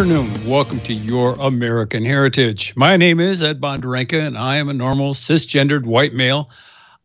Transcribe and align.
afternoon. 0.00 0.32
Welcome 0.48 0.80
to 0.80 0.94
Your 0.94 1.34
American 1.40 2.06
Heritage. 2.06 2.74
My 2.74 2.96
name 2.96 3.20
is 3.20 3.42
Ed 3.42 3.60
Bondarenka, 3.60 4.18
and 4.18 4.38
I 4.38 4.56
am 4.56 4.70
a 4.70 4.72
normal 4.72 5.12
cisgendered 5.12 5.84
white 5.84 6.14
male. 6.14 6.48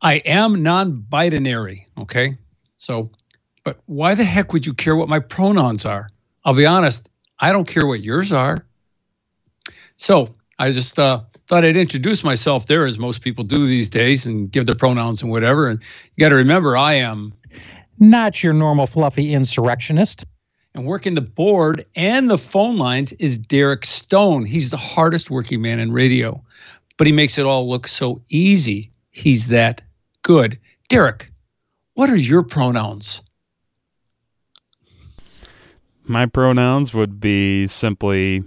I 0.01 0.19
am 0.19 0.63
non 0.63 1.01
binary, 1.09 1.85
okay? 1.97 2.37
So, 2.77 3.11
but 3.65 3.81
why 3.87 4.15
the 4.15 4.23
heck 4.23 4.53
would 4.53 4.65
you 4.65 4.73
care 4.73 4.95
what 4.95 5.09
my 5.09 5.19
pronouns 5.19 5.83
are? 5.83 6.07
I'll 6.45 6.53
be 6.53 6.65
honest, 6.65 7.09
I 7.41 7.51
don't 7.51 7.67
care 7.67 7.85
what 7.85 8.01
yours 8.01 8.31
are. 8.31 8.65
So, 9.97 10.33
I 10.59 10.71
just 10.71 10.97
uh, 10.97 11.19
thought 11.47 11.65
I'd 11.65 11.75
introduce 11.75 12.23
myself 12.23 12.67
there, 12.67 12.85
as 12.85 12.97
most 12.97 13.21
people 13.21 13.43
do 13.43 13.67
these 13.67 13.89
days, 13.89 14.25
and 14.25 14.49
give 14.49 14.67
their 14.67 14.73
pronouns 14.73 15.21
and 15.21 15.29
whatever. 15.29 15.67
And 15.67 15.81
you 15.81 16.21
got 16.21 16.29
to 16.29 16.35
remember, 16.35 16.77
I 16.77 16.93
am 16.93 17.33
Not 17.99 18.41
your 18.41 18.53
normal 18.53 18.87
fluffy 18.87 19.33
insurrectionist. 19.33 20.23
And 20.75 20.85
working 20.85 21.15
the 21.15 21.21
board 21.21 21.85
and 21.95 22.29
the 22.29 22.37
phone 22.37 22.75
lines 22.75 23.13
is 23.13 23.37
Derek 23.37 23.85
Stone. 23.85 24.45
He's 24.45 24.71
the 24.71 24.77
hardest 24.77 25.31
working 25.31 25.61
man 25.61 25.79
in 25.79 25.93
radio, 25.93 26.43
but 26.97 27.07
he 27.07 27.13
makes 27.13 27.37
it 27.37 27.45
all 27.45 27.69
look 27.69 27.87
so 27.87 28.21
easy. 28.27 28.91
He's 29.11 29.47
that 29.47 29.81
good. 30.23 30.59
Derek, 30.89 31.31
what 31.93 32.09
are 32.09 32.17
your 32.17 32.43
pronouns? 32.43 33.21
My 36.03 36.25
pronouns 36.25 36.93
would 36.93 37.21
be 37.21 37.67
simply 37.67 38.43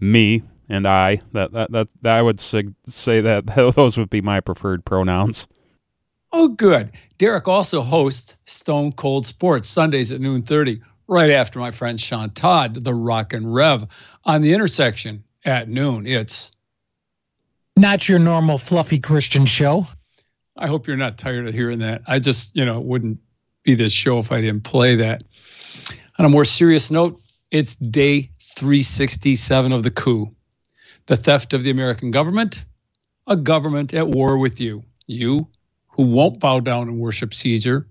me 0.00 0.42
and 0.70 0.88
I. 0.88 1.20
That 1.32 1.52
that 1.52 1.70
that, 1.72 1.88
that 2.00 2.16
I 2.16 2.22
would 2.22 2.40
sig- 2.40 2.74
say 2.86 3.20
that 3.20 3.44
those 3.76 3.98
would 3.98 4.10
be 4.10 4.22
my 4.22 4.40
preferred 4.40 4.86
pronouns. 4.86 5.46
Oh, 6.32 6.48
good. 6.48 6.90
Derek 7.18 7.46
also 7.46 7.82
hosts 7.82 8.36
Stone 8.46 8.92
Cold 8.92 9.26
Sports 9.26 9.68
Sundays 9.68 10.10
at 10.10 10.22
noon 10.22 10.42
30, 10.42 10.80
right 11.12 11.30
after 11.30 11.58
my 11.58 11.70
friend 11.70 12.00
Sean 12.00 12.30
Todd, 12.30 12.84
the 12.84 12.94
Rock 12.94 13.32
and 13.32 13.52
Rev, 13.52 13.86
on 14.24 14.42
the 14.42 14.52
intersection 14.52 15.22
at 15.44 15.68
noon. 15.68 16.06
It's, 16.06 16.52
Not 17.76 18.08
your 18.08 18.18
normal 18.18 18.58
fluffy 18.58 18.98
Christian 18.98 19.46
show. 19.46 19.84
I 20.56 20.66
hope 20.66 20.86
you're 20.86 20.96
not 20.96 21.18
tired 21.18 21.46
of 21.46 21.54
hearing 21.54 21.78
that. 21.80 22.02
I 22.06 22.18
just, 22.18 22.56
you 22.56 22.64
know, 22.64 22.78
it 22.78 22.84
wouldn't 22.84 23.18
be 23.62 23.74
this 23.74 23.92
show 23.92 24.18
if 24.18 24.32
I 24.32 24.40
didn't 24.40 24.64
play 24.64 24.94
that. 24.96 25.22
On 26.18 26.24
a 26.24 26.28
more 26.28 26.44
serious 26.44 26.90
note, 26.90 27.20
it's 27.50 27.76
day 27.76 28.30
367 28.40 29.72
of 29.72 29.82
the 29.82 29.90
coup, 29.90 30.30
the 31.06 31.16
theft 31.16 31.52
of 31.52 31.62
the 31.62 31.70
American 31.70 32.10
government, 32.10 32.64
a 33.26 33.36
government 33.36 33.94
at 33.94 34.08
war 34.08 34.38
with 34.38 34.60
you. 34.60 34.82
You 35.06 35.46
who 35.88 36.04
won't 36.04 36.40
bow 36.40 36.60
down 36.60 36.88
and 36.88 36.98
worship 36.98 37.34
Caesar, 37.34 37.86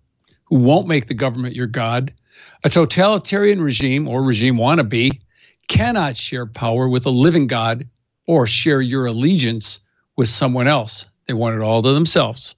who 0.46 0.56
won't 0.58 0.88
make 0.88 1.08
the 1.08 1.14
government 1.14 1.56
your 1.56 1.68
God, 1.68 2.14
a 2.64 2.70
totalitarian 2.70 3.62
regime 3.62 4.08
or 4.08 4.24
regime 4.24 4.58
wannabe 4.58 5.22
cannot 5.68 6.18
share 6.18 6.46
power 6.46 6.88
with 6.88 7.06
a 7.06 7.10
living 7.10 7.48
God 7.48 7.88
or 8.28 8.46
share 8.46 8.82
your 8.82 9.06
allegiance 9.06 9.80
with 10.18 10.30
someone 10.30 10.68
else. 10.68 11.06
They 11.28 11.34
want 11.34 11.56
it 11.56 11.62
all 11.62 11.82
to 11.82 11.94
themselves. 11.94 12.56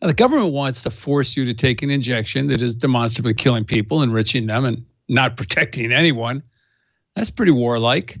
Now, 0.00 0.08
the 0.08 0.14
government 0.14 0.52
wants 0.52 0.82
to 0.82 0.90
force 0.90 1.36
you 1.36 1.44
to 1.44 1.52
take 1.52 1.82
an 1.82 1.90
injection 1.90 2.46
that 2.48 2.62
is 2.62 2.74
demonstrably 2.74 3.34
killing 3.34 3.64
people, 3.64 4.02
enriching 4.02 4.46
them, 4.46 4.64
and 4.64 4.84
not 5.08 5.36
protecting 5.36 5.92
anyone. 5.92 6.42
That's 7.14 7.30
pretty 7.30 7.52
warlike. 7.52 8.18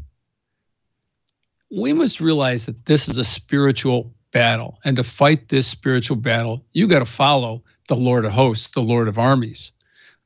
We 1.70 1.92
must 1.92 2.20
realize 2.20 2.66
that 2.66 2.86
this 2.86 3.08
is 3.08 3.16
a 3.16 3.24
spiritual 3.24 4.12
battle. 4.32 4.78
And 4.84 4.96
to 4.96 5.04
fight 5.04 5.48
this 5.48 5.66
spiritual 5.66 6.16
battle, 6.16 6.64
you 6.72 6.86
got 6.86 6.98
to 6.98 7.04
follow 7.06 7.62
the 7.88 7.96
Lord 7.96 8.24
of 8.24 8.32
hosts, 8.32 8.70
the 8.70 8.80
Lord 8.80 9.08
of 9.08 9.18
armies. 9.18 9.72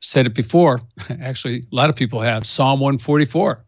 Said 0.05 0.27
it 0.27 0.35
before. 0.35 0.83
Actually, 1.23 1.61
a 1.61 1.75
lot 1.75 1.89
of 1.89 1.97
people 1.97 2.21
have. 2.21 2.47
Psalm 2.47 2.79
144 2.79 3.65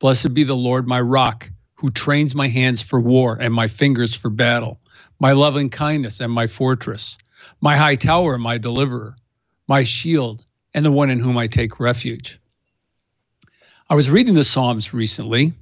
Blessed 0.00 0.34
be 0.34 0.44
the 0.44 0.54
Lord, 0.54 0.86
my 0.86 1.00
rock, 1.00 1.50
who 1.74 1.88
trains 1.90 2.34
my 2.34 2.46
hands 2.46 2.82
for 2.82 3.00
war 3.00 3.38
and 3.40 3.54
my 3.54 3.66
fingers 3.66 4.14
for 4.14 4.28
battle, 4.28 4.78
my 5.18 5.32
loving 5.32 5.70
kindness 5.70 6.20
and 6.20 6.30
my 6.30 6.46
fortress, 6.46 7.16
my 7.62 7.76
high 7.76 7.96
tower 7.96 8.36
my 8.36 8.58
deliverer, 8.58 9.16
my 9.66 9.82
shield, 9.82 10.44
and 10.74 10.84
the 10.84 10.92
one 10.92 11.08
in 11.10 11.18
whom 11.18 11.38
I 11.38 11.46
take 11.46 11.80
refuge. 11.80 12.38
I 13.88 13.94
was 13.94 14.10
reading 14.10 14.34
the 14.34 14.44
Psalms 14.44 14.92
recently, 14.92 15.54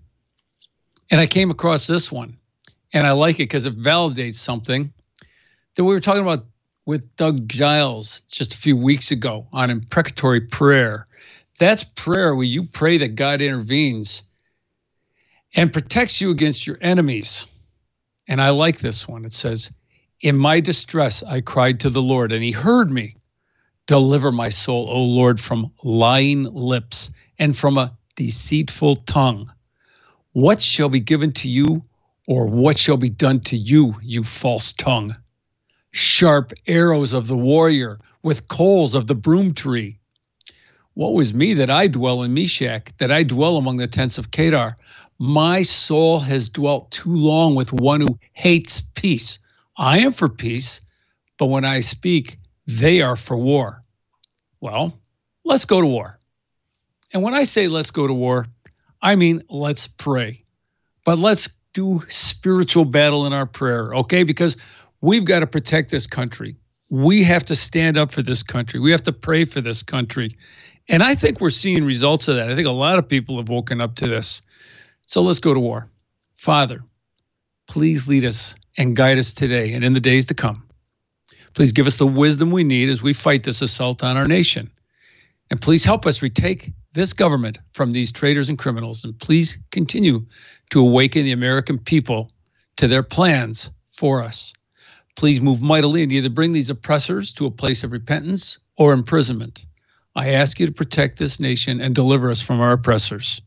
and 1.10 1.20
I 1.20 1.26
came 1.26 1.53
across 1.53 1.86
this 1.86 2.10
one 2.10 2.36
and 2.92 3.06
I 3.06 3.12
like 3.12 3.36
it 3.36 3.44
because 3.44 3.65
it 3.65 3.78
validates 3.78 4.34
something 4.34 4.92
that 5.76 5.84
we 5.84 5.94
were 5.94 6.00
talking 6.00 6.22
about 6.22 6.47
with 6.86 7.14
Doug 7.16 7.48
Giles 7.48 8.22
just 8.30 8.54
a 8.54 8.56
few 8.56 8.76
weeks 8.76 9.10
ago 9.10 9.47
on 9.52 9.70
imprecatory 9.70 10.41
prayer. 10.41 11.06
That's 11.58 11.84
prayer 11.84 12.34
where 12.34 12.44
you 12.44 12.64
pray 12.64 12.97
that 12.98 13.16
God 13.16 13.42
intervenes 13.42 14.22
and 15.56 15.72
protects 15.72 16.20
you 16.20 16.30
against 16.30 16.66
your 16.66 16.78
enemies. 16.80 17.47
And 18.28 18.41
I 18.41 18.50
like 18.50 18.78
this 18.78 19.08
one. 19.08 19.24
It 19.24 19.32
says, 19.32 19.70
In 20.20 20.36
my 20.36 20.60
distress, 20.60 21.22
I 21.24 21.41
cried 21.41 21.80
to 21.80 21.91
the 21.91 22.02
Lord, 22.02 22.32
and 22.32 22.42
he 22.42 22.52
heard 22.52 22.91
me. 22.91 23.16
Deliver 23.86 24.32
my 24.32 24.48
soul, 24.48 24.88
O 24.91 25.03
Lord, 25.03 25.38
from 25.38 25.70
lying 25.84 26.44
lips 26.44 27.10
and 27.38 27.56
from 27.56 27.78
a 27.78 27.97
deceitful 28.16 28.97
tongue. 29.06 29.50
What 30.32 30.60
shall 30.60 30.88
be 30.88 31.00
given 31.00 31.32
to 31.34 31.48
you, 31.48 31.82
or 32.26 32.47
what 32.47 32.78
shall 32.78 32.97
be 32.97 33.08
done 33.08 33.41
to 33.42 33.56
you, 33.56 33.94
you 34.03 34.24
false 34.24 34.72
tongue? 34.72 35.14
Sharp 35.97 36.53
arrows 36.67 37.15
of 37.15 37.27
the 37.27 37.39
warrior 37.39 37.99
with 38.23 38.49
coals 38.49 38.95
of 38.95 39.07
the 39.07 39.15
broom 39.15 39.55
tree. 39.55 39.99
What 40.93 41.15
was 41.15 41.33
me 41.33 41.55
that 41.55 41.71
I 41.71 41.87
dwell 41.87 42.23
in 42.23 42.34
Meshech, 42.34 42.93
that 42.99 43.11
I 43.11 43.23
dwell 43.23 43.57
among 43.57 43.79
the 43.79 43.87
tents 43.87 44.19
of 44.19 44.31
Kedar? 44.31 44.77
My 45.19 45.62
soul 45.62 46.19
has 46.19 46.51
dwelt 46.51 46.91
too 46.91 47.17
long 47.17 47.55
with 47.55 47.73
one 47.73 48.03
who 48.03 48.19
hates 48.34 48.83
peace. 48.83 49.39
I 49.79 50.01
am 50.01 50.12
for 50.12 50.29
peace, 50.29 50.83
but 51.39 51.47
when 51.47 51.65
I 51.65 51.81
speak, 51.81 52.39
they 52.67 53.01
are 53.01 53.17
for 53.17 53.39
war. 53.39 53.83
Well, 54.61 54.93
let's 55.47 55.65
go 55.65 55.81
to 55.81 55.87
war. 55.87 56.19
And 57.15 57.23
when 57.23 57.33
I 57.33 57.45
say 57.45 57.69
let's 57.69 57.91
go 57.91 58.07
to 58.07 58.13
war, 58.13 58.45
I 59.01 59.17
mean 59.17 59.43
let's 59.49 59.87
pray. 59.87 60.45
But 61.07 61.19
let's 61.19 61.49
do 61.73 62.03
spiritual 62.09 62.84
battle 62.87 63.27
in 63.27 63.33
our 63.33 63.47
prayer, 63.47 63.95
okay? 63.95 64.25
Because 64.25 64.57
we've 65.01 65.25
got 65.25 65.41
to 65.41 65.47
protect 65.47 65.91
this 65.91 66.07
country. 66.07 66.57
We 66.89 67.23
have 67.25 67.45
to 67.47 67.57
stand 67.57 67.99
up 67.99 68.12
for 68.12 68.23
this 68.23 68.43
country. 68.43 68.81
We 68.81 68.91
have 68.91 69.03
to 69.05 69.12
pray 69.12 69.45
for 69.45 69.61
this 69.61 69.83
country. 69.83 70.37
And 70.89 71.03
I 71.03 71.15
think 71.15 71.41
we're 71.41 71.51
seeing 71.51 71.84
results 71.84 72.29
of 72.29 72.37
that. 72.37 72.49
I 72.49 72.55
think 72.55 72.69
a 72.69 72.73
lot 72.73 72.99
of 72.99 73.09
people 73.09 73.37
have 73.39 73.49
woken 73.49 73.81
up 73.81 73.97
to 73.97 74.09
this. 74.09 74.41
So 75.07 75.21
let's 75.23 75.41
go 75.41 75.53
to 75.53 75.61
war. 75.61 75.89
Father, 76.37 76.83
please 77.67 78.07
lead 78.07 78.25
us 78.25 78.55
and 78.79 78.95
guide 78.95 79.19
us 79.19 79.34
today 79.34 79.73
and 79.73 79.84
in 79.84 79.95
the 79.95 80.01
days 80.01 80.27
to 80.27 80.34
come. 80.34 80.62
Please 81.54 81.72
give 81.72 81.87
us 81.87 81.97
the 81.97 82.07
wisdom 82.07 82.51
we 82.51 82.63
need 82.65 82.89
as 82.89 83.03
we 83.03 83.13
fight 83.13 83.45
this 83.45 83.63
assault 83.63 84.04
on 84.04 84.16
our 84.16 84.27
nation. 84.27 84.71
And 85.51 85.60
please 85.60 85.84
help 85.84 86.07
us 86.07 86.22
retake 86.22 86.72
this 86.92 87.13
government 87.13 87.59
from 87.72 87.92
these 87.92 88.13
traitors 88.13 88.49
and 88.49 88.59
criminals. 88.59 89.04
And 89.04 89.19
please 89.19 89.59
continue 89.71 90.25
to 90.71 90.81
awaken 90.81 91.25
the 91.25 91.33
American 91.33 91.78
people 91.78 92.31
to 92.77 92.87
their 92.87 93.03
plans 93.03 93.71
for 93.91 94.22
us. 94.22 94.53
Please 95.16 95.41
move 95.41 95.63
mightily 95.63 96.03
and 96.03 96.13
either 96.13 96.28
bring 96.28 96.53
these 96.53 96.71
oppressors 96.71 97.33
to 97.33 97.47
a 97.47 97.51
place 97.51 97.83
of 97.83 97.92
repentance 97.92 98.59
or 98.77 98.92
imprisonment. 98.92 99.65
I 100.15 100.30
ask 100.30 100.60
you 100.60 100.66
to 100.66 100.72
protect 100.72 101.18
this 101.18 101.41
nation 101.41 101.80
and 101.80 101.95
deliver 101.95 102.30
us 102.30 102.42
from 102.42 102.60
our 102.60 102.72
oppressors. 102.72 103.41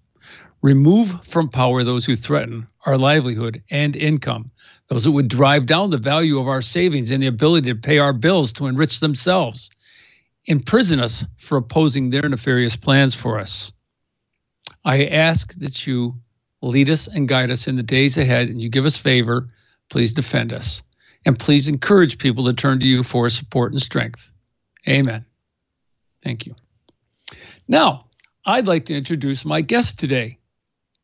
Remove 0.62 1.24
from 1.24 1.48
power 1.48 1.84
those 1.84 2.06
who 2.06 2.16
threaten 2.16 2.68
our 2.86 2.98
livelihood 2.98 3.62
and 3.72 3.96
income, 3.96 4.52
those 4.88 5.06
who 5.06 5.12
would 5.12 5.28
drive 5.28 5.68
down 5.68 5.90
the 5.90 5.98
value 5.98 6.40
of 6.40 6.48
our 6.48 6.62
savings 6.62 7.12
and 7.12 7.24
the 7.24 7.28
ability 7.28 7.70
to 7.70 7.76
pay 7.76 8.00
our 8.00 8.14
bills 8.14 8.52
to 8.54 8.66
enrich 8.66 9.00
themselves. 9.00 9.70
Imprison 10.46 11.00
us 11.00 11.24
for 11.38 11.58
opposing 11.58 12.10
their 12.10 12.28
nefarious 12.28 12.76
plans 12.76 13.14
for 13.14 13.40
us. 13.40 13.72
I 14.86 15.06
ask 15.06 15.54
that 15.60 15.86
you 15.86 16.16
lead 16.62 16.90
us 16.90 17.08
and 17.08 17.28
guide 17.28 17.52
us 17.52 17.68
in 17.68 17.76
the 17.76 17.84
days 17.84 18.18
ahead 18.18 18.50
and 18.50 18.60
you 18.60 18.70
give 18.70 18.86
us 18.86 18.98
favor. 18.98 19.48
Please 19.90 20.12
defend 20.12 20.52
us. 20.52 20.82
And 21.30 21.38
please 21.38 21.68
encourage 21.68 22.18
people 22.18 22.44
to 22.46 22.54
turn 22.54 22.80
to 22.80 22.88
you 22.88 23.04
for 23.04 23.30
support 23.30 23.72
and 23.72 23.80
strength. 23.80 24.34
Amen. 24.88 25.24
Thank 26.24 26.48
you. 26.48 26.56
Now, 27.68 28.08
I'd 28.48 28.66
like 28.66 28.86
to 28.86 28.96
introduce 28.96 29.46
my 29.46 29.62
guest 29.62 30.00
today, 30.00 30.40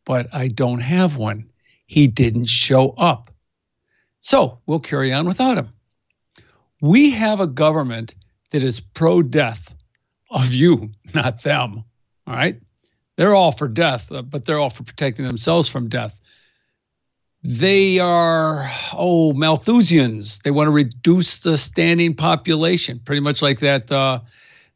but 0.03 0.25
I 0.33 0.47
don't 0.47 0.79
have 0.79 1.17
one. 1.17 1.47
He 1.85 2.07
didn't 2.07 2.47
show 2.47 2.95
up. 2.97 3.29
So 4.19 4.57
we'll 4.65 4.79
carry 4.79 5.13
on 5.13 5.27
without 5.27 5.59
him. 5.59 5.69
We 6.81 7.11
have 7.11 7.39
a 7.39 7.45
government 7.45 8.15
that 8.49 8.63
is 8.63 8.79
pro 8.79 9.21
death 9.21 9.75
of 10.31 10.51
you, 10.51 10.89
not 11.13 11.43
them. 11.43 11.83
All 12.25 12.33
right. 12.33 12.59
They're 13.17 13.35
all 13.35 13.51
for 13.51 13.67
death, 13.67 14.11
uh, 14.11 14.23
but 14.23 14.47
they're 14.47 14.57
all 14.57 14.71
for 14.71 14.81
protecting 14.81 15.27
themselves 15.27 15.69
from 15.69 15.87
death. 15.87 16.19
They 17.47 17.99
are, 17.99 18.67
oh, 18.93 19.31
Malthusians. 19.33 20.41
They 20.41 20.49
want 20.49 20.65
to 20.65 20.71
reduce 20.71 21.41
the 21.41 21.59
standing 21.59 22.15
population, 22.15 22.99
pretty 23.05 23.19
much 23.21 23.43
like 23.43 23.59
that. 23.59 23.91
Uh, 23.91 24.19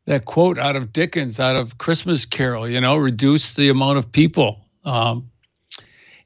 that 0.06 0.26
quote 0.26 0.60
out 0.60 0.76
of 0.76 0.94
Dickens, 0.94 1.40
out 1.40 1.56
of 1.56 1.80
Christmas 1.80 2.26
Carol, 2.26 2.70
you 2.70 2.80
know, 2.80 2.96
reduce 2.96 3.56
the 3.56 3.70
amount 3.70 3.98
of 3.98 4.12
people. 4.12 4.64
Um, 4.86 5.28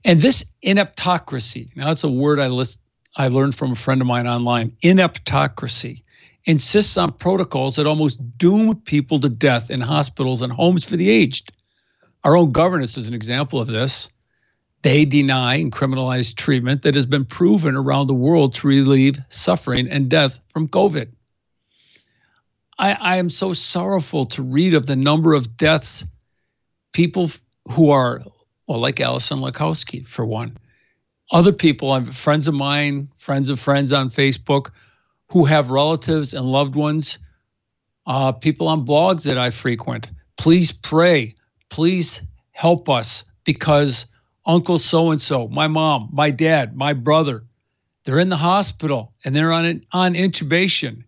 and 0.04 0.20
this 0.20 0.44
ineptocracy, 0.66 1.74
now 1.78 1.86
that's 1.86 2.04
a 2.04 2.12
word 2.12 2.42
I 2.42 2.48
list, 2.48 2.82
I 3.16 3.30
learned 3.30 3.56
from 3.56 3.72
a 3.72 3.76
friend 3.76 4.02
of 4.02 4.08
mine 4.08 4.28
online. 4.28 4.76
Ineptocracy 4.84 6.04
insists 6.44 6.98
on 6.98 7.14
protocols 7.14 7.78
that 7.78 7.88
almost 7.88 8.20
doom 8.38 8.76
people 8.82 9.18
to 9.22 9.30
death 9.30 9.70
in 9.70 9.80
hospitals 9.80 10.42
and 10.42 10.52
homes 10.52 10.84
for 10.84 10.98
the 10.98 11.10
aged. 11.10 11.54
Our 12.26 12.36
own 12.36 12.52
governance 12.52 12.98
is 12.98 13.08
an 13.08 13.14
example 13.14 13.62
of 13.62 13.70
this. 13.70 14.10
They 14.84 15.06
deny 15.06 15.56
and 15.56 15.72
criminalize 15.72 16.36
treatment 16.36 16.84
that 16.84 16.94
has 16.96 17.06
been 17.06 17.26
proven 17.26 17.76
around 17.76 18.08
the 18.08 18.14
world 18.14 18.54
to 18.56 18.68
relieve 18.68 19.18
suffering 19.30 19.88
and 19.90 20.10
death 20.10 20.40
from 20.50 20.68
COVID. 20.68 21.08
I, 22.80 22.94
I 22.94 23.18
am 23.18 23.30
so 23.30 23.54
sorrowful 23.54 24.26
to 24.28 24.44
read 24.44 24.74
of 24.74 24.86
the 24.86 24.96
number 24.98 25.34
of 25.34 25.56
deaths, 25.56 26.04
people 26.92 27.32
who 27.72 27.92
are, 27.92 28.22
well, 28.68 28.80
like 28.80 29.00
Alison 29.00 29.40
Lakowski, 29.40 30.06
for 30.06 30.26
one. 30.26 30.58
Other 31.32 31.54
people, 31.54 32.04
friends 32.12 32.50
of 32.50 32.54
mine, 32.54 33.08
friends 33.16 33.50
of 33.50 33.60
friends 33.62 33.94
on 33.94 34.10
Facebook, 34.10 34.72
who 35.30 35.46
have 35.46 35.70
relatives 35.70 36.34
and 36.34 36.46
loved 36.46 36.76
ones, 36.76 37.18
uh, 38.06 38.34
people 38.34 38.68
on 38.68 38.86
blogs 38.86 39.24
that 39.24 39.38
I 39.38 39.50
frequent. 39.50 40.12
Please 40.38 40.74
pray. 40.74 41.36
Please 41.70 42.22
help 42.52 42.90
us 42.90 43.24
because 43.46 44.08
Uncle 44.46 44.80
so 44.80 45.12
and 45.12 45.22
so, 45.22 45.48
my 45.48 45.68
mom, 45.68 46.10
my 46.12 46.30
dad, 46.30 46.76
my 46.76 46.94
brother, 46.94 47.44
they're 48.04 48.20
in 48.20 48.30
the 48.30 48.38
hospital 48.38 49.14
and 49.24 49.36
they're 49.36 49.54
on 49.54 49.82
on 49.92 50.14
intubation 50.14 51.04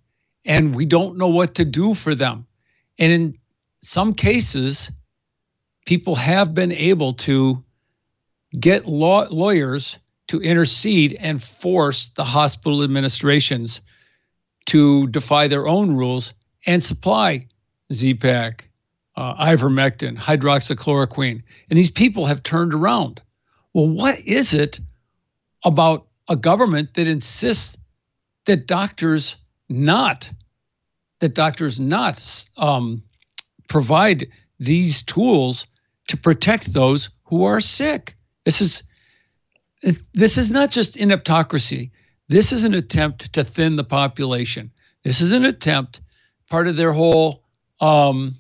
and 0.46 0.76
we 0.76 0.86
don't 0.86 1.18
know 1.18 1.28
what 1.28 1.56
to 1.56 1.66
do 1.66 1.94
for 1.94 2.16
them. 2.16 2.46
And 3.00 3.12
in 3.12 3.38
some 3.80 4.14
cases, 4.14 4.92
people 5.86 6.16
have 6.16 6.54
been 6.54 6.72
able 6.72 7.14
to 7.14 7.64
get 8.60 8.88
law- 8.88 9.28
lawyers 9.30 9.98
to 10.28 10.42
intercede 10.42 11.14
and 11.20 11.44
force 11.44 12.10
the 12.16 12.24
hospital 12.24 12.84
administrations 12.84 13.82
to 14.68 15.08
defy 15.08 15.48
their 15.48 15.68
own 15.68 15.92
rules 15.92 16.34
and 16.66 16.84
supply 16.84 17.48
Z-Pak, 17.94 18.70
uh, 19.18 19.46
ivermectin, 19.46 20.18
hydroxychloroquine. 20.18 21.42
And 21.70 21.78
these 21.78 21.92
people 21.92 22.26
have 22.26 22.44
turned 22.44 22.74
around. 22.74 23.22
Well, 23.74 23.90
what 23.90 24.20
is 24.20 24.54
it 24.54 24.80
about 25.64 26.08
a 26.30 26.36
government 26.36 26.94
that 26.96 27.08
insists 27.08 27.78
that 28.46 28.68
doctors 28.68 29.36
not 29.70 30.30
that 31.20 31.34
doctors 31.34 31.80
not 31.80 32.46
um, 32.58 33.02
provide 33.68 34.28
these 34.60 35.02
tools 35.04 35.66
to 36.08 36.18
protect 36.18 36.74
those 36.74 37.10
who 37.24 37.44
are 37.44 37.62
sick. 37.62 38.16
This 38.44 38.62
is 38.62 38.84
this 40.14 40.38
is 40.38 40.50
not 40.50 40.72
just 40.72 40.96
ineptocracy. 40.96 41.92
This 42.28 42.52
is 42.52 42.64
an 42.64 42.74
attempt 42.74 43.32
to 43.34 43.44
thin 43.44 43.76
the 43.76 43.84
population. 43.84 44.72
This 45.04 45.22
is 45.22 45.32
an 45.32 45.46
attempt, 45.46 46.02
part 46.50 46.68
of 46.68 46.76
their 46.76 46.92
whole 46.92 47.44
um, 47.82 48.36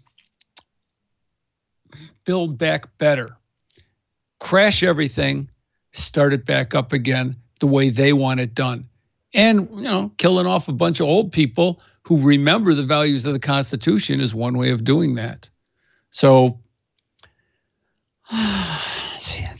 build 2.25 2.57
back 2.57 2.97
better, 2.97 3.37
crash 4.39 4.83
everything, 4.83 5.47
start 5.91 6.33
it 6.33 6.45
back 6.45 6.75
up 6.75 6.91
again 6.91 7.35
the 7.59 7.67
way 7.67 7.89
they 7.89 8.13
want 8.13 8.39
it 8.39 8.53
done. 8.53 8.87
And 9.33 9.69
you 9.73 9.81
know 9.81 10.11
killing 10.17 10.47
off 10.47 10.67
a 10.67 10.73
bunch 10.73 10.99
of 10.99 11.07
old 11.07 11.31
people 11.31 11.81
who 12.03 12.21
remember 12.21 12.73
the 12.73 12.83
values 12.83 13.25
of 13.25 13.33
the 13.33 13.39
constitution 13.39 14.19
is 14.19 14.35
one 14.35 14.57
way 14.57 14.71
of 14.71 14.83
doing 14.83 15.15
that. 15.15 15.49
So 16.09 16.59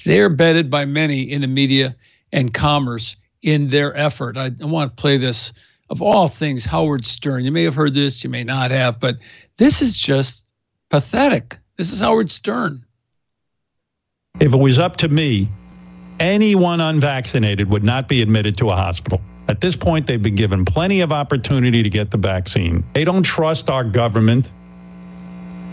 they're 0.06 0.30
bedded 0.30 0.70
by 0.70 0.86
many 0.86 1.22
in 1.22 1.42
the 1.42 1.48
media 1.48 1.96
and 2.32 2.54
commerce 2.54 3.16
in 3.42 3.68
their 3.68 3.96
effort. 3.98 4.38
I, 4.38 4.52
I 4.62 4.66
want 4.66 4.96
to 4.96 5.02
play 5.02 5.18
this 5.18 5.52
of 5.90 6.02
all 6.02 6.28
things 6.28 6.66
howard 6.66 7.06
stern. 7.06 7.44
You 7.44 7.52
may 7.52 7.64
have 7.64 7.76
heard 7.76 7.94
this 7.94 8.24
you 8.24 8.30
may 8.30 8.44
not 8.44 8.72
have 8.72 9.00
but 9.00 9.18
this 9.58 9.82
is 9.82 9.98
just 9.98 10.46
pathetic 10.90 11.58
this 11.78 11.92
is 11.92 12.00
howard 12.00 12.30
stern 12.30 12.84
if 14.40 14.54
it 14.54 14.58
was 14.58 14.80
up 14.80 14.96
to 14.96 15.08
me 15.08 15.48
anyone 16.20 16.82
unvaccinated 16.82 17.70
would 17.70 17.84
not 17.84 18.08
be 18.08 18.22
admitted 18.22 18.58
to 18.58 18.70
a 18.70 18.76
hospital 18.76 19.22
at 19.48 19.62
this 19.62 19.76
point, 19.76 20.08
they've 20.08 20.22
been 20.22 20.36
given 20.36 20.66
plenty 20.66 21.02
of 21.02 21.12
opportunity 21.12 21.84
to 21.84 21.90
get 21.90 22.10
the 22.10 22.18
vaccine. 22.18 22.84
They 22.94 23.06
don't 23.06 23.24
trust 23.24 23.70
our 23.70 23.84
government. 23.84 24.52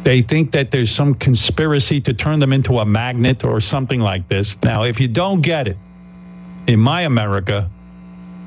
They 0.05 0.21
think 0.21 0.51
that 0.53 0.71
there's 0.71 0.91
some 0.91 1.15
conspiracy 1.15 2.01
to 2.03 2.13
turn 2.13 2.39
them 2.39 2.53
into 2.53 2.81
a 2.81 2.85
magnet 2.85 3.45
or 3.45 3.61
something 3.61 4.01
like 4.01 4.29
this. 4.29 4.61
Now, 4.63 4.85
if 4.85 5.01
you 5.01 5.09
don't 5.09 5.41
get 5.41 5.69
it, 5.69 5.77
in 6.67 6.81
my 6.81 7.03
America, 7.03 7.69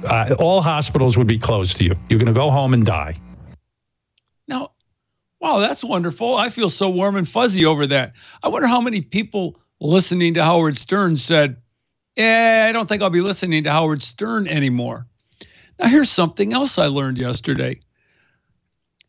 uh, 0.06 0.36
all 0.38 0.62
hospitals 0.62 1.18
would 1.18 1.28
be 1.28 1.40
closed 1.40 1.78
to 1.78 1.84
you. 1.84 1.96
You're 2.10 2.20
going 2.20 2.34
to 2.34 2.40
go 2.40 2.52
home 2.52 2.74
and 2.74 2.86
die. 2.86 3.16
Now, 4.48 4.72
wow, 5.46 5.60
that's 5.60 5.84
wonderful. 5.84 6.36
I 6.36 6.50
feel 6.50 6.72
so 6.72 6.90
warm 6.90 7.16
and 7.16 7.28
fuzzy 7.28 7.66
over 7.66 7.86
that. 7.86 8.14
I 8.42 8.48
wonder 8.48 8.68
how 8.68 8.82
many 8.82 9.02
people 9.02 9.60
listening 9.80 10.34
to 10.34 10.44
Howard 10.44 10.76
Stern 10.76 11.18
said, 11.18 11.58
eh, 12.18 12.66
I 12.68 12.72
don't 12.72 12.90
think 12.90 13.04
I'll 13.04 13.12
be 13.12 13.22
listening 13.22 13.64
to 13.66 13.72
Howard 13.72 14.02
Stern 14.02 14.48
anymore. 14.48 15.06
Now, 15.80 15.90
here's 15.90 16.10
something 16.10 16.54
else 16.54 16.80
I 16.80 16.88
learned 16.88 17.20
yesterday. 17.20 17.80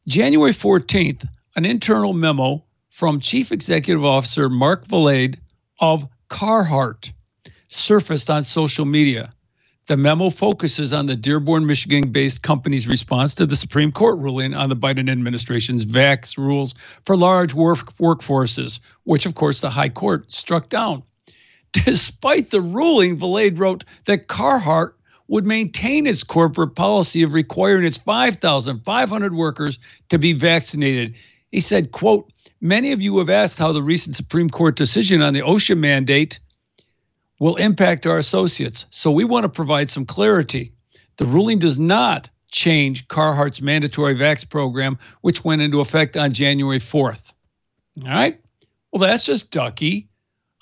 January 0.08 0.52
14th, 0.52 1.26
an 1.56 1.64
internal 1.64 2.12
memo 2.12 2.62
from 2.90 3.18
Chief 3.18 3.50
Executive 3.50 4.04
Officer 4.04 4.50
Mark 4.50 4.86
Valade 4.86 5.38
of 5.80 6.06
Carhartt 6.28 7.12
surfaced 7.68 8.28
on 8.28 8.44
social 8.44 8.84
media. 8.84 9.32
The 9.86 9.96
memo 9.96 10.30
focuses 10.30 10.92
on 10.92 11.06
the 11.06 11.14
Dearborn, 11.14 11.64
Michigan 11.64 12.10
based 12.10 12.42
company's 12.42 12.88
response 12.88 13.36
to 13.36 13.46
the 13.46 13.54
Supreme 13.54 13.92
Court 13.92 14.18
ruling 14.18 14.52
on 14.52 14.68
the 14.68 14.74
Biden 14.74 15.08
administration's 15.08 15.86
vax 15.86 16.36
rules 16.36 16.74
for 17.04 17.16
large 17.16 17.54
work 17.54 17.94
workforces, 17.98 18.80
which, 19.04 19.26
of 19.26 19.36
course, 19.36 19.60
the 19.60 19.70
High 19.70 19.88
Court 19.88 20.30
struck 20.32 20.70
down. 20.70 21.04
Despite 21.70 22.50
the 22.50 22.60
ruling, 22.60 23.16
Valade 23.16 23.60
wrote 23.60 23.84
that 24.06 24.26
Carhartt 24.26 24.92
would 25.28 25.46
maintain 25.46 26.06
its 26.06 26.24
corporate 26.24 26.74
policy 26.74 27.22
of 27.22 27.32
requiring 27.32 27.84
its 27.84 27.98
5,500 27.98 29.34
workers 29.36 29.78
to 30.08 30.18
be 30.18 30.32
vaccinated. 30.32 31.14
He 31.52 31.60
said, 31.60 31.92
quote, 31.92 32.32
many 32.60 32.90
of 32.90 33.02
you 33.02 33.18
have 33.18 33.30
asked 33.30 33.58
how 33.58 33.70
the 33.70 33.82
recent 33.82 34.16
Supreme 34.16 34.50
Court 34.50 34.74
decision 34.74 35.22
on 35.22 35.32
the 35.32 35.42
OSHA 35.42 35.78
mandate 35.78 36.40
will 37.38 37.56
impact 37.56 38.06
our 38.06 38.18
associates. 38.18 38.86
So 38.90 39.10
we 39.10 39.24
want 39.24 39.44
to 39.44 39.48
provide 39.48 39.90
some 39.90 40.06
clarity. 40.06 40.72
The 41.16 41.26
ruling 41.26 41.58
does 41.58 41.78
not 41.78 42.30
change 42.50 43.06
Carhartt's 43.08 43.60
mandatory 43.60 44.14
vax 44.14 44.48
program, 44.48 44.98
which 45.20 45.44
went 45.44 45.62
into 45.62 45.80
effect 45.80 46.16
on 46.16 46.32
January 46.32 46.78
4th. 46.78 47.32
All 48.02 48.08
right. 48.08 48.40
Well, 48.92 49.00
that's 49.00 49.26
just 49.26 49.50
ducky. 49.50 50.08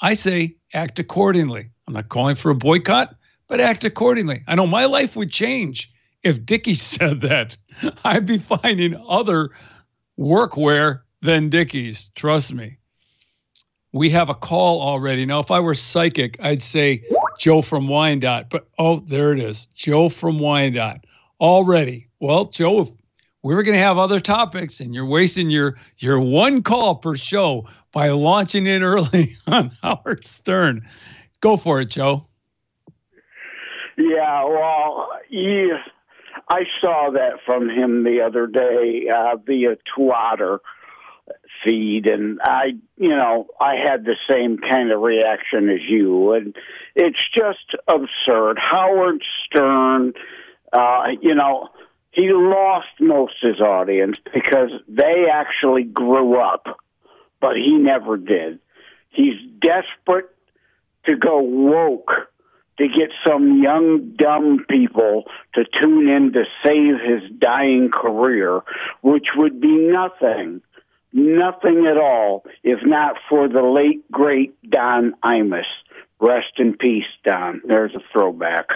I 0.01 0.15
say 0.15 0.57
act 0.73 0.99
accordingly. 0.99 1.71
I'm 1.87 1.95
not 1.95 2.09
calling 2.09 2.35
for 2.35 2.51
a 2.51 2.55
boycott 2.55 3.15
but 3.49 3.61
act 3.61 3.85
accordingly. 3.85 4.43
I 4.47 4.55
know 4.55 4.67
my 4.67 4.85
life 4.87 5.17
would 5.17 5.31
change 5.31 5.93
if 6.23 6.45
Dickies 6.45 6.83
said 6.83 7.21
that. 7.23 7.57
I'd 8.05 8.27
be 8.27 8.39
finding 8.39 9.01
other 9.09 9.51
workwear 10.19 11.03
than 11.21 11.51
Dickies. 11.51 12.11
Trust 12.15 12.53
me. 12.53 12.79
We 13.95 14.11
have 14.11 14.29
a 14.29 14.35
call 14.35 14.83
already. 14.83 15.25
Now, 15.25 15.39
if 15.39 15.53
I 15.53 15.61
were 15.61 15.77
psychic, 15.77 16.37
I'd 16.43 16.63
say 16.63 17.05
Joe 17.39 17.63
from 17.63 17.87
Wyandotte, 17.87 18.51
but 18.51 18.67
oh, 18.77 18.99
there 18.99 19.33
it 19.33 19.39
is. 19.39 19.67
Joe 19.77 20.09
from 20.09 20.41
Wyandotte 20.41 21.07
already. 21.41 22.09
Well, 22.19 22.47
Joe, 22.47 22.93
we 23.45 23.55
were 23.55 23.63
going 23.63 23.77
to 23.77 23.83
have 23.83 23.97
other 23.97 24.19
topics 24.19 24.81
and 24.81 24.93
you're 24.93 25.07
wasting 25.07 25.49
your 25.49 25.77
your 25.99 26.19
one 26.19 26.61
call 26.65 26.97
per 26.97 27.15
show 27.15 27.69
by 27.93 28.09
launching 28.09 28.67
in 28.67 28.83
early 28.83 29.37
on 29.47 29.71
Howard 29.85 30.27
Stern. 30.27 30.85
Go 31.41 31.57
for 31.57 31.81
it, 31.81 31.91
Joe. 31.91 32.27
Yeah, 33.97 34.45
well, 34.45 35.09
he, 35.29 35.71
I 36.49 36.65
saw 36.81 37.11
that 37.13 37.35
from 37.47 37.71
him 37.71 38.03
the 38.03 38.23
other 38.23 38.49
day 38.49 39.09
uh, 39.09 39.37
via 39.37 39.77
Twitter 39.95 40.59
feed, 41.65 42.09
and 42.09 42.41
I, 42.43 42.75
you 42.97 43.09
know, 43.09 43.47
I 43.61 43.75
had 43.77 44.05
the 44.05 44.17
same 44.29 44.59
kind 44.59 44.91
of 44.93 45.01
reaction 45.01 45.69
as 45.71 45.81
you, 45.89 46.33
and 46.33 46.55
it's 46.95 47.25
just 47.37 47.75
absurd. 47.89 48.59
Howard 48.61 49.23
Stern, 49.47 50.13
uh, 50.73 51.07
you 51.21 51.35
know, 51.35 51.69
he 52.13 52.31
lost 52.33 52.89
most 53.01 53.35
of 53.43 53.51
his 53.51 53.61
audience 53.61 54.19
because 54.33 54.71
they 54.89 55.27
actually 55.33 55.85
grew 55.85 56.41
up, 56.41 56.81
but 57.41 57.57
he 57.57 57.77
never 57.77 58.17
did. 58.17 58.61
He's 59.11 59.35
desperate 59.61 60.31
to 61.07 61.17
go 61.17 61.41
woke 61.41 62.11
to 62.79 62.89
get 62.89 63.11
some 63.27 63.63
young, 63.63 64.15
dumb 64.17 64.65
people 64.69 65.25
to 65.55 65.65
tune 65.81 66.09
in 66.09 66.33
to 66.33 66.45
save 66.65 66.95
his 67.01 67.31
dying 67.39 67.91
career, 67.93 68.63
which 69.03 69.29
would 69.37 69.61
be 69.61 69.77
nothing, 69.77 70.61
nothing 71.15 71.87
at 71.87 71.97
all, 71.97 72.45
if 72.63 72.81
not 72.85 73.17
for 73.29 73.49
the 73.49 73.63
late, 73.63 74.11
great 74.11 74.55
Don 74.69 75.15
Imus. 75.25 75.65
Rest 76.21 76.59
in 76.59 76.77
peace, 76.77 77.05
Don. 77.25 77.63
There's 77.65 77.95
a 77.95 78.01
throwback. 78.13 78.67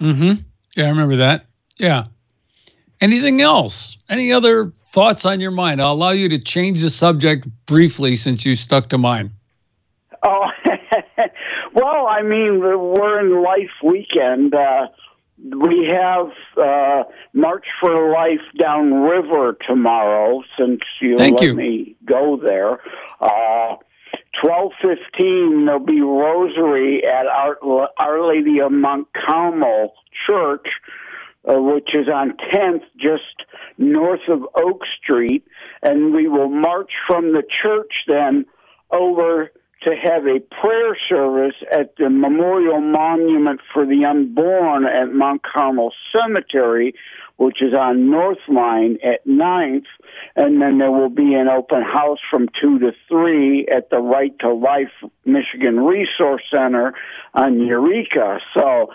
Mm-hmm. 0.00 0.42
Yeah, 0.76 0.84
I 0.84 0.88
remember 0.88 1.16
that. 1.16 1.46
Yeah. 1.78 2.04
Anything 3.00 3.40
else? 3.40 3.96
Any 4.08 4.32
other 4.32 4.72
thoughts 4.92 5.24
on 5.24 5.40
your 5.40 5.50
mind? 5.50 5.80
I'll 5.80 5.92
allow 5.92 6.10
you 6.10 6.28
to 6.28 6.38
change 6.38 6.80
the 6.80 6.90
subject 6.90 7.46
briefly 7.66 8.16
since 8.16 8.44
you 8.44 8.56
stuck 8.56 8.88
to 8.90 8.98
mine. 8.98 9.32
Oh, 10.22 10.46
well, 11.74 12.06
I 12.06 12.22
mean, 12.22 12.60
we're 12.60 13.20
in 13.20 13.42
Life 13.42 13.70
Weekend. 13.82 14.54
Uh, 14.54 14.86
we 15.44 15.90
have 15.90 16.28
uh, 16.56 17.02
March 17.32 17.66
for 17.80 18.12
Life 18.12 18.40
downriver 18.58 19.56
tomorrow. 19.66 20.42
Since 20.58 20.80
you 21.02 21.18
Thank 21.18 21.40
let 21.40 21.48
you. 21.48 21.54
me 21.54 21.96
go 22.04 22.38
there, 22.42 22.80
uh, 23.20 23.76
twelve 24.42 24.72
fifteen 24.80 25.66
there'll 25.66 25.84
be 25.84 26.00
Rosary 26.00 27.04
at 27.04 27.26
Our, 27.26 27.58
Our 27.98 28.26
Lady 28.26 28.60
of 28.60 28.72
Mount 28.72 29.08
Carmel 29.26 29.92
Church, 30.26 30.66
uh, 31.46 31.60
which 31.60 31.94
is 31.94 32.08
on 32.08 32.36
Tenth, 32.50 32.82
just 32.96 33.44
north 33.76 34.26
of 34.28 34.46
Oak 34.54 34.82
Street, 35.02 35.44
and 35.82 36.14
we 36.14 36.26
will 36.26 36.48
march 36.48 36.92
from 37.06 37.32
the 37.32 37.42
church 37.62 38.04
then 38.08 38.46
over 38.90 39.50
to 39.84 39.94
have 39.94 40.26
a 40.26 40.40
prayer 40.40 40.96
service 41.08 41.54
at 41.70 41.94
the 41.96 42.08
Memorial 42.10 42.80
Monument 42.80 43.60
for 43.72 43.86
the 43.86 44.04
Unborn 44.04 44.86
at 44.86 45.12
Mount 45.12 45.42
Carmel 45.42 45.92
Cemetery, 46.12 46.94
which 47.36 47.60
is 47.60 47.74
on 47.74 48.10
North 48.10 48.38
Line 48.48 48.98
at 49.04 49.26
9th. 49.26 49.86
And 50.36 50.60
then 50.62 50.78
there 50.78 50.90
will 50.90 51.10
be 51.10 51.34
an 51.34 51.48
open 51.48 51.82
house 51.82 52.18
from 52.30 52.48
2 52.60 52.78
to 52.78 52.92
3 53.08 53.66
at 53.66 53.90
the 53.90 53.98
Right 53.98 54.36
to 54.40 54.52
Life 54.52 54.92
Michigan 55.24 55.80
Resource 55.80 56.42
Center 56.52 56.94
on 57.34 57.60
Eureka. 57.60 58.40
So 58.56 58.92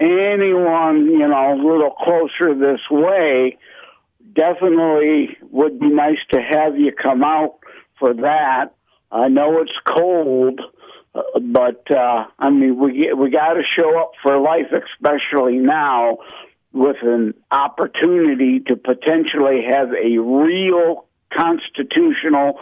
anyone, 0.00 1.06
you 1.06 1.28
know, 1.28 1.52
a 1.52 1.56
little 1.56 1.90
closer 1.90 2.54
this 2.54 2.80
way, 2.90 3.58
definitely 4.32 5.36
would 5.50 5.78
be 5.78 5.88
nice 5.88 6.18
to 6.32 6.40
have 6.40 6.78
you 6.78 6.92
come 6.92 7.22
out 7.22 7.58
for 7.98 8.14
that. 8.14 8.74
I 9.12 9.28
know 9.28 9.60
it's 9.60 9.72
cold, 9.86 10.60
uh, 11.14 11.22
but 11.40 11.84
uh, 11.90 12.26
I 12.38 12.50
mean 12.50 12.78
we 12.78 13.12
we 13.12 13.30
got 13.30 13.54
to 13.54 13.62
show 13.62 13.98
up 13.98 14.12
for 14.22 14.38
life, 14.38 14.72
especially 14.72 15.58
now 15.58 16.18
with 16.72 16.96
an 17.02 17.34
opportunity 17.50 18.60
to 18.60 18.76
potentially 18.76 19.62
have 19.68 19.88
a 19.92 20.18
real 20.18 21.06
constitutional 21.36 22.58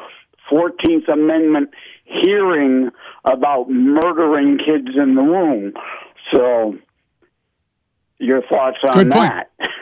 Fourteenth 0.49 1.09
Amendment 1.09 1.71
hearing 2.05 2.91
about 3.25 3.69
murdering 3.69 4.59
kids 4.59 4.97
in 4.97 5.15
the 5.15 5.23
womb. 5.23 5.75
So, 6.33 6.77
your 8.19 8.43
thoughts 8.43 8.79
on 8.85 9.05
Good 9.05 9.13
point. 9.13 9.33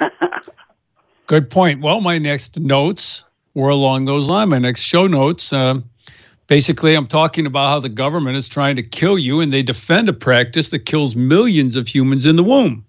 that? 0.00 0.42
Good 1.26 1.50
point. 1.50 1.80
Well, 1.80 2.00
my 2.00 2.18
next 2.18 2.58
notes 2.58 3.24
were 3.54 3.68
along 3.68 4.04
those 4.04 4.28
lines. 4.28 4.50
My 4.50 4.58
next 4.58 4.80
show 4.80 5.06
notes. 5.06 5.52
Um, 5.52 5.88
basically, 6.48 6.94
I'm 6.94 7.06
talking 7.08 7.46
about 7.46 7.70
how 7.70 7.80
the 7.80 7.88
government 7.88 8.36
is 8.36 8.48
trying 8.48 8.76
to 8.76 8.82
kill 8.82 9.18
you, 9.18 9.40
and 9.40 9.52
they 9.52 9.62
defend 9.62 10.08
a 10.08 10.12
practice 10.12 10.70
that 10.70 10.80
kills 10.80 11.16
millions 11.16 11.76
of 11.76 11.88
humans 11.88 12.26
in 12.26 12.36
the 12.36 12.44
womb. 12.44 12.84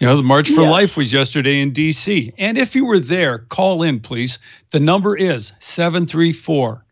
You 0.00 0.06
know, 0.08 0.16
the 0.16 0.22
March 0.24 0.50
for 0.50 0.62
Yes. 0.62 0.70
Life 0.70 0.96
was 0.96 1.12
yesterday 1.12 1.60
in 1.60 1.72
D.C. 1.72 2.32
And 2.38 2.58
if 2.58 2.74
you 2.74 2.84
were 2.84 2.98
there, 2.98 3.40
call 3.40 3.82
in, 3.84 4.00
please. 4.00 4.38
The 4.70 4.80
number 4.80 5.16
is 5.16 5.52
734 5.60 6.84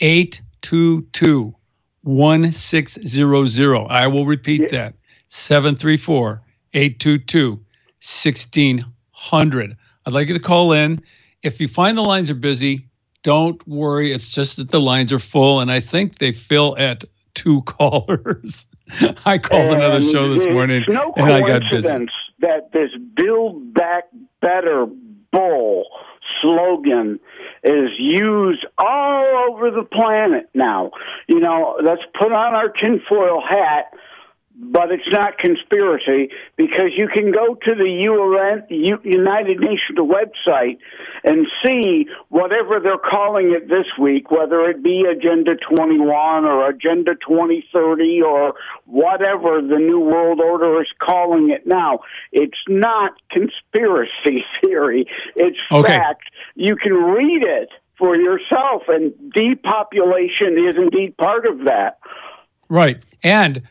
822 0.00 1.54
1600. 2.02 3.86
I 3.90 4.06
will 4.06 4.26
repeat 4.26 4.60
Yeah. 4.62 4.68
that 4.68 4.94
734 5.30 6.42
822 6.74 7.50
1600. 8.02 9.76
I'd 10.06 10.12
like 10.12 10.28
you 10.28 10.34
to 10.34 10.40
call 10.40 10.72
in. 10.72 11.02
If 11.42 11.60
you 11.60 11.68
find 11.68 11.96
the 11.96 12.02
lines 12.02 12.30
are 12.30 12.34
busy, 12.34 12.86
don't 13.24 13.66
worry. 13.66 14.12
It's 14.12 14.30
just 14.32 14.58
that 14.58 14.70
the 14.70 14.80
lines 14.80 15.12
are 15.12 15.18
full, 15.18 15.58
and 15.58 15.72
I 15.72 15.80
think 15.80 16.18
they 16.18 16.30
fill 16.30 16.76
at 16.78 17.02
two 17.34 17.62
callers. 17.66 18.68
I 19.26 19.38
called 19.38 19.74
another 19.74 20.00
show 20.00 20.32
this 20.32 20.46
morning, 20.46 20.84
no 20.88 21.12
and 21.16 21.32
I 21.32 21.40
got 21.40 21.62
busy. 21.70 21.88
that 22.40 22.70
this 22.72 22.90
"Build 23.16 23.74
Back 23.74 24.04
Better" 24.40 24.86
bull 25.32 25.86
slogan 26.40 27.18
is 27.64 27.90
used 27.98 28.66
all 28.78 29.46
over 29.48 29.70
the 29.70 29.82
planet 29.82 30.48
now. 30.54 30.90
You 31.26 31.40
know, 31.40 31.78
let's 31.82 32.02
put 32.18 32.30
on 32.30 32.54
our 32.54 32.68
tinfoil 32.68 33.42
hat, 33.48 33.86
but 34.56 34.92
it's 34.92 35.10
not 35.10 35.36
conspiracy 35.38 36.30
because 36.56 36.90
you 36.96 37.08
can 37.08 37.32
go 37.32 37.54
to 37.54 37.74
the 37.74 37.90
UN, 38.04 38.64
United 39.02 39.58
Nations 39.60 39.98
website 39.98 40.78
and 41.24 41.46
see 41.64 42.06
whatever 42.28 42.78
they're 42.80 42.96
calling 42.98 43.52
it 43.52 43.68
this 43.68 43.86
week, 44.00 44.30
whether 44.30 44.68
it 44.70 44.82
be 44.82 45.04
Agenda 45.10 45.56
21 45.76 46.44
or 46.44 46.68
Agenda 46.68 47.14
2030 47.26 48.22
or 48.22 48.54
whatever 48.86 49.60
the 49.60 49.78
New 49.78 49.98
World 50.00 50.40
Order 50.40 50.80
is 50.80 50.88
calling 51.02 51.50
it 51.50 51.66
now. 51.66 52.00
It's 52.30 52.58
not 52.68 53.12
conspiracy 53.30 54.44
theory. 54.62 55.06
It's 55.34 55.58
Okay. 55.72 55.96
fact. 55.96 56.30
You 56.54 56.76
can 56.76 56.92
read 56.92 57.42
it 57.42 57.70
for 57.98 58.16
yourself, 58.16 58.82
and 58.88 59.12
depopulation 59.32 60.58
is 60.68 60.76
indeed 60.76 61.16
part 61.16 61.46
of 61.46 61.64
that. 61.66 61.98
Right. 62.68 62.98
And 63.22 63.62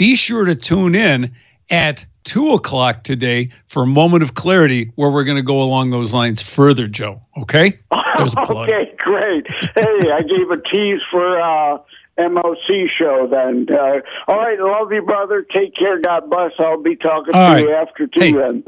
be 0.00 0.16
sure 0.16 0.46
to 0.46 0.54
tune 0.54 0.94
in 0.94 1.30
at 1.68 2.06
two 2.24 2.54
o'clock 2.54 3.04
today 3.04 3.50
for 3.66 3.82
a 3.82 3.86
moment 3.86 4.22
of 4.22 4.32
clarity 4.32 4.90
where 4.94 5.10
we're 5.10 5.24
going 5.24 5.36
to 5.36 5.42
go 5.42 5.62
along 5.62 5.90
those 5.90 6.14
lines 6.14 6.40
further, 6.40 6.88
Joe. 6.88 7.20
Okay? 7.36 7.78
There's 8.16 8.32
a 8.32 8.36
plug. 8.46 8.70
okay, 8.72 8.94
great. 8.96 9.46
Hey, 9.74 10.10
I 10.10 10.22
gave 10.22 10.50
a 10.50 10.56
tease 10.72 11.02
for 11.10 11.38
uh, 11.38 11.76
MOC 12.18 12.88
show 12.90 13.28
then. 13.30 13.66
Uh, 13.70 14.00
all 14.26 14.38
right, 14.38 14.58
love 14.58 14.90
you, 14.90 15.02
brother. 15.02 15.44
Take 15.54 15.76
care. 15.76 16.00
God 16.00 16.30
bless. 16.30 16.52
I'll 16.58 16.82
be 16.82 16.96
talking 16.96 17.34
All 17.34 17.48
to 17.50 17.54
right. 17.56 17.62
you 17.62 17.70
after 17.70 18.06
two 18.06 18.20
Hey, 18.20 18.32
then. 18.32 18.64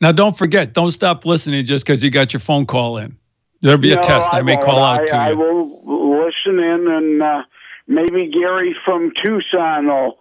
Now, 0.00 0.12
don't 0.12 0.38
forget, 0.38 0.74
don't 0.74 0.92
stop 0.92 1.26
listening 1.26 1.64
just 1.66 1.84
because 1.84 2.04
you 2.04 2.10
got 2.10 2.32
your 2.32 2.40
phone 2.40 2.66
call 2.66 2.98
in. 2.98 3.16
There'll 3.62 3.78
be 3.78 3.92
a 3.94 4.00
test. 4.00 4.28
I, 4.32 4.42
may 4.42 4.54
won't. 4.54 4.64
call 4.64 4.78
out 4.84 5.00
I, 5.00 5.06
to 5.06 5.16
I 5.16 5.30
you. 5.30 5.38
will 5.38 6.20
listen 6.24 6.60
in, 6.60 6.86
and 6.88 7.20
uh, 7.20 7.42
maybe 7.88 8.30
Gary 8.30 8.76
from 8.84 9.10
Tucson 9.20 9.88
will. 9.88 10.18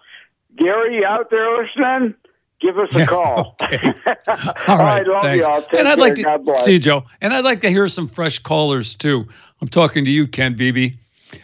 Gary, 0.62 1.06
out 1.06 1.30
there 1.30 1.58
listening? 1.62 2.16
Give 2.62 2.78
us 2.78 2.90
a 2.96 3.00
Yeah, 3.00 3.06
call. 3.06 3.58
okay. 3.62 3.94
All 4.68 4.78
All 4.78 4.78
right, 4.80 5.06
love 5.08 5.24
thanks. 5.24 5.46
you. 5.46 5.46
all 5.46 5.64
Take 5.64 5.80
and 5.80 5.88
I'd 5.88 5.98
care. 5.98 5.98
like 5.98 6.16
to 6.16 6.56
see 6.64 6.74
you, 6.74 6.80
Joe. 6.80 7.04
And 7.22 7.34
I'd 7.34 7.44
like 7.46 7.62
to 7.62 7.70
hear 7.70 7.88
some 7.88 8.08
fresh 8.08 8.40
callers 8.40 8.96
too. 8.96 9.28
I'm 9.62 9.68
talking 9.68 10.06
to 10.06 10.12
you, 10.12 10.28
Ken 10.28 10.56
Beebe. 10.56 10.92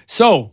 So, 0.08 0.52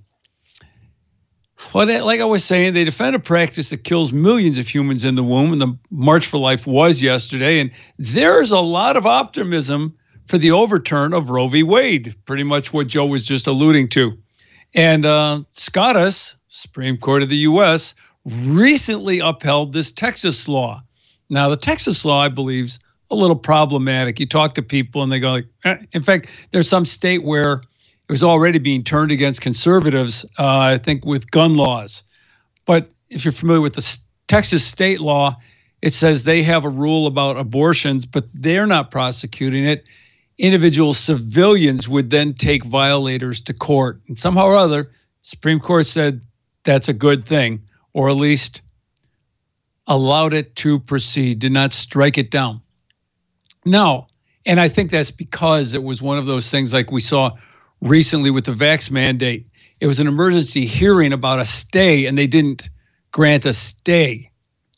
what 1.73 1.89
like 1.89 2.21
I 2.21 2.25
was 2.25 2.45
saying, 2.45 2.75
they 2.75 2.85
defend 2.85 3.17
a 3.17 3.19
practice 3.19 3.71
that 3.71 3.85
kills 3.85 4.13
millions 4.13 4.59
of 4.59 4.69
humans 4.69 5.05
in 5.05 5.15
the 5.17 5.23
womb, 5.23 5.53
and 5.53 5.61
the 5.61 5.77
March 5.91 6.27
for 6.27 6.39
Life 6.39 6.67
was 6.67 7.03
yesterday. 7.03 7.61
And 7.61 7.71
there's 7.99 8.51
a 8.51 8.61
lot 8.61 8.97
of 8.97 9.07
optimism 9.07 9.95
for 10.27 10.39
the 10.39 10.51
overturn 10.51 11.13
of 11.13 11.31
Roe 11.31 11.49
v. 11.49 11.63
Wade, 11.63 12.15
pretty 12.25 12.45
much 12.45 12.73
what 12.73 12.87
Joe 12.87 13.07
was 13.07 13.27
just 13.27 13.47
alluding 13.47 13.89
to. 13.91 14.17
And 14.75 15.05
uh, 15.07 15.43
SCOTUS, 15.53 16.37
Supreme 16.49 16.97
Court 16.97 17.23
of 17.23 17.29
the 17.29 17.37
U.S., 17.39 17.95
recently 18.25 19.19
upheld 19.21 19.73
this 19.73 19.93
Texas 19.93 20.49
law. 20.49 20.83
Now, 21.31 21.49
the 21.49 21.57
Texas 21.57 22.05
law, 22.05 22.21
I 22.21 22.29
believe, 22.29 22.65
is 22.67 22.79
a 23.11 23.15
little 23.15 23.37
problematic. 23.37 24.19
You 24.21 24.27
talk 24.27 24.55
to 24.55 24.63
people 24.63 25.03
and 25.03 25.13
they 25.13 25.21
go, 25.21 25.33
like, 25.33 25.47
eh. 25.65 25.77
in 25.93 26.03
fact, 26.03 26.31
there's 26.53 26.69
some 26.69 26.87
state 26.87 27.23
where 27.23 27.55
it 27.55 28.13
was 28.13 28.23
already 28.23 28.59
being 28.59 28.83
turned 28.85 29.13
against 29.13 29.41
conservatives, 29.41 30.25
uh, 30.39 30.59
I 30.59 30.79
think, 30.79 31.05
with 31.05 31.31
gun 31.31 31.57
laws. 31.57 32.03
But 32.67 32.91
if 33.11 33.25
you're 33.25 33.33
familiar 33.33 33.61
with 33.61 33.75
the 33.75 33.99
Texas 34.27 34.65
state 34.65 35.01
law, 35.01 35.37
it 35.83 35.93
says 35.93 36.25
they 36.25 36.43
have 36.43 36.65
a 36.65 36.71
rule 36.71 37.07
about 37.07 37.37
abortions, 37.37 38.07
but 38.07 38.25
they're 38.35 38.67
not 38.67 38.91
prosecuting 38.91 39.67
it. 39.67 39.85
Individual 40.39 40.95
civilians 40.95 41.89
would 41.89 42.11
then 42.11 42.35
take 42.35 42.65
violators 42.65 43.41
to 43.43 43.53
court. 43.55 44.01
And 44.09 44.19
somehow 44.19 44.47
or 44.47 44.57
other, 44.57 44.91
Supreme 45.23 45.61
Court 45.61 45.87
said 45.87 46.21
that's 46.65 46.89
a 46.89 46.93
good 46.93 47.27
thing, 47.27 47.63
or 47.95 48.11
at 48.11 48.17
least 48.17 48.61
allowed 49.87 50.35
it 50.35 50.55
to 50.57 50.79
proceed, 50.81 51.39
did 51.39 51.53
not 51.53 51.73
strike 51.73 52.19
it 52.19 52.31
down. 52.31 52.61
No. 53.65 54.07
And 54.47 54.61
I 54.61 54.69
think 54.69 54.91
that's 54.91 55.11
because 55.11 55.73
it 55.73 55.83
was 55.83 56.03
one 56.03 56.19
of 56.19 56.27
those 56.27 56.51
things 56.51 56.73
like 56.73 56.91
we 56.91 57.01
saw 57.01 57.31
recently 57.81 58.31
with 58.31 58.45
the 58.45 58.53
vax 58.53 58.91
mandate. 58.91 59.47
It 59.81 59.87
was 59.87 60.01
an 60.01 60.07
emergency 60.07 60.67
hearing 60.67 61.13
about 61.13 61.41
a 61.41 61.45
stay, 61.45 62.07
and 62.07 62.19
they 62.19 62.27
didn't 62.27 62.69
grant 63.13 63.45
a 63.45 63.53
stay. 63.53 64.31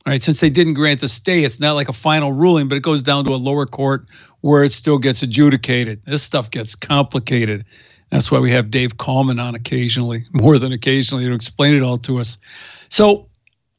Right. 0.06 0.22
Since 0.22 0.38
they 0.38 0.50
didn't 0.50 0.74
grant 0.74 1.00
the 1.00 1.08
stay, 1.08 1.42
it's 1.42 1.58
not 1.58 1.72
like 1.72 1.88
a 1.88 1.92
final 1.92 2.32
ruling, 2.32 2.68
but 2.68 2.76
it 2.76 2.82
goes 2.84 3.02
down 3.02 3.24
to 3.24 3.32
a 3.32 3.36
lower 3.36 3.66
court 3.66 4.06
where 4.42 4.62
it 4.62 4.70
still 4.70 4.98
gets 4.98 5.20
adjudicated. 5.20 6.00
This 6.06 6.22
stuff 6.22 6.48
gets 6.52 6.76
complicated. 6.76 7.64
That's 8.10 8.30
why 8.30 8.38
we 8.38 8.52
have 8.52 8.70
Dave 8.70 8.98
Kallman 8.98 9.42
on 9.42 9.56
occasionally, 9.56 10.24
more 10.32 10.58
than 10.58 10.70
occasionally, 10.70 11.26
to 11.26 11.34
explain 11.34 11.74
it 11.74 11.82
all 11.82 11.98
to 11.98 12.20
us. 12.20 12.38
So, 12.88 13.28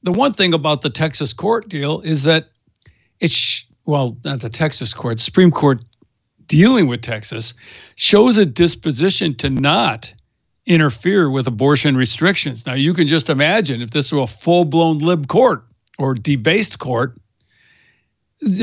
the 0.04 0.12
one 0.12 0.34
thing 0.34 0.54
about 0.54 0.82
the 0.82 0.90
Texas 0.90 1.34
court 1.34 1.70
deal 1.70 2.02
is 2.02 2.24
that 2.24 2.50
it's, 3.20 3.66
well, 3.86 4.18
not 4.24 4.42
the 4.42 4.50
Texas 4.50 4.94
court, 4.94 5.20
Supreme 5.20 5.52
Court 5.52 5.84
dealing 6.48 6.88
with 6.88 7.02
Texas 7.02 7.54
shows 7.96 8.38
a 8.38 8.46
disposition 8.46 9.36
to 9.36 9.50
not 9.50 10.14
interfere 10.66 11.30
with 11.30 11.48
abortion 11.48 11.96
restrictions. 11.96 12.66
Now, 12.66 12.76
you 12.76 12.94
can 12.94 13.08
just 13.08 13.30
imagine 13.30 13.82
if 13.82 13.92
this 13.92 14.12
were 14.12 14.22
a 14.22 14.28
full 14.28 14.66
blown 14.66 15.00
lib 15.00 15.28
court 15.28 15.66
or 15.98 16.14
debased 16.14 16.80
court, 16.80 17.18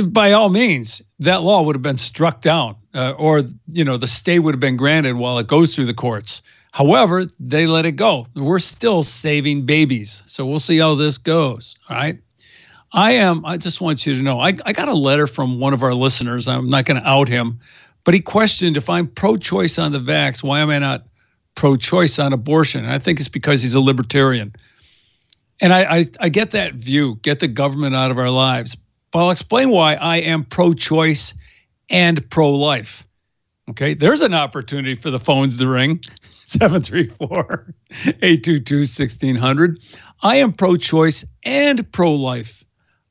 by 0.06 0.32
all 0.32 0.50
means, 0.50 1.02
that 1.18 1.42
law 1.42 1.62
would 1.62 1.74
have 1.74 1.82
been 1.82 1.98
struck 1.98 2.42
down, 2.42 2.76
uh, 2.94 3.12
or 3.18 3.42
you 3.72 3.84
know, 3.84 3.96
the 3.96 4.06
stay 4.06 4.38
would 4.38 4.54
have 4.54 4.60
been 4.60 4.76
granted 4.76 5.16
while 5.16 5.38
it 5.38 5.48
goes 5.48 5.74
through 5.74 5.86
the 5.86 5.94
courts. 5.94 6.42
However, 6.74 7.24
they 7.38 7.68
let 7.68 7.86
it 7.86 7.92
go. 7.92 8.26
We're 8.34 8.58
still 8.58 9.04
saving 9.04 9.64
babies, 9.64 10.24
so 10.26 10.44
we'll 10.44 10.58
see 10.58 10.78
how 10.78 10.96
this 10.96 11.18
goes. 11.18 11.78
All 11.88 11.96
right. 11.96 12.18
I 12.92 13.12
am. 13.12 13.46
I 13.46 13.58
just 13.58 13.80
want 13.80 14.04
you 14.04 14.16
to 14.16 14.22
know. 14.22 14.40
I, 14.40 14.54
I 14.66 14.72
got 14.72 14.88
a 14.88 14.94
letter 14.94 15.28
from 15.28 15.60
one 15.60 15.72
of 15.72 15.84
our 15.84 15.94
listeners. 15.94 16.48
I'm 16.48 16.68
not 16.68 16.84
going 16.84 17.00
to 17.00 17.08
out 17.08 17.28
him, 17.28 17.60
but 18.02 18.12
he 18.12 18.18
questioned 18.18 18.76
if 18.76 18.90
I'm 18.90 19.06
pro-choice 19.06 19.78
on 19.78 19.92
the 19.92 20.00
vax. 20.00 20.42
Why 20.42 20.58
am 20.58 20.70
I 20.70 20.80
not 20.80 21.06
pro-choice 21.54 22.18
on 22.18 22.32
abortion? 22.32 22.82
And 22.82 22.92
I 22.92 22.98
think 22.98 23.20
it's 23.20 23.28
because 23.28 23.62
he's 23.62 23.74
a 23.74 23.80
libertarian. 23.80 24.52
And 25.60 25.72
I, 25.72 25.98
I, 25.98 26.04
I 26.18 26.28
get 26.28 26.50
that 26.50 26.74
view, 26.74 27.20
get 27.22 27.38
the 27.38 27.46
government 27.46 27.94
out 27.94 28.10
of 28.10 28.18
our 28.18 28.30
lives. 28.30 28.76
But 29.12 29.20
I'll 29.20 29.30
explain 29.30 29.70
why 29.70 29.94
I 29.94 30.16
am 30.16 30.44
pro 30.44 30.72
choice 30.72 31.34
and 31.88 32.28
pro 32.30 32.50
life. 32.50 33.06
Okay, 33.70 33.94
there's 33.94 34.20
an 34.20 34.34
opportunity 34.34 34.94
for 34.94 35.10
the 35.10 35.18
phones 35.18 35.56
to 35.58 35.68
ring 35.68 36.00
734 36.46 37.74
822 38.06 38.78
1600. 38.78 39.82
I 40.22 40.36
am 40.36 40.52
pro 40.52 40.76
choice 40.76 41.24
and 41.44 41.90
pro 41.92 42.14
life. 42.14 42.64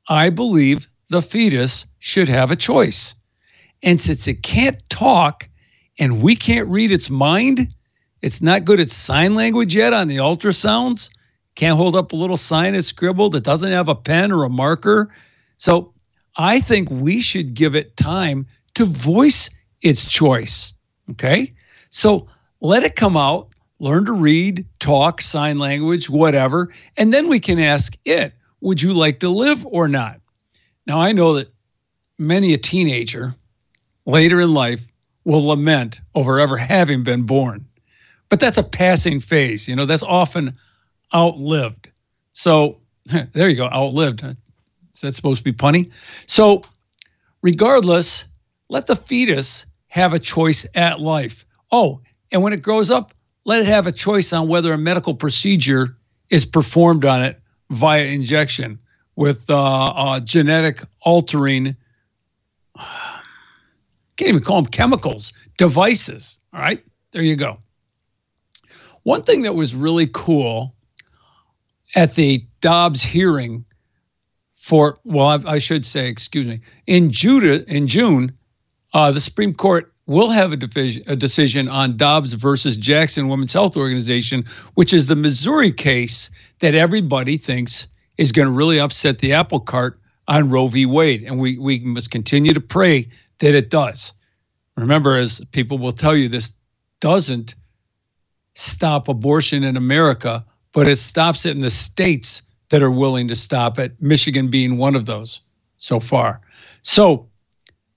I 0.09 0.29
believe 0.29 0.87
the 1.09 1.21
fetus 1.21 1.85
should 1.99 2.29
have 2.29 2.51
a 2.51 2.55
choice. 2.55 3.15
And 3.81 3.99
since 3.99 4.27
it 4.27 4.43
can't 4.43 4.77
talk 4.89 5.47
and 5.99 6.21
we 6.21 6.35
can't 6.35 6.69
read 6.69 6.91
its 6.91 7.09
mind, 7.09 7.67
it's 8.21 8.41
not 8.41 8.65
good 8.65 8.79
at 8.79 8.91
sign 8.91 9.35
language 9.35 9.75
yet 9.75 9.93
on 9.93 10.07
the 10.07 10.17
ultrasounds 10.17 11.09
can't 11.55 11.77
hold 11.77 11.95
up 11.95 12.11
a 12.11 12.15
little 12.15 12.37
sign 12.37 12.75
it's 12.75 12.87
scribbled. 12.87 13.35
It 13.35 13.43
doesn't 13.43 13.71
have 13.71 13.87
a 13.87 13.95
pen 13.95 14.31
or 14.31 14.43
a 14.43 14.49
marker. 14.49 15.13
So 15.57 15.93
I 16.37 16.59
think 16.59 16.89
we 16.89 17.21
should 17.21 17.53
give 17.53 17.75
it 17.75 17.95
time 17.95 18.47
to 18.73 18.85
voice 18.85 19.49
its 19.83 20.05
choice. 20.07 20.73
Okay. 21.11 21.53
So 21.89 22.27
let 22.61 22.83
it 22.83 22.95
come 22.95 23.17
out, 23.17 23.49
learn 23.79 24.05
to 24.05 24.13
read, 24.13 24.65
talk, 24.79 25.21
sign 25.21 25.59
language, 25.59 26.09
whatever. 26.09 26.69
And 26.97 27.13
then 27.13 27.27
we 27.27 27.39
can 27.39 27.59
ask 27.59 27.95
it, 28.05 28.33
would 28.61 28.81
you 28.81 28.93
like 28.93 29.19
to 29.19 29.29
live 29.29 29.65
or 29.67 29.87
not? 29.87 30.19
Now, 30.87 30.99
I 30.99 31.11
know 31.11 31.33
that 31.33 31.53
many 32.17 32.53
a 32.53 32.57
teenager 32.57 33.35
later 34.05 34.41
in 34.41 34.53
life 34.53 34.87
will 35.25 35.45
lament 35.45 36.01
over 36.15 36.39
ever 36.39 36.57
having 36.57 37.03
been 37.03 37.23
born. 37.23 37.65
But 38.29 38.39
that's 38.39 38.57
a 38.57 38.63
passing 38.63 39.19
phase. 39.19 39.67
You 39.67 39.75
know, 39.75 39.85
that's 39.85 40.03
often 40.03 40.57
outlived. 41.13 41.89
So 42.31 42.79
there 43.33 43.49
you 43.49 43.55
go, 43.55 43.65
outlived. 43.65 44.23
Is 44.23 45.01
that 45.01 45.15
supposed 45.15 45.39
to 45.39 45.43
be 45.43 45.51
punny? 45.51 45.91
So, 46.27 46.63
regardless, 47.41 48.25
let 48.69 48.87
the 48.87 48.95
fetus 48.95 49.65
have 49.93 50.11
a 50.11 50.17
choice 50.17 50.65
at 50.73 51.01
life. 51.01 51.45
Oh, 51.71 52.01
and 52.31 52.41
when 52.41 52.51
it 52.51 52.63
grows 52.63 52.89
up, 52.89 53.13
let 53.45 53.61
it 53.61 53.67
have 53.67 53.85
a 53.85 53.91
choice 53.91 54.33
on 54.33 54.47
whether 54.47 54.73
a 54.73 54.77
medical 54.77 55.13
procedure 55.13 55.95
is 56.31 56.47
performed 56.47 57.05
on 57.05 57.21
it 57.21 57.39
via 57.69 58.05
injection 58.05 58.79
with 59.17 59.47
uh, 59.51 59.93
uh, 59.95 60.19
genetic 60.19 60.81
altering, 61.01 61.75
can't 62.75 64.29
even 64.29 64.41
call 64.41 64.63
them 64.63 64.71
chemicals, 64.71 65.31
devices. 65.59 66.39
All 66.53 66.59
right, 66.59 66.83
there 67.11 67.21
you 67.21 67.35
go. 67.35 67.59
One 69.03 69.21
thing 69.21 69.43
that 69.43 69.53
was 69.53 69.75
really 69.75 70.09
cool 70.11 70.73
at 71.95 72.15
the 72.15 72.43
Dobbs 72.61 73.03
hearing 73.03 73.63
for, 74.55 74.97
well, 75.03 75.27
I, 75.27 75.51
I 75.51 75.59
should 75.59 75.85
say, 75.85 76.07
excuse 76.07 76.47
me, 76.47 76.61
in, 76.87 77.11
Judah, 77.11 77.63
in 77.71 77.87
June, 77.87 78.35
uh, 78.93 79.11
the 79.11 79.21
Supreme 79.21 79.53
Court 79.53 79.91
will 80.05 80.29
have 80.29 80.51
a, 80.51 80.57
division, 80.57 81.03
a 81.07 81.15
decision 81.15 81.67
on 81.67 81.95
Dobbs 81.95 82.33
versus 82.33 82.75
Jackson 82.75 83.29
Women's 83.29 83.53
Health 83.53 83.77
Organization, 83.77 84.43
which 84.73 84.93
is 84.93 85.07
the 85.07 85.15
Missouri 85.15 85.71
case 85.71 86.29
that 86.59 86.75
everybody 86.75 87.37
thinks 87.37 87.87
is 88.17 88.31
going 88.31 88.47
to 88.47 88.51
really 88.51 88.79
upset 88.79 89.19
the 89.19 89.33
apple 89.33 89.59
cart 89.59 89.99
on 90.27 90.49
Roe 90.49 90.67
v. 90.67 90.85
Wade. 90.85 91.23
And 91.23 91.39
we, 91.39 91.57
we 91.57 91.79
must 91.79 92.11
continue 92.11 92.53
to 92.53 92.61
pray 92.61 93.07
that 93.39 93.55
it 93.55 93.69
does. 93.69 94.13
Remember, 94.75 95.15
as 95.15 95.43
people 95.51 95.77
will 95.77 95.93
tell 95.93 96.15
you, 96.15 96.27
this 96.27 96.53
doesn't 96.99 97.55
stop 98.55 99.07
abortion 99.07 99.63
in 99.63 99.77
America 99.77 100.45
but 100.73 100.87
it 100.87 100.97
stops 100.97 101.45
it 101.45 101.51
in 101.51 101.61
the 101.61 101.69
states 101.69 102.41
that 102.69 102.81
are 102.81 102.91
willing 102.91 103.27
to 103.27 103.35
stop 103.35 103.79
it, 103.79 103.95
Michigan 104.01 104.49
being 104.49 104.77
one 104.77 104.95
of 104.95 105.05
those 105.05 105.41
so 105.77 105.99
far. 105.99 106.41
So, 106.81 107.27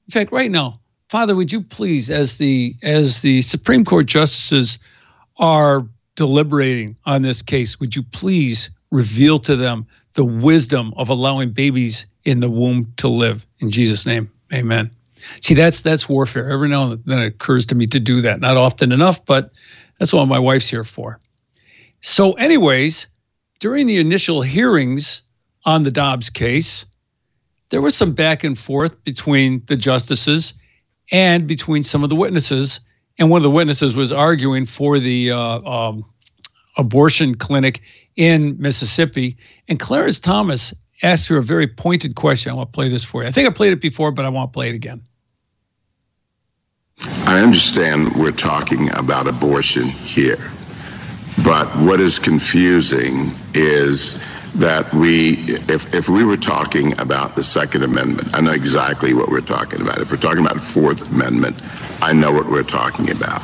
in 0.06 0.12
fact, 0.12 0.30
right 0.30 0.50
now, 0.50 0.78
Father, 1.08 1.36
would 1.36 1.52
you 1.52 1.62
please, 1.62 2.10
as 2.10 2.38
the 2.38 2.74
as 2.82 3.22
the 3.22 3.40
Supreme 3.42 3.84
Court 3.84 4.06
justices 4.06 4.78
are 5.38 5.86
deliberating 6.16 6.96
on 7.06 7.22
this 7.22 7.42
case, 7.42 7.78
would 7.78 7.94
you 7.94 8.02
please 8.02 8.70
reveal 8.90 9.38
to 9.40 9.54
them 9.54 9.86
the 10.14 10.24
wisdom 10.24 10.92
of 10.96 11.08
allowing 11.08 11.50
babies 11.50 12.06
in 12.24 12.40
the 12.40 12.50
womb 12.50 12.92
to 12.96 13.08
live? 13.08 13.46
In 13.60 13.70
Jesus' 13.70 14.04
name, 14.04 14.30
Amen. 14.54 14.90
See, 15.40 15.54
that's 15.54 15.80
that's 15.82 16.08
warfare. 16.08 16.48
Every 16.50 16.68
now 16.68 16.90
and 16.90 17.02
then 17.04 17.18
it 17.20 17.26
occurs 17.26 17.66
to 17.66 17.74
me 17.74 17.86
to 17.86 18.00
do 18.00 18.20
that. 18.20 18.40
Not 18.40 18.56
often 18.56 18.92
enough, 18.92 19.24
but 19.24 19.52
that's 19.98 20.12
what 20.12 20.26
my 20.26 20.38
wife's 20.38 20.68
here 20.68 20.84
for. 20.84 21.18
So, 22.02 22.32
anyways, 22.32 23.06
during 23.60 23.86
the 23.86 23.98
initial 23.98 24.42
hearings 24.42 25.22
on 25.64 25.82
the 25.82 25.90
Dobbs 25.90 26.30
case, 26.30 26.84
there 27.70 27.80
was 27.80 27.96
some 27.96 28.12
back 28.12 28.44
and 28.44 28.58
forth 28.58 29.02
between 29.04 29.62
the 29.66 29.76
justices 29.76 30.54
and 31.12 31.46
between 31.46 31.82
some 31.82 32.02
of 32.02 32.10
the 32.10 32.16
witnesses. 32.16 32.80
And 33.18 33.30
one 33.30 33.38
of 33.38 33.44
the 33.44 33.50
witnesses 33.50 33.96
was 33.96 34.12
arguing 34.12 34.66
for 34.66 34.98
the 34.98 35.30
uh, 35.30 35.60
um, 35.60 36.04
abortion 36.76 37.34
clinic 37.34 37.80
in 38.16 38.56
Mississippi. 38.58 39.36
And 39.68 39.80
Clarence 39.80 40.20
Thomas 40.20 40.74
asked 41.02 41.28
her 41.28 41.38
a 41.38 41.42
very 41.42 41.66
pointed 41.66 42.14
question. 42.14 42.52
I 42.52 42.54
want 42.54 42.72
to 42.72 42.76
play 42.76 42.88
this 42.88 43.04
for 43.04 43.22
you. 43.22 43.28
I 43.28 43.30
think 43.30 43.48
I 43.48 43.52
played 43.52 43.72
it 43.72 43.80
before, 43.80 44.12
but 44.12 44.24
I 44.24 44.28
want 44.28 44.52
to 44.52 44.56
play 44.56 44.68
it 44.68 44.74
again. 44.74 45.02
I 47.26 47.42
understand 47.42 48.14
we're 48.16 48.30
talking 48.30 48.88
about 48.96 49.26
abortion 49.26 49.84
here. 49.84 50.38
But 51.44 51.68
what 51.76 52.00
is 52.00 52.18
confusing 52.18 53.30
is 53.52 54.18
that 54.56 54.92
we, 54.94 55.32
if, 55.68 55.94
if 55.94 56.08
we 56.08 56.24
were 56.24 56.36
talking 56.36 56.98
about 56.98 57.36
the 57.36 57.44
Second 57.44 57.84
Amendment, 57.84 58.34
I 58.34 58.40
know 58.40 58.52
exactly 58.52 59.12
what 59.12 59.28
we're 59.28 59.40
talking 59.40 59.82
about. 59.82 60.00
If 60.00 60.10
we're 60.10 60.16
talking 60.16 60.40
about 60.40 60.54
the 60.54 60.60
Fourth 60.60 61.10
Amendment, 61.12 61.60
I 62.02 62.12
know 62.12 62.32
what 62.32 62.46
we're 62.48 62.62
talking 62.62 63.10
about 63.10 63.42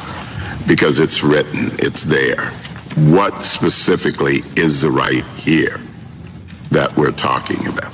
because 0.66 1.00
it's 1.00 1.22
written, 1.22 1.70
it's 1.78 2.04
there. 2.04 2.50
What 3.12 3.42
specifically 3.42 4.40
is 4.56 4.80
the 4.80 4.90
right 4.90 5.24
here 5.36 5.80
that 6.70 6.96
we're 6.96 7.12
talking 7.12 7.66
about? 7.66 7.92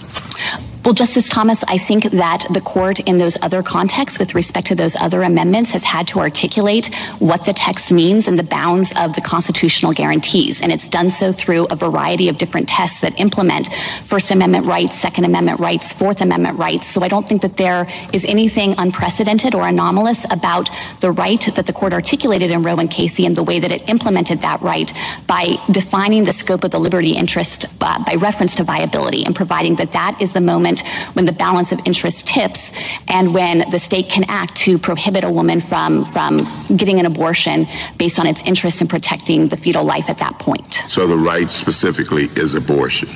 Well, 0.88 0.94
Justice 0.94 1.28
Thomas, 1.28 1.62
I 1.68 1.76
think 1.76 2.04
that 2.12 2.46
the 2.50 2.62
court 2.62 2.98
in 3.00 3.18
those 3.18 3.36
other 3.42 3.62
contexts 3.62 4.18
with 4.18 4.34
respect 4.34 4.68
to 4.68 4.74
those 4.74 4.96
other 4.96 5.20
amendments 5.20 5.70
has 5.72 5.84
had 5.84 6.06
to 6.06 6.18
articulate 6.18 6.94
what 7.18 7.44
the 7.44 7.52
text 7.52 7.92
means 7.92 8.26
and 8.26 8.38
the 8.38 8.42
bounds 8.42 8.94
of 8.96 9.14
the 9.14 9.20
constitutional 9.20 9.92
guarantees. 9.92 10.62
And 10.62 10.72
it's 10.72 10.88
done 10.88 11.10
so 11.10 11.30
through 11.30 11.66
a 11.66 11.76
variety 11.76 12.30
of 12.30 12.38
different 12.38 12.70
tests 12.70 13.00
that 13.00 13.20
implement 13.20 13.68
First 14.06 14.30
Amendment 14.30 14.64
rights, 14.64 14.94
Second 14.94 15.26
Amendment 15.26 15.60
rights, 15.60 15.92
Fourth 15.92 16.22
Amendment 16.22 16.58
rights. 16.58 16.86
So 16.86 17.02
I 17.02 17.08
don't 17.08 17.28
think 17.28 17.42
that 17.42 17.58
there 17.58 17.86
is 18.14 18.24
anything 18.24 18.74
unprecedented 18.78 19.54
or 19.54 19.68
anomalous 19.68 20.24
about 20.32 20.70
the 21.00 21.10
right 21.10 21.54
that 21.54 21.66
the 21.66 21.72
court 21.74 21.92
articulated 21.92 22.50
in 22.50 22.62
Roe 22.62 22.76
and 22.76 22.90
Casey 22.90 23.26
and 23.26 23.36
the 23.36 23.42
way 23.42 23.58
that 23.60 23.70
it 23.70 23.86
implemented 23.90 24.40
that 24.40 24.62
right 24.62 24.90
by 25.26 25.56
defining 25.70 26.24
the 26.24 26.32
scope 26.32 26.64
of 26.64 26.70
the 26.70 26.80
liberty 26.80 27.14
interest 27.14 27.66
uh, 27.82 28.02
by 28.04 28.14
reference 28.14 28.54
to 28.54 28.64
viability 28.64 29.22
and 29.26 29.36
providing 29.36 29.76
that 29.76 29.92
that 29.92 30.16
is 30.22 30.32
the 30.32 30.40
moment 30.40 30.77
moment 30.82 31.16
when 31.16 31.24
the 31.24 31.32
balance 31.32 31.72
of 31.72 31.80
interest 31.84 32.26
tips 32.26 32.72
and 33.08 33.34
when 33.34 33.68
the 33.70 33.78
state 33.78 34.08
can 34.08 34.24
act 34.28 34.56
to 34.56 34.78
prohibit 34.78 35.24
a 35.24 35.30
woman 35.30 35.60
from, 35.60 36.04
from 36.12 36.38
getting 36.76 36.98
an 36.98 37.06
abortion 37.06 37.66
based 37.96 38.18
on 38.18 38.26
its 38.26 38.42
interest 38.42 38.80
in 38.80 38.88
protecting 38.88 39.48
the 39.48 39.56
fetal 39.56 39.84
life 39.84 40.08
at 40.08 40.18
that 40.18 40.38
point. 40.38 40.80
So 40.88 41.06
the 41.06 41.16
right 41.16 41.50
specifically 41.50 42.24
is 42.36 42.54
abortion. 42.54 43.08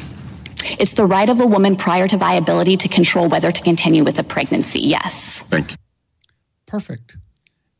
It's 0.78 0.92
the 0.92 1.06
right 1.06 1.28
of 1.28 1.40
a 1.40 1.46
woman 1.46 1.76
prior 1.76 2.06
to 2.08 2.16
viability 2.16 2.76
to 2.76 2.88
control 2.88 3.28
whether 3.28 3.50
to 3.50 3.60
continue 3.62 4.04
with 4.04 4.18
a 4.18 4.24
pregnancy, 4.24 4.80
yes. 4.80 5.42
Thank 5.50 5.72
you. 5.72 5.76
Perfect. 6.66 7.16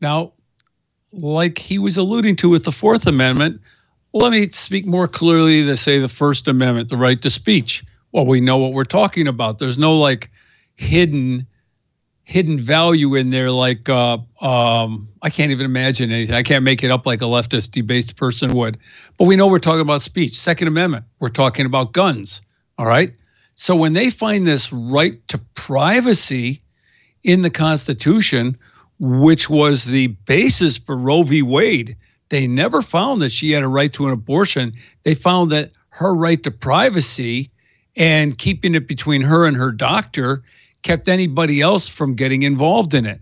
Now, 0.00 0.32
like 1.12 1.58
he 1.58 1.78
was 1.78 1.96
alluding 1.96 2.36
to 2.36 2.48
with 2.48 2.64
the 2.64 2.72
Fourth 2.72 3.06
Amendment, 3.06 3.60
let 4.14 4.32
me 4.32 4.48
speak 4.50 4.84
more 4.84 5.06
clearly 5.06 5.64
to 5.64 5.76
say 5.76 6.00
the 6.00 6.08
First 6.08 6.48
Amendment, 6.48 6.88
the 6.88 6.96
right 6.96 7.22
to 7.22 7.30
speech. 7.30 7.84
Well, 8.12 8.26
we 8.26 8.40
know 8.40 8.58
what 8.58 8.72
we're 8.72 8.84
talking 8.84 9.26
about. 9.26 9.58
There's 9.58 9.78
no 9.78 9.98
like 9.98 10.30
hidden 10.76 11.46
hidden 12.24 12.60
value 12.60 13.14
in 13.14 13.30
there 13.30 13.50
like 13.50 13.88
uh, 13.88 14.16
um, 14.40 15.08
I 15.22 15.30
can't 15.30 15.50
even 15.50 15.66
imagine 15.66 16.10
anything. 16.10 16.34
I 16.34 16.42
can't 16.42 16.64
make 16.64 16.82
it 16.82 16.90
up 16.90 17.04
like 17.06 17.20
a 17.20 17.26
leftist 17.26 17.72
debased 17.72 18.16
person 18.16 18.52
would. 18.54 18.78
But 19.18 19.24
we 19.24 19.36
know 19.36 19.46
we're 19.46 19.58
talking 19.58 19.80
about 19.80 20.02
speech. 20.02 20.38
Second 20.38 20.68
Amendment, 20.68 21.04
we're 21.20 21.28
talking 21.28 21.66
about 21.66 21.92
guns. 21.92 22.42
All 22.78 22.86
right. 22.86 23.12
So 23.54 23.76
when 23.76 23.92
they 23.92 24.10
find 24.10 24.46
this 24.46 24.72
right 24.72 25.26
to 25.28 25.38
privacy 25.54 26.62
in 27.22 27.42
the 27.42 27.50
Constitution, 27.50 28.58
which 28.98 29.50
was 29.50 29.84
the 29.84 30.08
basis 30.26 30.78
for 30.78 30.96
Roe 30.96 31.22
v. 31.22 31.42
Wade, 31.42 31.96
they 32.30 32.46
never 32.46 32.82
found 32.82 33.20
that 33.20 33.30
she 33.30 33.50
had 33.50 33.62
a 33.62 33.68
right 33.68 33.92
to 33.92 34.06
an 34.06 34.12
abortion. 34.12 34.72
They 35.02 35.14
found 35.14 35.52
that 35.52 35.72
her 35.90 36.14
right 36.14 36.42
to 36.44 36.50
privacy 36.50 37.50
and 37.96 38.38
keeping 38.38 38.74
it 38.74 38.88
between 38.88 39.20
her 39.22 39.46
and 39.46 39.56
her 39.56 39.72
doctor 39.72 40.42
kept 40.82 41.08
anybody 41.08 41.60
else 41.60 41.88
from 41.88 42.14
getting 42.14 42.42
involved 42.42 42.94
in 42.94 43.06
it. 43.06 43.20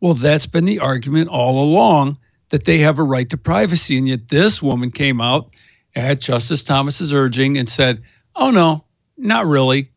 Well, 0.00 0.14
that's 0.14 0.46
been 0.46 0.64
the 0.64 0.78
argument 0.78 1.28
all 1.28 1.62
along 1.62 2.16
that 2.50 2.64
they 2.64 2.78
have 2.78 2.98
a 2.98 3.02
right 3.02 3.28
to 3.30 3.36
privacy. 3.36 3.98
And 3.98 4.08
yet 4.08 4.28
this 4.28 4.62
woman 4.62 4.90
came 4.90 5.20
out 5.20 5.50
at 5.96 6.20
Justice 6.20 6.62
Thomas's 6.62 7.12
urging 7.12 7.58
and 7.58 7.68
said, 7.68 8.02
oh, 8.36 8.50
no, 8.50 8.84
not 9.16 9.46
really. 9.46 9.90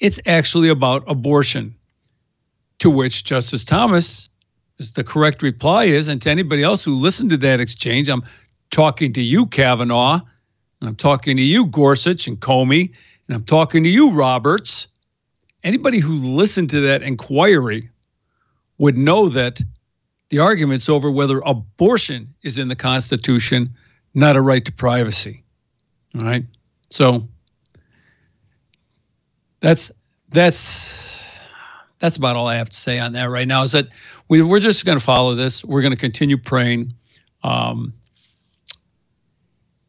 It's 0.00 0.20
actually 0.26 0.68
about 0.68 1.04
abortion. 1.06 1.74
To 2.80 2.90
which 2.90 3.24
Justice 3.24 3.64
Thomas, 3.64 4.28
the 4.94 5.02
correct 5.02 5.40
reply 5.42 5.84
is, 5.84 6.08
and 6.08 6.20
to 6.20 6.28
anybody 6.28 6.62
else 6.62 6.84
who 6.84 6.94
listened 6.94 7.30
to 7.30 7.38
that 7.38 7.58
exchange, 7.58 8.10
I'm 8.10 8.22
talking 8.70 9.14
to 9.14 9.22
you, 9.22 9.46
Kavanaugh, 9.46 10.20
and 10.80 10.88
I'm 10.88 10.96
talking 10.96 11.38
to 11.38 11.42
you, 11.42 11.64
Gorsuch 11.66 12.26
and 12.26 12.38
Coney, 12.38 12.92
and 13.28 13.36
I'm 13.36 13.44
talking 13.44 13.82
to 13.82 13.88
you, 13.88 14.10
Roberts 14.12 14.88
anybody 15.66 15.98
who 15.98 16.12
listened 16.12 16.70
to 16.70 16.80
that 16.80 17.02
inquiry 17.02 17.90
would 18.78 18.96
know 18.96 19.28
that 19.28 19.60
the 20.30 20.38
argument's 20.38 20.88
over 20.88 21.10
whether 21.10 21.40
abortion 21.44 22.32
is 22.42 22.56
in 22.56 22.68
the 22.68 22.76
Constitution, 22.76 23.68
not 24.14 24.36
a 24.36 24.40
right 24.40 24.64
to 24.64 24.72
privacy. 24.72 25.42
All 26.16 26.22
right. 26.22 26.44
So 26.88 27.28
that's 29.60 29.90
that's 30.30 31.22
that's 31.98 32.16
about 32.16 32.36
all 32.36 32.46
I 32.46 32.54
have 32.54 32.70
to 32.70 32.76
say 32.76 32.98
on 32.98 33.12
that 33.12 33.28
right 33.28 33.48
now. 33.48 33.62
Is 33.64 33.72
that 33.72 33.88
we 34.28 34.42
we're 34.42 34.60
just 34.60 34.84
going 34.84 34.98
to 34.98 35.04
follow 35.04 35.34
this. 35.34 35.64
We're 35.64 35.82
going 35.82 35.92
to 35.92 35.98
continue 35.98 36.36
praying. 36.36 36.92
Um, 37.42 37.92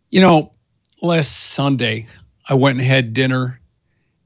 you 0.09 0.21
know, 0.21 0.53
last 1.01 1.51
Sunday 1.51 2.07
I 2.49 2.53
went 2.53 2.79
and 2.79 2.87
had 2.87 3.13
dinner 3.13 3.59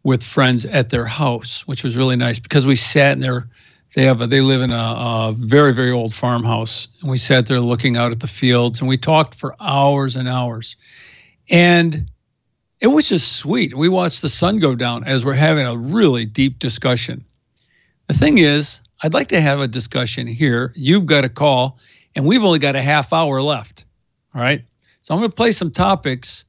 with 0.04 0.24
friends 0.24 0.66
at 0.66 0.90
their 0.90 1.06
house, 1.06 1.68
which 1.68 1.84
was 1.84 1.98
really 1.98 2.16
nice 2.16 2.40
because 2.40 2.66
we 2.66 2.76
sat 2.76 3.14
in 3.14 3.20
there. 3.20 3.48
They 3.96 4.06
have 4.06 4.22
a, 4.22 4.28
they 4.28 4.42
live 4.42 4.62
in 4.62 4.72
a, 4.72 4.76
a, 4.76 5.36
very 5.38 5.74
very 5.74 5.92
old 5.92 6.14
farmhouse, 6.14 6.88
and 7.02 7.10
we 7.10 7.18
sat 7.18 7.48
there 7.48 7.60
looking 7.60 7.98
out 7.98 8.12
at 8.12 8.20
the 8.22 8.28
fields, 8.28 8.80
and 8.80 8.88
we 8.88 8.98
talked 8.98 9.36
for 9.36 9.56
hours 9.60 10.16
and 10.16 10.30
hours, 10.30 10.78
and 11.50 12.10
it 12.80 12.88
was 12.88 13.10
just 13.10 13.34
sweet. 13.34 13.76
We 13.76 13.90
watched 13.90 14.22
the 14.22 14.30
sun 14.30 14.60
go 14.60 14.76
down 14.76 15.04
as 15.04 15.26
we're 15.26 15.34
having 15.34 15.66
a 15.66 15.76
really 15.76 16.26
deep 16.26 16.58
discussion. 16.58 17.24
The 18.08 18.14
thing 18.14 18.38
is, 18.38 18.82
I'd 19.04 19.14
like 19.14 19.28
to 19.30 19.42
have 19.42 19.60
a 19.60 19.68
discussion 19.68 20.26
here. 20.26 20.72
You've 20.76 21.06
got 21.06 21.26
a 21.26 21.30
call, 21.30 21.78
and 22.16 22.26
we've 22.26 22.44
only 22.44 22.60
got 22.60 22.76
a 22.76 22.82
half 22.82 23.12
hour 23.12 23.42
left. 23.42 23.86
All 24.34 24.42
right, 24.42 24.64
so 25.02 25.14
I'm 25.14 25.20
going 25.20 25.30
to 25.30 25.36
play 25.36 25.52
some 25.52 25.70
topics, 25.70 26.46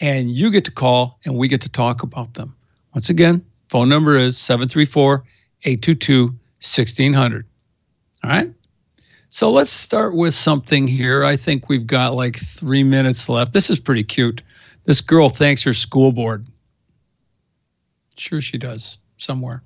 and 0.00 0.30
you 0.30 0.50
get 0.50 0.64
to 0.64 0.70
call, 0.70 1.18
and 1.24 1.36
we 1.36 1.48
get 1.48 1.60
to 1.62 1.68
talk 1.68 2.02
about 2.02 2.34
them. 2.34 2.54
Once 2.94 3.10
again, 3.10 3.44
phone 3.68 3.88
number 3.88 4.16
is 4.16 4.38
734 4.38 5.24
822 5.64 6.24
1600. 6.26 7.46
All 8.24 8.30
right. 8.30 8.52
So 9.30 9.50
let's 9.50 9.70
start 9.70 10.14
with 10.14 10.34
something 10.34 10.88
here. 10.88 11.24
I 11.24 11.36
think 11.36 11.68
we've 11.68 11.86
got 11.86 12.14
like 12.14 12.38
three 12.38 12.82
minutes 12.82 13.28
left. 13.28 13.52
This 13.52 13.68
is 13.70 13.78
pretty 13.78 14.02
cute. 14.02 14.42
This 14.86 15.00
girl 15.00 15.28
thanks 15.28 15.62
her 15.64 15.74
school 15.74 16.12
board. 16.12 16.46
Sure, 18.16 18.40
she 18.40 18.58
does 18.58 18.98
somewhere. 19.18 19.62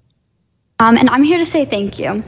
Um, 0.80 0.96
and 0.96 1.08
I'm 1.10 1.22
here 1.22 1.38
to 1.38 1.44
say 1.44 1.64
thank 1.64 1.98
you. 1.98 2.22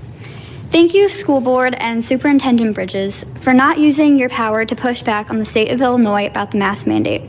Thank 0.71 0.95
you, 0.95 1.09
school 1.09 1.41
board 1.41 1.75
and 1.79 2.05
Superintendent 2.05 2.75
Bridges, 2.75 3.27
for 3.43 3.53
not 3.53 3.79
using 3.79 4.17
your 4.17 4.29
power 4.29 4.65
to 4.65 4.77
push 4.77 5.03
back 5.03 5.31
on 5.31 5.39
the 5.39 5.45
state 5.45 5.71
of 5.71 5.81
Illinois 5.81 6.27
about 6.27 6.53
the 6.53 6.59
mask 6.59 6.87
mandate. 6.87 7.23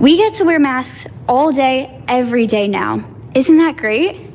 We 0.00 0.16
get 0.16 0.32
to 0.36 0.44
wear 0.44 0.58
masks 0.58 1.06
all 1.28 1.52
day, 1.52 2.02
every 2.08 2.46
day 2.46 2.68
now. 2.68 3.04
Isn't 3.34 3.58
that 3.58 3.76
great? 3.76 4.30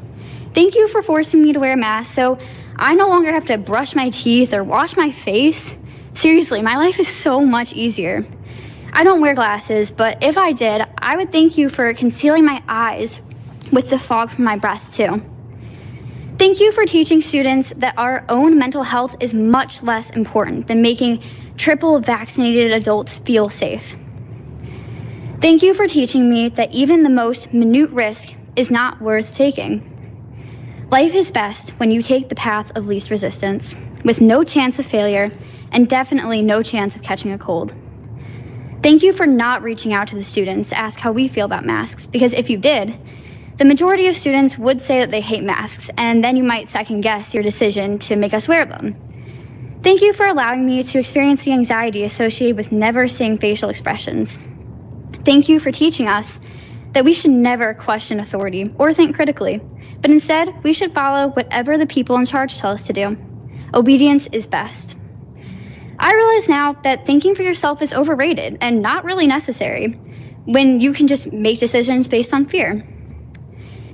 Thank 0.54 0.75
you 0.75 0.88
for 0.88 1.01
forcing 1.01 1.41
me 1.41 1.54
to 1.54 1.60
wear 1.60 1.73
a 1.73 1.75
mask 1.75 2.13
so 2.13 2.38
I 2.75 2.93
no 2.93 3.10
longer 3.10 3.32
have 3.32 3.47
to 3.47 3.58
brush 3.58 3.95
my 3.95 4.12
teeth 4.12 4.54
or 4.54 4.63
wash 4.63 4.95
my 4.95 5.10
face. 5.10 5.73
Seriously, 6.13 6.62
my 6.62 6.75
life 6.75 6.99
is 6.99 7.08
so 7.08 7.39
much 7.39 7.73
easier. 7.73 8.23
I 8.93 9.04
don't 9.04 9.21
wear 9.21 9.34
glasses, 9.34 9.89
but 9.89 10.23
if 10.23 10.38
I 10.38 10.51
did, 10.51 10.84
I 10.99 11.15
would 11.15 11.32
thank 11.32 11.58
you 11.58 11.69
for 11.69 11.91
concealing 11.95 12.45
my 12.45 12.62
eyes 12.67 13.19
with 13.71 13.89
the 13.89 13.97
fog 13.97 14.30
from 14.30 14.43
my 14.45 14.58
breath, 14.58 14.95
too. 14.95 15.19
Thank 16.38 16.60
you 16.60 16.73
for 16.73 16.86
teaching 16.86 17.23
students 17.23 17.73
that 17.78 17.97
our 17.97 18.23
own 18.30 18.60
mental 18.60 18.84
health 18.84 19.15
is 19.19 19.34
much 19.34 19.82
less 19.82 20.12
important 20.12 20.67
than 20.67 20.84
making 20.84 21.23
triple 21.58 21.99
vaccinated 21.99 22.71
adults 22.71 23.17
feel 23.17 23.49
safe. 23.49 23.95
Thank 25.41 25.61
you 25.61 25.73
for 25.73 25.85
teaching 25.85 26.29
me 26.29 26.49
that 26.49 26.73
even 26.73 27.03
the 27.03 27.09
most 27.09 27.53
minute 27.53 27.91
risk 27.91 28.35
is 28.55 28.71
not 28.71 29.01
worth 29.01 29.35
taking. 29.35 30.87
Life 30.91 31.13
is 31.13 31.29
best 31.29 31.71
when 31.71 31.91
you 31.91 32.01
take 32.01 32.29
the 32.29 32.35
path 32.35 32.71
of 32.75 32.87
least 32.87 33.11
resistance, 33.11 33.75
with 34.03 34.21
no 34.21 34.43
chance 34.43 34.79
of 34.79 34.85
failure 34.85 35.31
and 35.71 35.89
definitely 35.89 36.41
no 36.41 36.63
chance 36.63 36.95
of 36.95 37.01
catching 37.01 37.33
a 37.33 37.37
cold. 37.37 37.75
Thank 38.81 39.03
you 39.03 39.11
for 39.11 39.27
not 39.27 39.61
reaching 39.61 39.93
out 39.93 40.07
to 40.07 40.15
the 40.15 40.23
students 40.23 40.69
to 40.69 40.77
ask 40.77 40.99
how 40.99 41.11
we 41.11 41.27
feel 41.27 41.45
about 41.45 41.65
masks, 41.65 42.07
because 42.07 42.33
if 42.33 42.49
you 42.49 42.57
did, 42.57 42.97
the 43.57 43.65
majority 43.65 44.07
of 44.07 44.15
students 44.15 44.57
would 44.57 44.79
say 44.79 44.99
that 44.99 45.11
they 45.11 45.21
hate 45.21 45.43
masks, 45.43 45.89
and 45.97 46.23
then 46.23 46.37
you 46.37 46.43
might 46.43 46.69
second 46.69 47.01
guess 47.01 47.33
your 47.33 47.43
decision 47.43 47.99
to 47.99 48.15
make 48.15 48.33
us 48.33 48.47
wear 48.47 48.63
them. 48.65 48.95
Thank 49.83 50.01
you 50.01 50.13
for 50.13 50.27
allowing 50.27 50.65
me 50.65 50.81
to 50.81 50.99
experience 50.99 51.43
the 51.43 51.51
anxiety 51.51 52.03
associated 52.05 52.55
with 52.57 52.71
never 52.71 53.07
seeing 53.07 53.37
facial 53.37 53.69
expressions. 53.69 54.39
Thank 55.25 55.49
you 55.49 55.59
for 55.59 55.71
teaching 55.71 56.07
us 56.07 56.39
that 56.93 57.03
we 57.03 57.13
should 57.13 57.31
never 57.31 57.73
question 57.73 58.19
authority 58.19 58.73
or 58.77 58.93
think 58.93 59.15
critically, 59.15 59.59
but 60.01 60.11
instead 60.11 60.49
we 60.63 60.73
should 60.73 60.93
follow 60.93 61.29
whatever 61.29 61.77
the 61.77 61.88
people 61.88 62.15
in 62.17 62.25
charge 62.25 62.57
tell 62.57 62.71
us 62.71 62.83
to 62.83 62.93
do. 62.93 63.17
Obedience 63.73 64.27
is 64.31 64.47
best. 64.47 64.95
I 65.97 66.13
realize 66.13 66.47
now 66.47 66.73
that 66.83 67.05
thinking 67.05 67.35
for 67.35 67.41
yourself 67.41 67.81
is 67.81 67.93
overrated 67.93 68.59
and 68.61 68.81
not 68.81 69.03
really 69.03 69.27
necessary 69.27 69.99
when 70.45 70.79
you 70.79 70.93
can 70.93 71.07
just 71.07 71.33
make 71.33 71.59
decisions 71.59 72.07
based 72.07 72.33
on 72.33 72.45
fear. 72.45 72.85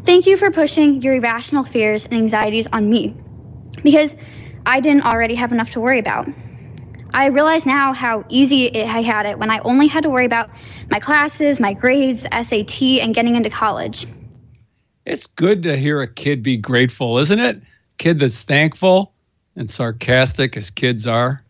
Thank 0.06 0.26
you 0.26 0.36
for 0.36 0.52
pushing 0.52 1.02
your 1.02 1.13
irrational 1.13 1.63
fears 1.63 2.06
and 2.06 2.15
anxieties 2.15 2.67
on 2.67 2.89
me 2.89 3.15
because 3.84 4.15
I 4.65 4.80
didn't 4.80 5.06
already 5.06 5.36
have 5.36 5.52
enough 5.52 5.70
to 5.72 5.80
worry 5.80 6.00
about. 6.00 6.28
I 7.13 7.28
realize 7.28 7.65
now 7.65 7.93
how 7.93 8.24
easy 8.30 8.67
it, 8.67 8.88
I 8.88 9.02
had 9.02 9.26
it 9.26 9.38
when 9.38 9.50
I 9.50 9.60
only 9.60 9.88
had 9.88 10.04
to 10.04 10.10
worry 10.10 10.26
about 10.26 10.50
my 10.89 11.00
classes, 11.00 11.60
my 11.60 11.74
grades, 11.74 12.21
SAT, 12.32 12.82
and 13.02 13.13
getting 13.13 13.36
into 13.36 13.50
college. 13.50 14.08
It's 15.06 15.28
good 15.28 15.63
to 15.63 15.76
hear 15.76 16.02
a 16.02 16.08
kid 16.08 16.41
be 16.41 16.58
grateful, 16.58 17.17
isn't 17.17 17.39
it? 17.39 17.62
Kid 17.97 18.19
that's 18.19 18.43
thankful 18.43 19.13
and 19.56 19.69
sarcastic 19.69 20.56
as 20.56 20.69
kids 20.69 21.06
are. 21.06 21.43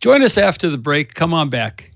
Join 0.00 0.22
us 0.22 0.36
after 0.36 0.68
the 0.68 0.78
break. 0.78 1.14
Come 1.14 1.32
on 1.32 1.48
back. 1.48 1.92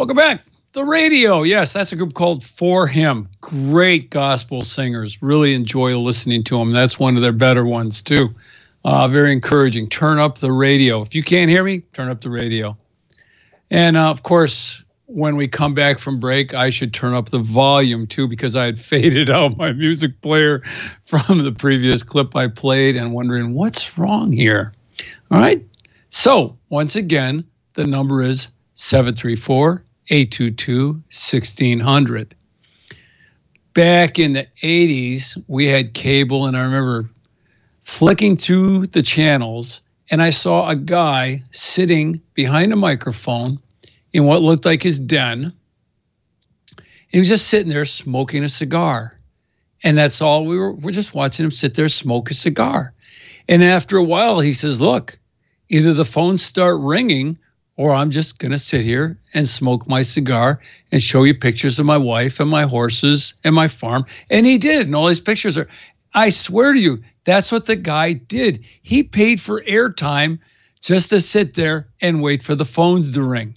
Welcome 0.00 0.16
back. 0.16 0.46
The 0.72 0.82
radio. 0.82 1.42
Yes, 1.42 1.74
that's 1.74 1.92
a 1.92 1.96
group 1.96 2.14
called 2.14 2.42
For 2.42 2.86
Him. 2.86 3.28
Great 3.42 4.08
gospel 4.08 4.62
singers. 4.62 5.20
Really 5.20 5.52
enjoy 5.52 5.98
listening 5.98 6.42
to 6.44 6.56
them. 6.56 6.72
That's 6.72 6.98
one 6.98 7.16
of 7.16 7.22
their 7.22 7.32
better 7.34 7.66
ones, 7.66 8.00
too. 8.00 8.34
Uh, 8.86 9.06
very 9.08 9.30
encouraging. 9.30 9.90
Turn 9.90 10.18
up 10.18 10.38
the 10.38 10.52
radio. 10.52 11.02
If 11.02 11.14
you 11.14 11.22
can't 11.22 11.50
hear 11.50 11.62
me, 11.62 11.80
turn 11.92 12.08
up 12.08 12.22
the 12.22 12.30
radio. 12.30 12.78
And 13.70 13.98
uh, 13.98 14.10
of 14.10 14.22
course, 14.22 14.82
when 15.04 15.36
we 15.36 15.46
come 15.46 15.74
back 15.74 15.98
from 15.98 16.18
break, 16.18 16.54
I 16.54 16.70
should 16.70 16.94
turn 16.94 17.12
up 17.12 17.28
the 17.28 17.38
volume 17.38 18.06
too 18.06 18.26
because 18.26 18.56
I 18.56 18.64
had 18.64 18.80
faded 18.80 19.28
out 19.28 19.58
my 19.58 19.70
music 19.74 20.18
player 20.22 20.62
from 21.04 21.44
the 21.44 21.52
previous 21.52 22.02
clip 22.02 22.34
I 22.34 22.48
played 22.48 22.96
and 22.96 23.12
wondering 23.12 23.52
what's 23.52 23.98
wrong 23.98 24.32
here. 24.32 24.72
All 25.30 25.38
right. 25.38 25.62
So, 26.08 26.56
once 26.70 26.96
again, 26.96 27.44
the 27.74 27.86
number 27.86 28.22
is 28.22 28.48
734 28.76 29.84
822 30.10 30.92
1600. 30.92 32.34
Back 33.72 34.18
in 34.18 34.32
the 34.32 34.46
80s, 34.62 35.42
we 35.46 35.66
had 35.66 35.94
cable, 35.94 36.46
and 36.46 36.56
I 36.56 36.64
remember 36.64 37.08
flicking 37.82 38.36
through 38.36 38.88
the 38.88 39.02
channels, 39.02 39.80
and 40.10 40.20
I 40.20 40.30
saw 40.30 40.68
a 40.68 40.76
guy 40.76 41.42
sitting 41.52 42.20
behind 42.34 42.72
a 42.72 42.76
microphone 42.76 43.58
in 44.12 44.24
what 44.24 44.42
looked 44.42 44.64
like 44.64 44.82
his 44.82 44.98
den. 44.98 45.52
He 47.08 47.18
was 47.18 47.28
just 47.28 47.46
sitting 47.48 47.68
there 47.68 47.84
smoking 47.84 48.44
a 48.44 48.48
cigar. 48.48 49.18
And 49.82 49.96
that's 49.96 50.20
all 50.20 50.44
we 50.44 50.58
were, 50.58 50.72
we're 50.72 50.90
just 50.90 51.14
watching 51.14 51.44
him 51.44 51.50
sit 51.50 51.74
there 51.74 51.88
smoke 51.88 52.30
a 52.30 52.34
cigar. 52.34 52.92
And 53.48 53.64
after 53.64 53.96
a 53.96 54.04
while, 54.04 54.40
he 54.40 54.52
says, 54.52 54.80
Look, 54.80 55.18
either 55.68 55.94
the 55.94 56.04
phones 56.04 56.42
start 56.42 56.78
ringing 56.80 57.38
or 57.80 57.94
I'm 57.94 58.10
just 58.10 58.38
going 58.38 58.52
to 58.52 58.58
sit 58.58 58.82
here 58.82 59.18
and 59.32 59.48
smoke 59.48 59.88
my 59.88 60.02
cigar 60.02 60.60
and 60.92 61.02
show 61.02 61.22
you 61.24 61.34
pictures 61.34 61.78
of 61.78 61.86
my 61.86 61.96
wife 61.96 62.38
and 62.38 62.50
my 62.50 62.64
horses 62.64 63.32
and 63.42 63.54
my 63.54 63.68
farm. 63.68 64.04
And 64.28 64.44
he 64.44 64.58
did. 64.58 64.84
And 64.86 64.94
all 64.94 65.06
these 65.06 65.18
pictures 65.18 65.56
are, 65.56 65.66
I 66.12 66.28
swear 66.28 66.74
to 66.74 66.78
you, 66.78 67.02
that's 67.24 67.50
what 67.50 67.64
the 67.64 67.76
guy 67.76 68.12
did. 68.12 68.62
He 68.82 69.02
paid 69.02 69.40
for 69.40 69.62
airtime 69.62 70.38
just 70.82 71.08
to 71.08 71.22
sit 71.22 71.54
there 71.54 71.88
and 72.02 72.20
wait 72.20 72.42
for 72.42 72.54
the 72.54 72.66
phones 72.66 73.14
to 73.14 73.22
ring. 73.22 73.56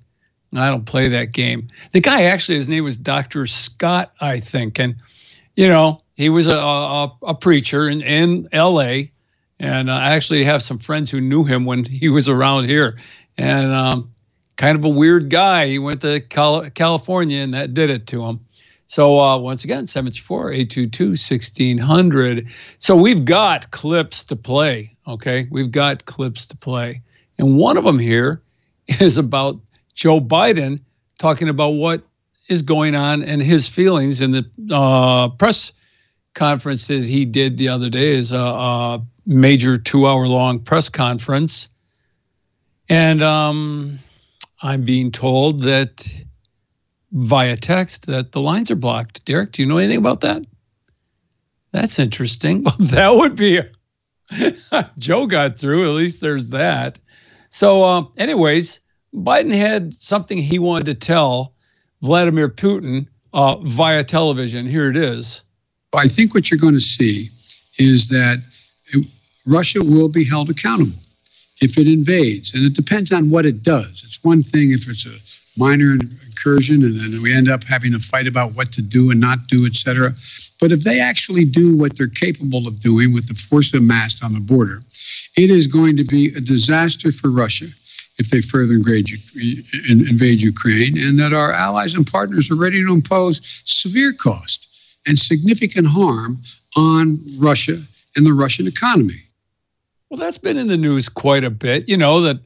I 0.55 0.69
don't 0.69 0.85
play 0.85 1.09
that 1.09 1.33
game. 1.33 1.67
The 1.91 1.99
guy 1.99 2.23
actually, 2.23 2.55
his 2.55 2.69
name 2.69 2.85
was 2.85 2.95
Dr. 2.95 3.45
Scott, 3.45 4.13
I 4.21 4.39
think. 4.39 4.79
And, 4.79 4.95
you 5.57 5.67
know, 5.67 5.99
he 6.13 6.29
was 6.29 6.47
a, 6.47 6.55
a, 6.55 7.13
a 7.23 7.35
preacher 7.35 7.89
in, 7.89 8.01
in 8.01 8.47
LA. 8.53 9.09
And 9.59 9.91
I 9.91 10.13
actually 10.13 10.45
have 10.45 10.63
some 10.63 10.79
friends 10.79 11.11
who 11.11 11.19
knew 11.19 11.43
him 11.43 11.65
when 11.65 11.83
he 11.83 12.07
was 12.07 12.29
around 12.29 12.69
here. 12.69 12.97
And 13.37 13.71
um, 13.71 14.09
kind 14.57 14.77
of 14.77 14.83
a 14.83 14.89
weird 14.89 15.29
guy. 15.29 15.67
He 15.67 15.79
went 15.79 16.01
to 16.01 16.19
Cal- 16.21 16.69
California 16.71 17.39
and 17.39 17.53
that 17.53 17.73
did 17.73 17.89
it 17.89 18.07
to 18.07 18.25
him. 18.25 18.41
So 18.87 19.17
uh, 19.19 19.37
once 19.37 19.63
again, 19.63 19.85
734-822-1600. 19.85 22.51
So 22.79 22.95
we've 22.95 23.23
got 23.25 23.69
clips 23.71 24.23
to 24.25 24.35
play, 24.35 24.95
okay? 25.07 25.47
We've 25.49 25.71
got 25.71 26.05
clips 26.05 26.45
to 26.47 26.57
play. 26.57 27.01
And 27.39 27.57
one 27.57 27.77
of 27.77 27.85
them 27.85 27.97
here 27.97 28.43
is 28.99 29.17
about 29.17 29.59
Joe 29.95 30.19
Biden 30.19 30.79
talking 31.17 31.49
about 31.49 31.69
what 31.69 32.03
is 32.49 32.61
going 32.61 32.93
on 32.95 33.23
and 33.23 33.41
his 33.41 33.67
feelings 33.69 34.21
in 34.21 34.31
the 34.31 34.45
uh, 34.71 35.29
press 35.29 35.71
conference 36.33 36.87
that 36.87 37.03
he 37.03 37.25
did 37.25 37.57
the 37.57 37.69
other 37.69 37.89
day 37.89 38.13
is 38.13 38.31
a, 38.31 38.37
a 38.37 39.01
major 39.25 39.77
two-hour-long 39.77 40.59
press 40.59 40.89
conference, 40.89 41.67
and 42.89 43.23
um, 43.23 43.97
I'm 44.63 44.83
being 44.83 45.11
told 45.11 45.61
that 45.63 46.09
via 47.11 47.57
text 47.57 48.07
that 48.07 48.31
the 48.31 48.41
lines 48.41 48.71
are 48.71 48.77
blocked. 48.77 49.23
Derek, 49.25 49.51
do 49.51 49.61
you 49.61 49.67
know 49.67 49.77
anything 49.77 49.97
about 49.97 50.21
that? 50.21 50.43
That's 51.73 51.99
interesting. 51.99 52.63
Well, 52.63 52.75
that 52.79 53.13
would 53.13 53.35
be 53.35 53.59
Joe 54.97 55.27
got 55.27 55.59
through. 55.59 55.83
At 55.83 55.95
least 55.95 56.21
there's 56.21 56.49
that. 56.49 56.97
So, 57.49 57.83
uh, 57.83 58.05
anyways, 58.17 58.79
Biden 59.13 59.53
had 59.53 59.93
something 59.95 60.37
he 60.37 60.59
wanted 60.59 60.85
to 60.85 60.93
tell 60.95 61.53
Vladimir 62.01 62.47
Putin 62.47 63.07
uh, 63.33 63.57
via 63.57 64.03
television. 64.03 64.65
Here 64.65 64.89
it 64.89 64.97
is. 64.97 65.43
I 65.93 66.07
think 66.07 66.33
what 66.33 66.49
you're 66.49 66.59
going 66.59 66.73
to 66.73 66.79
see 66.79 67.27
is 67.77 68.07
that 68.07 68.37
Russia 69.45 69.83
will 69.83 70.09
be 70.09 70.23
held 70.23 70.49
accountable 70.49 71.02
if 71.63 71.77
it 71.77 71.87
invades, 71.87 72.53
and 72.53 72.65
it 72.65 72.73
depends 72.73 73.11
on 73.11 73.29
what 73.29 73.45
it 73.45 73.63
does. 73.63 74.03
It's 74.03 74.23
one 74.23 74.43
thing 74.43 74.71
if 74.71 74.87
it's 74.89 75.05
a 75.05 75.59
minor 75.59 75.93
incursion, 75.93 76.83
and 76.83 76.93
then 76.99 77.21
we 77.21 77.33
end 77.33 77.49
up 77.49 77.63
having 77.63 77.93
a 77.93 77.99
fight 77.99 78.27
about 78.27 78.53
what 78.53 78.71
to 78.73 78.81
do 78.81 79.11
and 79.11 79.19
not 79.19 79.47
do, 79.47 79.65
et 79.65 79.75
cetera. 79.75 80.11
But 80.59 80.71
if 80.71 80.83
they 80.83 80.99
actually 80.99 81.45
do 81.45 81.77
what 81.77 81.97
they're 81.97 82.07
capable 82.07 82.67
of 82.67 82.81
doing 82.81 83.13
with 83.13 83.27
the 83.27 83.33
force 83.33 83.73
amassed 83.73 84.23
on 84.23 84.33
the 84.33 84.39
border, 84.41 84.79
it 85.37 85.49
is 85.49 85.67
going 85.67 85.95
to 85.97 86.03
be 86.03 86.33
a 86.35 86.41
disaster 86.41 87.11
for 87.11 87.31
Russia 87.31 87.67
if 88.19 88.29
they 88.29 88.41
further 88.41 88.73
invade 88.73 89.09
Ukraine, 90.41 90.97
and 90.97 91.17
that 91.17 91.33
our 91.33 91.51
allies 91.51 91.95
and 91.95 92.05
partners 92.05 92.51
are 92.51 92.55
ready 92.55 92.81
to 92.81 92.93
impose 92.93 93.41
severe 93.65 94.13
cost 94.13 94.69
and 95.07 95.17
significant 95.17 95.87
harm 95.87 96.37
on 96.75 97.19
Russia 97.37 97.77
and 98.15 98.25
the 98.25 98.33
Russian 98.33 98.67
economy. 98.67 99.21
Well, 100.13 100.19
that's 100.19 100.37
been 100.37 100.59
in 100.59 100.67
the 100.67 100.77
news 100.77 101.09
quite 101.09 101.43
a 101.43 101.49
bit. 101.49 101.89
You 101.89 101.97
know, 101.97 102.21
that 102.21 102.37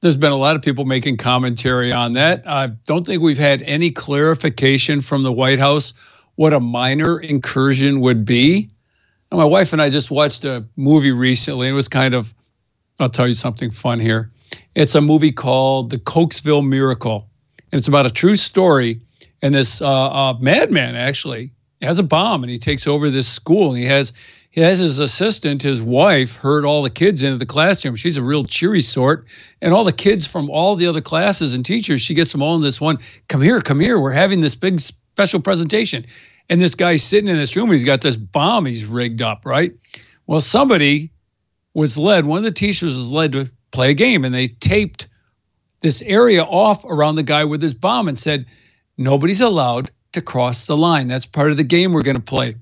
there's 0.00 0.16
been 0.16 0.32
a 0.32 0.36
lot 0.36 0.56
of 0.56 0.62
people 0.62 0.84
making 0.84 1.16
commentary 1.16 1.92
on 1.92 2.14
that. 2.14 2.42
I 2.44 2.66
don't 2.86 3.06
think 3.06 3.22
we've 3.22 3.38
had 3.38 3.62
any 3.68 3.92
clarification 3.92 5.00
from 5.00 5.22
the 5.22 5.30
White 5.30 5.60
House 5.60 5.94
what 6.34 6.52
a 6.52 6.58
minor 6.58 7.20
incursion 7.20 8.00
would 8.00 8.24
be. 8.24 8.68
And 9.30 9.38
my 9.38 9.44
wife 9.44 9.72
and 9.72 9.80
I 9.80 9.90
just 9.90 10.10
watched 10.10 10.44
a 10.44 10.64
movie 10.74 11.12
recently, 11.12 11.68
it 11.68 11.72
was 11.72 11.86
kind 11.86 12.14
of, 12.14 12.34
I'll 12.98 13.08
tell 13.08 13.28
you 13.28 13.34
something 13.34 13.70
fun 13.70 14.00
here. 14.00 14.32
It's 14.74 14.96
a 14.96 15.00
movie 15.00 15.30
called 15.30 15.90
The 15.90 15.98
Cokeville 15.98 16.66
Miracle, 16.66 17.28
and 17.70 17.78
it's 17.78 17.86
about 17.86 18.06
a 18.06 18.10
true 18.10 18.34
story. 18.34 19.00
And 19.40 19.54
this 19.54 19.80
uh, 19.80 20.10
uh, 20.10 20.34
madman 20.40 20.96
actually 20.96 21.52
has 21.80 22.00
a 22.00 22.02
bomb, 22.02 22.42
and 22.42 22.50
he 22.50 22.58
takes 22.58 22.88
over 22.88 23.08
this 23.08 23.28
school. 23.28 23.68
And 23.68 23.78
he 23.78 23.84
has 23.84 24.12
has 24.62 24.78
his 24.78 24.98
assistant, 24.98 25.62
his 25.62 25.82
wife, 25.82 26.36
herd 26.36 26.64
all 26.64 26.82
the 26.82 26.90
kids 26.90 27.22
into 27.22 27.36
the 27.36 27.46
classroom. 27.46 27.96
She's 27.96 28.16
a 28.16 28.22
real 28.22 28.44
cheery 28.44 28.82
sort, 28.82 29.26
and 29.60 29.74
all 29.74 29.82
the 29.82 29.92
kids 29.92 30.26
from 30.26 30.48
all 30.50 30.76
the 30.76 30.86
other 30.86 31.00
classes 31.00 31.54
and 31.54 31.64
teachers, 31.64 32.00
she 32.00 32.14
gets 32.14 32.30
them 32.30 32.42
all 32.42 32.54
in 32.54 32.62
this 32.62 32.80
one. 32.80 32.98
Come 33.28 33.40
here, 33.40 33.60
come 33.60 33.80
here. 33.80 33.98
We're 33.98 34.12
having 34.12 34.42
this 34.42 34.54
big 34.54 34.80
special 34.80 35.40
presentation, 35.40 36.06
and 36.50 36.60
this 36.60 36.74
guy's 36.74 37.02
sitting 37.02 37.28
in 37.28 37.36
this 37.36 37.56
room. 37.56 37.72
He's 37.72 37.84
got 37.84 38.00
this 38.00 38.16
bomb 38.16 38.66
he's 38.66 38.84
rigged 38.84 39.22
up, 39.22 39.44
right? 39.44 39.72
Well, 40.26 40.40
somebody 40.40 41.10
was 41.74 41.96
led. 41.96 42.26
One 42.26 42.38
of 42.38 42.44
the 42.44 42.52
teachers 42.52 42.94
was 42.94 43.08
led 43.08 43.32
to 43.32 43.50
play 43.72 43.90
a 43.90 43.94
game, 43.94 44.24
and 44.24 44.34
they 44.34 44.48
taped 44.48 45.08
this 45.80 46.00
area 46.02 46.44
off 46.44 46.84
around 46.84 47.16
the 47.16 47.22
guy 47.22 47.44
with 47.44 47.60
his 47.60 47.74
bomb 47.74 48.08
and 48.08 48.18
said, 48.18 48.46
Nobody's 48.96 49.40
allowed 49.40 49.90
to 50.12 50.22
cross 50.22 50.66
the 50.66 50.76
line. 50.76 51.08
That's 51.08 51.26
part 51.26 51.50
of 51.50 51.56
the 51.56 51.64
game 51.64 51.92
we're 51.92 52.02
going 52.02 52.16
to 52.16 52.22
play. 52.22 52.54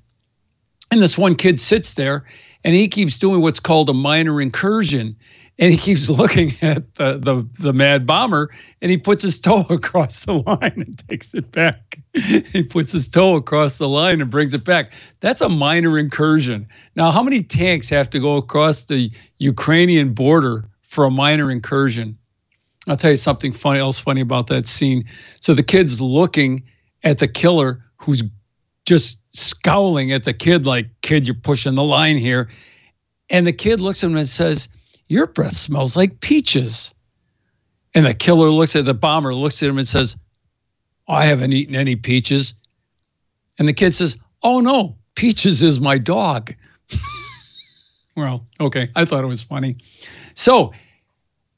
And 0.93 1.01
this 1.01 1.17
one 1.17 1.37
kid 1.37 1.59
sits 1.59 1.95
there 1.95 2.23
and 2.65 2.75
he 2.75 2.87
keeps 2.87 3.19
doing 3.19 3.41
what's 3.41 3.59
called 3.59 3.89
a 3.89 3.95
minor 3.95 4.43
incursion. 4.43 5.17
And 5.59 5.73
he 5.73 5.79
keeps 5.79 6.07
looking 6.21 6.53
at 6.61 6.95
the, 6.97 7.17
the, 7.17 7.49
the 7.59 7.73
mad 7.73 8.07
bomber 8.07 8.51
and 8.83 8.91
he 8.91 8.99
puts 8.99 9.23
his 9.23 9.41
toe 9.41 9.65
across 9.71 10.27
the 10.27 10.35
line 10.35 10.75
and 10.77 11.09
takes 11.09 11.33
it 11.33 11.51
back. 11.51 11.99
he 12.13 12.63
puts 12.63 12.93
his 12.93 13.09
toe 13.09 13.37
across 13.37 13.79
the 13.79 13.89
line 13.89 14.21
and 14.21 14.31
brings 14.31 14.53
it 14.53 14.67
back. 14.67 14.93
That's 15.21 15.41
a 15.41 15.49
minor 15.49 15.99
incursion. 15.99 16.69
Now, 16.95 17.11
how 17.11 17.23
many 17.23 17.43
tanks 17.43 17.89
have 17.89 18.11
to 18.11 18.21
go 18.21 18.37
across 18.37 18.85
the 18.85 19.11
Ukrainian 19.39 20.13
border 20.13 20.69
for 20.83 21.07
a 21.07 21.11
minor 21.11 21.51
incursion? 21.51 22.19
I'll 22.87 22.97
tell 22.97 23.13
you 23.13 23.17
something 23.17 23.55
funny 23.55 23.81
else 23.81 23.99
funny 23.99 24.21
about 24.21 24.49
that 24.49 24.67
scene. 24.67 25.07
So 25.41 25.55
the 25.55 25.63
kid's 25.63 26.03
looking 26.03 26.63
at 27.03 27.17
the 27.17 27.29
killer 27.29 27.83
who's 27.97 28.23
just 28.85 29.19
scowling 29.31 30.13
at 30.13 30.25
the 30.25 30.33
kid 30.33 30.67
like, 30.67 30.89
kid, 31.03 31.27
you're 31.27 31.35
pushing 31.35 31.75
the 31.75 31.85
line 31.85 32.17
here. 32.17 32.49
And 33.31 33.47
the 33.47 33.53
kid 33.53 33.81
looks 33.81 34.03
at 34.03 34.11
him 34.11 34.17
and 34.17 34.29
says, 34.29 34.69
Your 35.09 35.27
breath 35.27 35.57
smells 35.57 35.97
like 35.97 36.21
peaches. 36.21 36.93
And 37.95 38.07
the 38.07 38.15
killer 38.15 38.49
looks 38.49 38.75
at 38.77 38.85
the 38.85 38.95
bomber, 38.95 39.35
looks 39.35 39.63
at 39.63 39.69
him 39.69 39.79
and 39.79 39.89
says, 39.89 40.17
I 41.09 41.25
haven't 41.25 41.53
eaten 41.53 41.75
any 41.75 41.97
peaches. 41.97 42.55
And 43.59 43.69
the 43.69 43.73
kid 43.73 43.95
says, 43.95 44.17
Oh 44.43 44.61
no, 44.61 44.97
Peaches 45.15 45.63
is 45.63 45.81
my 45.81 45.99
dog. 45.99 46.55
well, 48.17 48.47
okay. 48.61 48.91
I 48.97 49.05
thought 49.05 49.25
it 49.25 49.29
was 49.29 49.43
funny. 49.43 49.77
So, 50.35 50.73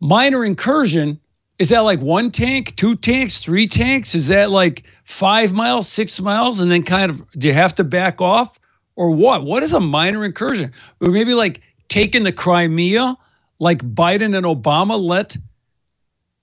minor 0.01 0.45
incursion 0.45 1.21
is 1.59 1.69
that 1.69 1.81
like 1.81 2.01
one 2.01 2.31
tank, 2.31 2.75
two 2.77 2.97
tanks, 2.97 3.39
three 3.39 3.67
tanks? 3.67 4.15
Is 4.15 4.29
that 4.29 4.51
like 4.51 4.85
five 5.05 5.53
miles, 5.53 5.89
six 5.89 6.21
miles, 6.21 6.61
and 6.61 6.71
then 6.71 6.83
kind 6.83 7.11
of 7.11 7.23
do 7.33 7.47
you 7.47 7.55
have 7.55 7.75
to 7.77 7.85
back 7.85 8.21
off 8.21 8.59
or 8.97 9.11
what? 9.11 9.45
What 9.45 9.63
is 9.63 9.73
a 9.73 9.81
minor 9.81 10.25
incursion? 10.25 10.73
Or 11.01 11.11
maybe 11.11 11.35
like 11.35 11.61
taking 11.89 12.23
the 12.23 12.33
Crimea, 12.33 13.17
like 13.59 13.79
Biden 13.95 14.37
and 14.37 14.47
Obama 14.47 14.99
let 14.99 15.37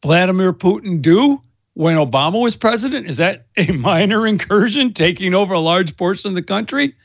Vladimir 0.02 0.54
Putin 0.54 1.02
do? 1.02 1.42
when 1.74 1.98
Obama 1.98 2.42
was 2.42 2.56
president? 2.56 3.10
Is 3.10 3.18
that 3.18 3.46
a 3.58 3.72
minor 3.72 4.28
incursion 4.28 4.94
taking 4.94 5.34
over 5.34 5.54
a 5.54 5.60
large 5.60 5.96
portion 5.98 6.30
of 6.30 6.36
the 6.36 6.42
country? 6.42 6.96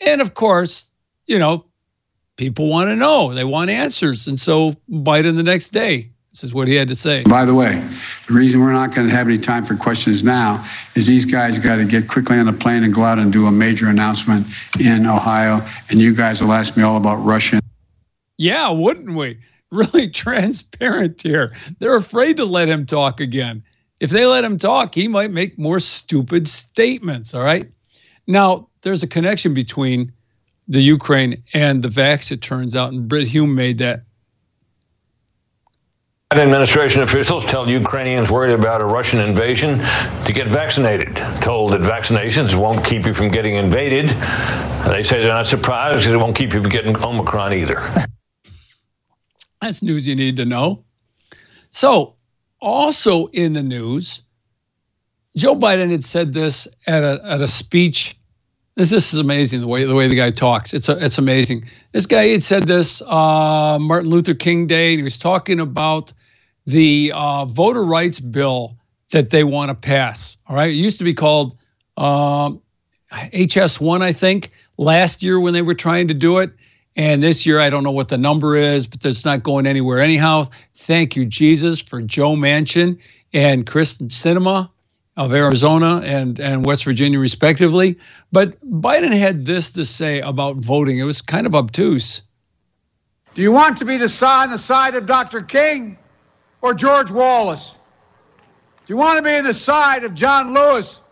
And 0.00 0.20
of 0.20 0.34
course, 0.34 0.90
you 1.26 1.38
know, 1.38 1.64
people 2.36 2.68
want 2.68 2.88
to 2.88 2.96
know, 2.96 3.32
they 3.32 3.44
want 3.44 3.70
answers. 3.70 4.26
And 4.26 4.38
so 4.38 4.76
Biden 4.90 5.36
the 5.36 5.42
next 5.42 5.70
day, 5.70 6.10
this 6.36 6.44
is 6.44 6.52
what 6.52 6.68
he 6.68 6.74
had 6.74 6.86
to 6.86 6.94
say. 6.94 7.22
By 7.22 7.46
the 7.46 7.54
way, 7.54 7.82
the 8.28 8.34
reason 8.34 8.60
we're 8.60 8.70
not 8.70 8.94
going 8.94 9.08
to 9.08 9.14
have 9.14 9.26
any 9.26 9.38
time 9.38 9.62
for 9.62 9.74
questions 9.74 10.22
now 10.22 10.62
is 10.94 11.06
these 11.06 11.24
guys 11.24 11.58
got 11.58 11.76
to 11.76 11.86
get 11.86 12.08
quickly 12.08 12.38
on 12.38 12.46
a 12.46 12.52
plane 12.52 12.84
and 12.84 12.92
go 12.92 13.04
out 13.04 13.18
and 13.18 13.32
do 13.32 13.46
a 13.46 13.50
major 13.50 13.88
announcement 13.88 14.46
in 14.78 15.06
Ohio. 15.06 15.66
And 15.88 15.98
you 15.98 16.14
guys 16.14 16.42
will 16.42 16.52
ask 16.52 16.76
me 16.76 16.82
all 16.82 16.98
about 16.98 17.16
Russia. 17.24 17.58
Yeah, 18.36 18.68
wouldn't 18.68 19.16
we? 19.16 19.38
Really 19.70 20.10
transparent 20.10 21.22
here. 21.22 21.54
They're 21.78 21.96
afraid 21.96 22.36
to 22.36 22.44
let 22.44 22.68
him 22.68 22.84
talk 22.84 23.18
again. 23.18 23.62
If 24.00 24.10
they 24.10 24.26
let 24.26 24.44
him 24.44 24.58
talk, 24.58 24.94
he 24.94 25.08
might 25.08 25.30
make 25.30 25.58
more 25.58 25.80
stupid 25.80 26.46
statements. 26.46 27.32
All 27.32 27.44
right. 27.44 27.66
Now, 28.26 28.68
there's 28.82 29.02
a 29.02 29.06
connection 29.06 29.54
between 29.54 30.12
the 30.68 30.82
Ukraine 30.82 31.42
and 31.54 31.82
the 31.82 31.88
vax, 31.88 32.30
it 32.30 32.42
turns 32.42 32.76
out, 32.76 32.92
and 32.92 33.08
Brit 33.08 33.26
Hume 33.26 33.54
made 33.54 33.78
that 33.78 34.02
Administration 36.32 37.02
officials 37.02 37.44
tell 37.44 37.70
Ukrainians 37.70 38.32
worried 38.32 38.52
about 38.52 38.80
a 38.80 38.84
Russian 38.84 39.20
invasion 39.20 39.78
to 40.24 40.32
get 40.32 40.48
vaccinated. 40.48 41.14
Told 41.40 41.70
that 41.70 41.82
vaccinations 41.82 42.56
won't 42.56 42.84
keep 42.84 43.06
you 43.06 43.14
from 43.14 43.28
getting 43.28 43.54
invaded. 43.54 44.08
They 44.90 45.04
say 45.04 45.20
they're 45.20 45.32
not 45.32 45.46
surprised 45.46 45.98
because 45.98 46.12
it 46.12 46.16
won't 46.16 46.34
keep 46.34 46.52
you 46.52 46.60
from 46.60 46.70
getting 46.70 46.96
Omicron 46.96 47.52
either. 47.52 47.76
That's 49.62 49.84
news 49.84 50.04
you 50.08 50.16
need 50.16 50.36
to 50.38 50.44
know. 50.44 50.82
So, 51.70 52.16
also 52.60 53.26
in 53.26 53.52
the 53.52 53.62
news, 53.62 54.22
Joe 55.36 55.54
Biden 55.54 55.92
had 55.92 56.04
said 56.04 56.32
this 56.32 56.66
at 56.88 57.04
a 57.04 57.20
at 57.24 57.40
a 57.40 57.46
speech. 57.46 58.15
This, 58.76 58.90
this 58.90 59.14
is 59.14 59.18
amazing 59.18 59.62
the 59.62 59.66
way 59.66 59.84
the 59.84 59.94
way 59.94 60.06
the 60.06 60.14
guy 60.14 60.30
talks. 60.30 60.74
It's 60.74 60.90
a, 60.90 61.02
it's 61.02 61.16
amazing. 61.16 61.64
This 61.92 62.04
guy 62.04 62.28
had 62.28 62.42
said 62.42 62.64
this 62.64 63.00
uh, 63.02 63.78
Martin 63.80 64.10
Luther 64.10 64.34
King 64.34 64.66
Day. 64.66 64.96
he 64.96 65.02
was 65.02 65.16
talking 65.16 65.60
about 65.60 66.12
the 66.66 67.10
uh, 67.14 67.46
voter 67.46 67.82
rights 67.82 68.20
bill 68.20 68.76
that 69.12 69.30
they 69.30 69.44
want 69.44 69.70
to 69.70 69.74
pass. 69.74 70.36
All 70.46 70.56
right, 70.56 70.68
it 70.68 70.74
used 70.74 70.98
to 70.98 71.04
be 71.04 71.14
called 71.14 71.56
um, 71.96 72.60
HS1, 73.12 74.02
I 74.02 74.12
think, 74.12 74.50
last 74.76 75.22
year 75.22 75.40
when 75.40 75.54
they 75.54 75.62
were 75.62 75.74
trying 75.74 76.06
to 76.08 76.14
do 76.14 76.38
it. 76.38 76.50
And 76.96 77.22
this 77.22 77.46
year, 77.46 77.60
I 77.60 77.70
don't 77.70 77.84
know 77.84 77.90
what 77.90 78.08
the 78.08 78.18
number 78.18 78.56
is, 78.56 78.86
but 78.86 79.04
it's 79.04 79.24
not 79.24 79.42
going 79.42 79.66
anywhere 79.66 80.00
anyhow. 80.00 80.44
Thank 80.74 81.16
you, 81.16 81.24
Jesus, 81.24 81.80
for 81.80 82.02
Joe 82.02 82.34
Manchin 82.34 82.98
and 83.32 83.64
Kyrsten 83.64 84.08
Sinema 84.08 84.68
of 85.16 85.32
Arizona 85.32 86.02
and, 86.04 86.38
and 86.40 86.64
West 86.66 86.84
Virginia, 86.84 87.18
respectively. 87.18 87.98
But 88.32 88.60
Biden 88.80 89.16
had 89.16 89.46
this 89.46 89.72
to 89.72 89.84
say 89.84 90.20
about 90.20 90.56
voting. 90.56 90.98
It 90.98 91.04
was 91.04 91.22
kind 91.22 91.46
of 91.46 91.54
obtuse. 91.54 92.22
Do 93.34 93.42
you 93.42 93.52
want 93.52 93.76
to 93.78 93.84
be 93.84 93.96
the 93.96 94.08
side, 94.08 94.44
on 94.44 94.50
the 94.50 94.58
side 94.58 94.94
of 94.94 95.06
Dr. 95.06 95.42
King 95.42 95.98
or 96.60 96.74
George 96.74 97.10
Wallace? 97.10 97.76
Do 98.86 98.92
you 98.92 98.96
want 98.96 99.16
to 99.16 99.22
be 99.22 99.36
on 99.36 99.44
the 99.44 99.54
side 99.54 100.04
of 100.04 100.14
John 100.14 100.54
Lewis 100.54 101.02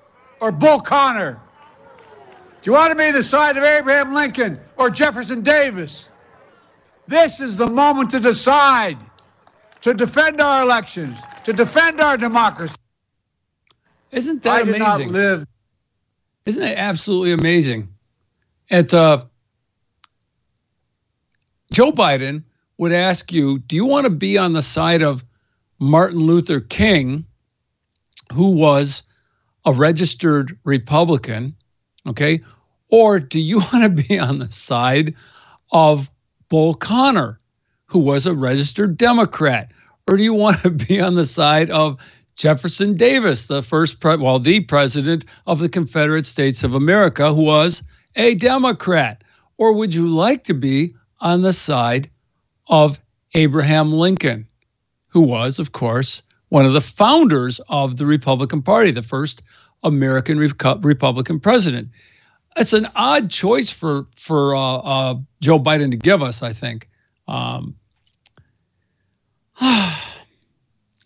or 0.40 0.52
Bull 0.52 0.80
Connor? 0.80 1.40
Do 2.62 2.70
you 2.70 2.72
want 2.72 2.90
to 2.92 2.96
be 2.96 3.10
the 3.10 3.22
side 3.22 3.56
of 3.56 3.64
Abraham 3.64 4.14
Lincoln 4.14 4.60
or 4.76 4.88
Jefferson 4.90 5.42
Davis? 5.42 6.08
This 7.06 7.40
is 7.40 7.56
the 7.56 7.66
moment 7.66 8.10
to 8.10 8.20
decide, 8.20 8.96
to 9.82 9.92
defend 9.92 10.40
our 10.40 10.62
elections, 10.62 11.20
to 11.44 11.52
defend 11.52 12.00
our 12.00 12.16
democracy. 12.16 12.76
Isn't 14.14 14.42
that 14.44 14.52
I 14.52 14.58
did 14.64 14.76
amazing? 14.76 15.06
not 15.06 15.12
live. 15.12 15.46
Isn't 16.46 16.60
that 16.60 16.78
absolutely 16.78 17.32
amazing? 17.32 17.88
At 18.70 18.94
uh, 18.94 19.24
Joe 21.72 21.90
Biden 21.90 22.44
would 22.78 22.92
ask 22.92 23.32
you, 23.32 23.58
do 23.60 23.76
you 23.76 23.84
want 23.84 24.04
to 24.04 24.10
be 24.10 24.38
on 24.38 24.52
the 24.52 24.62
side 24.62 25.02
of 25.02 25.24
Martin 25.80 26.20
Luther 26.20 26.60
King, 26.60 27.24
who 28.32 28.50
was 28.50 29.02
a 29.64 29.72
registered 29.72 30.56
Republican, 30.64 31.54
okay? 32.06 32.40
Or 32.90 33.18
do 33.18 33.40
you 33.40 33.58
want 33.72 33.82
to 33.82 34.04
be 34.08 34.18
on 34.18 34.38
the 34.38 34.50
side 34.50 35.14
of 35.72 36.10
Bull 36.48 36.74
Connor, 36.74 37.40
who 37.86 37.98
was 37.98 38.26
a 38.26 38.34
registered 38.34 38.96
Democrat? 38.96 39.72
Or 40.06 40.16
do 40.16 40.22
you 40.22 40.34
want 40.34 40.60
to 40.60 40.70
be 40.70 41.00
on 41.00 41.14
the 41.14 41.26
side 41.26 41.70
of 41.70 41.98
Jefferson 42.36 42.96
Davis, 42.96 43.46
the 43.46 43.62
first, 43.62 44.00
pre- 44.00 44.16
well, 44.16 44.38
the 44.38 44.60
president 44.60 45.24
of 45.46 45.60
the 45.60 45.68
Confederate 45.68 46.26
States 46.26 46.64
of 46.64 46.74
America, 46.74 47.32
who 47.32 47.42
was 47.42 47.82
a 48.16 48.34
Democrat? 48.34 49.22
Or 49.56 49.72
would 49.72 49.94
you 49.94 50.06
like 50.06 50.44
to 50.44 50.54
be 50.54 50.94
on 51.20 51.42
the 51.42 51.52
side 51.52 52.10
of 52.68 52.98
Abraham 53.34 53.92
Lincoln, 53.92 54.46
who 55.08 55.20
was, 55.20 55.58
of 55.58 55.72
course, 55.72 56.22
one 56.48 56.66
of 56.66 56.72
the 56.72 56.80
founders 56.80 57.60
of 57.68 57.96
the 57.96 58.06
Republican 58.06 58.62
Party, 58.62 58.90
the 58.90 59.02
first 59.02 59.42
American 59.84 60.38
Repu- 60.38 60.84
Republican 60.84 61.38
president? 61.38 61.88
It's 62.56 62.72
an 62.72 62.88
odd 62.94 63.30
choice 63.30 63.70
for 63.70 64.06
for 64.16 64.54
uh, 64.54 64.76
uh, 64.76 65.14
Joe 65.40 65.58
Biden 65.58 65.90
to 65.90 65.96
give 65.96 66.22
us, 66.22 66.42
I 66.42 66.52
think. 66.52 66.88
Um, 67.26 67.74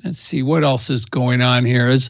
let's 0.08 0.18
see 0.18 0.42
what 0.42 0.64
else 0.64 0.88
is 0.88 1.04
going 1.04 1.42
on 1.42 1.66
here. 1.66 1.86
Is 1.86 2.08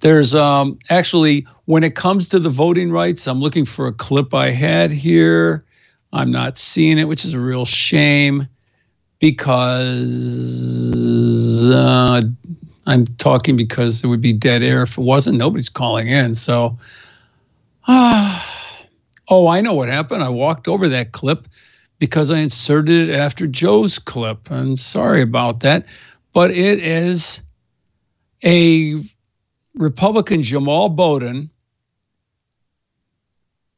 there's 0.00 0.36
um, 0.36 0.78
actually 0.88 1.44
when 1.64 1.82
it 1.82 1.96
comes 1.96 2.28
to 2.28 2.38
the 2.38 2.48
voting 2.48 2.92
rights, 2.92 3.26
I'm 3.26 3.40
looking 3.40 3.64
for 3.64 3.88
a 3.88 3.92
clip 3.92 4.32
I 4.32 4.50
had 4.50 4.92
here. 4.92 5.64
I'm 6.12 6.30
not 6.30 6.56
seeing 6.56 6.96
it, 6.96 7.08
which 7.08 7.24
is 7.24 7.34
a 7.34 7.40
real 7.40 7.64
shame 7.64 8.46
because 9.18 10.10
uh, 11.72 12.22
I'm 12.86 13.06
talking 13.18 13.56
because 13.56 14.04
it 14.04 14.06
would 14.06 14.22
be 14.22 14.32
dead 14.32 14.62
air 14.62 14.82
if 14.84 14.96
it 14.96 15.02
wasn't. 15.02 15.36
Nobody's 15.36 15.68
calling 15.68 16.06
in, 16.06 16.36
so. 16.36 16.78
oh, 17.88 19.48
I 19.48 19.60
know 19.60 19.74
what 19.74 19.88
happened. 19.88 20.22
I 20.22 20.28
walked 20.28 20.68
over 20.68 20.86
that 20.86 21.10
clip 21.10 21.48
because 21.98 22.30
I 22.30 22.38
inserted 22.38 23.08
it 23.08 23.16
after 23.16 23.48
Joe's 23.48 23.98
clip. 23.98 24.48
And 24.52 24.78
sorry 24.78 25.20
about 25.20 25.58
that. 25.60 25.84
But 26.32 26.50
it 26.50 26.78
is 26.80 27.42
a 28.44 29.04
Republican 29.74 30.42
Jamaal 30.42 30.94
Bowman. 30.94 31.50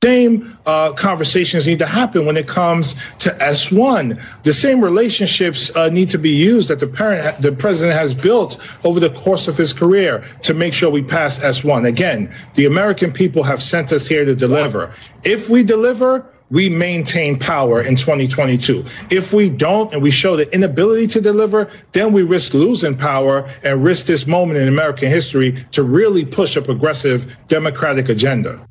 Same 0.03 0.59
uh, 0.67 0.91
conversations 0.95 1.65
need 1.69 1.79
to 1.79 1.87
happen 1.87 2.27
when 2.27 2.37
it 2.37 2.49
comes 2.49 2.95
to 3.19 3.31
S1. 3.41 4.21
The 4.43 4.53
same 4.53 4.81
relationships 4.81 5.75
uh, 5.77 5.91
need 5.91 6.09
to 6.09 6.19
be 6.19 6.31
used 6.31 6.69
that 6.69 6.81
the 6.81 6.89
parent, 6.89 7.41
the 7.41 7.53
president 7.53 7.97
has 7.97 8.13
built 8.13 8.77
over 8.85 8.99
the 8.99 9.11
course 9.11 9.47
of 9.47 9.57
his 9.57 9.73
career 9.73 10.25
to 10.43 10.55
make 10.55 10.75
sure 10.75 10.91
we 10.91 11.05
pass 11.05 11.39
S1. 11.39 11.87
Again, 11.87 12.35
the 12.55 12.67
American 12.67 13.13
people 13.13 13.45
have 13.45 13.63
sent 13.63 13.93
us 13.93 14.09
here 14.09 14.25
to 14.25 14.35
deliver. 14.35 14.93
If 15.23 15.49
we 15.49 15.63
deliver, 15.63 16.27
we 16.53 16.69
maintain 16.69 17.39
power 17.39 17.83
in 17.83 17.97
2022. 17.97 18.85
If 19.11 19.33
we 19.33 19.49
don't 19.49 19.93
and 19.93 20.03
we 20.03 20.11
show 20.11 20.37
the 20.37 20.53
inability 20.55 21.07
to 21.09 21.21
deliver, 21.21 21.69
then 21.93 22.13
we 22.13 22.23
risk 22.23 22.53
losing 22.53 22.95
power 22.95 23.49
and 23.65 23.83
risk 23.83 24.05
this 24.05 24.27
moment 24.27 24.59
in 24.59 24.69
American 24.69 25.09
history 25.09 25.53
to 25.73 25.83
really 25.83 26.27
push 26.27 26.55
a 26.55 26.63
progressive 26.63 27.39
democratic 27.49 28.11
agenda. 28.11 28.65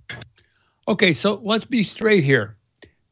Okay, 0.87 1.11
so 1.11 1.41
let's 1.43 1.65
be 1.65 1.81
straight 1.81 2.23
here. 2.23 2.55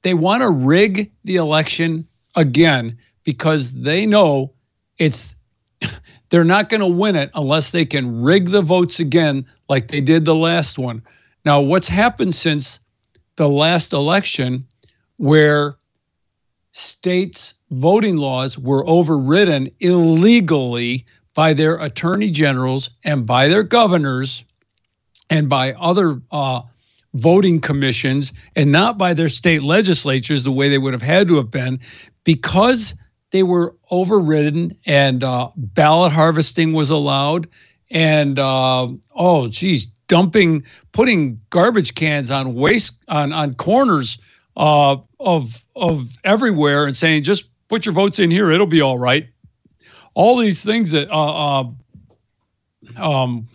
They 0.03 0.13
want 0.13 0.43
to 0.43 0.51
rig 0.51 1.11
the 1.23 1.37
election 1.37 2.07
again 2.35 2.95
because 3.23 3.73
they 3.73 4.05
know 4.05 4.53
it's 4.99 5.35
they're 6.29 6.43
not 6.43 6.69
going 6.69 6.81
to 6.81 6.87
win 6.87 7.15
it 7.15 7.31
unless 7.33 7.71
they 7.71 7.85
can 7.85 8.21
rig 8.21 8.49
the 8.51 8.61
votes 8.61 8.99
again 8.99 9.47
like 9.67 9.87
they 9.87 10.01
did 10.01 10.25
the 10.25 10.35
last 10.35 10.77
one. 10.77 11.01
Now, 11.43 11.59
what's 11.59 11.87
happened 11.87 12.35
since 12.35 12.79
the 13.39 13.49
last 13.49 13.93
election 13.93 14.65
where 15.15 15.77
states' 16.73 17.53
voting 17.71 18.17
laws 18.17 18.57
were 18.57 18.85
overridden 18.85 19.69
illegally 19.79 21.05
by 21.35 21.53
their 21.53 21.77
attorney 21.77 22.29
generals 22.29 22.89
and 23.05 23.25
by 23.25 23.47
their 23.47 23.63
governors 23.63 24.43
and 25.29 25.47
by 25.47 25.71
other 25.73 26.21
uh, 26.31 26.61
voting 27.13 27.61
commissions 27.61 28.33
and 28.57 28.73
not 28.73 28.97
by 28.97 29.13
their 29.13 29.29
state 29.29 29.63
legislatures 29.63 30.43
the 30.43 30.51
way 30.51 30.67
they 30.67 30.77
would 30.77 30.93
have 30.93 31.01
had 31.01 31.25
to 31.29 31.37
have 31.37 31.49
been 31.49 31.79
because 32.25 32.93
they 33.31 33.43
were 33.43 33.73
overridden 33.89 34.77
and 34.85 35.23
uh, 35.23 35.49
ballot 35.55 36.11
harvesting 36.11 36.73
was 36.73 36.89
allowed 36.89 37.47
and 37.91 38.37
uh, 38.37 38.85
oh 39.15 39.47
geez 39.47 39.87
dumping 40.09 40.63
putting 40.91 41.39
garbage 41.49 41.95
cans 41.95 42.29
on 42.29 42.53
waste 42.53 42.91
on 43.07 43.31
on 43.31 43.55
corners 43.55 44.17
uh, 44.57 44.97
of 45.21 45.63
of 45.77 46.09
everywhere 46.25 46.85
and 46.85 46.97
saying 46.97 47.23
just 47.23 47.45
put 47.69 47.85
your 47.85 47.93
votes 47.93 48.19
in 48.19 48.29
here 48.29 48.51
it'll 48.51 48.67
be 48.67 48.81
all 48.81 48.99
right 48.99 49.29
all 50.19 50.37
these 50.37 50.63
things 50.63 50.91
that 50.91 51.09
uh, 51.11 51.61
uh, 51.61 51.63
um, 52.97 53.47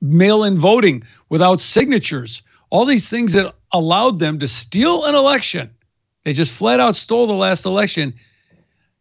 mail 0.00 0.44
in 0.44 0.58
voting 0.58 1.02
without 1.28 1.60
signatures, 1.60 2.42
all 2.70 2.84
these 2.84 3.08
things 3.08 3.32
that 3.32 3.54
allowed 3.72 4.18
them 4.18 4.38
to 4.38 4.48
steal 4.48 5.04
an 5.06 5.14
election. 5.14 5.70
They 6.24 6.32
just 6.32 6.56
flat 6.56 6.80
out 6.80 6.96
stole 6.96 7.26
the 7.26 7.32
last 7.32 7.64
election. 7.64 8.14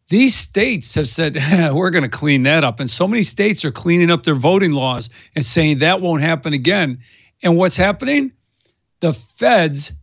These 0.10 0.36
states 0.36 0.96
have 0.96 1.08
said, 1.08 1.36
we're 1.74 1.92
going 1.92 2.04
to 2.04 2.10
clean 2.10 2.44
that 2.44 2.64
up. 2.64 2.80
And 2.80 2.90
so 2.90 3.08
many 3.08 3.24
states 3.24 3.64
are 3.64 3.72
cleaning 3.72 4.12
up 4.12 4.24
their 4.24 4.36
voting 4.36 4.74
laws 4.74 5.10
and 5.36 5.46
saying 5.46 5.80
that 5.80 6.02
won't 6.02 6.22
happen 6.22 6.52
again. 6.54 7.00
And 7.44 7.58
what's 7.58 7.78
happening? 7.78 8.32
The 9.00 9.14
feds, 9.14 9.94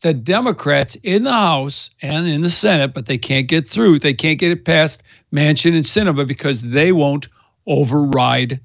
the 0.00 0.14
Democrats 0.14 0.96
in 1.02 1.24
the 1.24 1.32
House 1.32 1.90
and 2.00 2.26
in 2.26 2.40
the 2.40 2.50
Senate, 2.50 2.94
but 2.94 3.06
they 3.06 3.18
can't 3.18 3.48
get 3.48 3.68
through. 3.68 3.98
They 3.98 4.14
can't 4.14 4.38
get 4.38 4.52
it 4.52 4.64
past 4.64 5.02
Manchin 5.32 5.74
and 5.74 5.84
Sinema 5.84 6.26
because 6.26 6.62
they 6.62 6.92
won't 6.92 7.28
override 7.66 8.60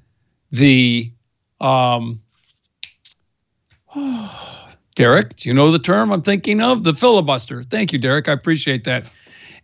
the 0.52 1.12
um, 1.60 2.20
Derek, 4.94 5.36
do 5.36 5.48
you 5.48 5.54
know 5.54 5.70
the 5.70 5.78
term 5.78 6.12
I'm 6.12 6.22
thinking 6.22 6.60
of? 6.60 6.84
The 6.84 6.94
filibuster. 6.94 7.62
Thank 7.62 7.92
you, 7.92 7.98
Derek. 7.98 8.28
I 8.28 8.32
appreciate 8.32 8.84
that. 8.84 9.10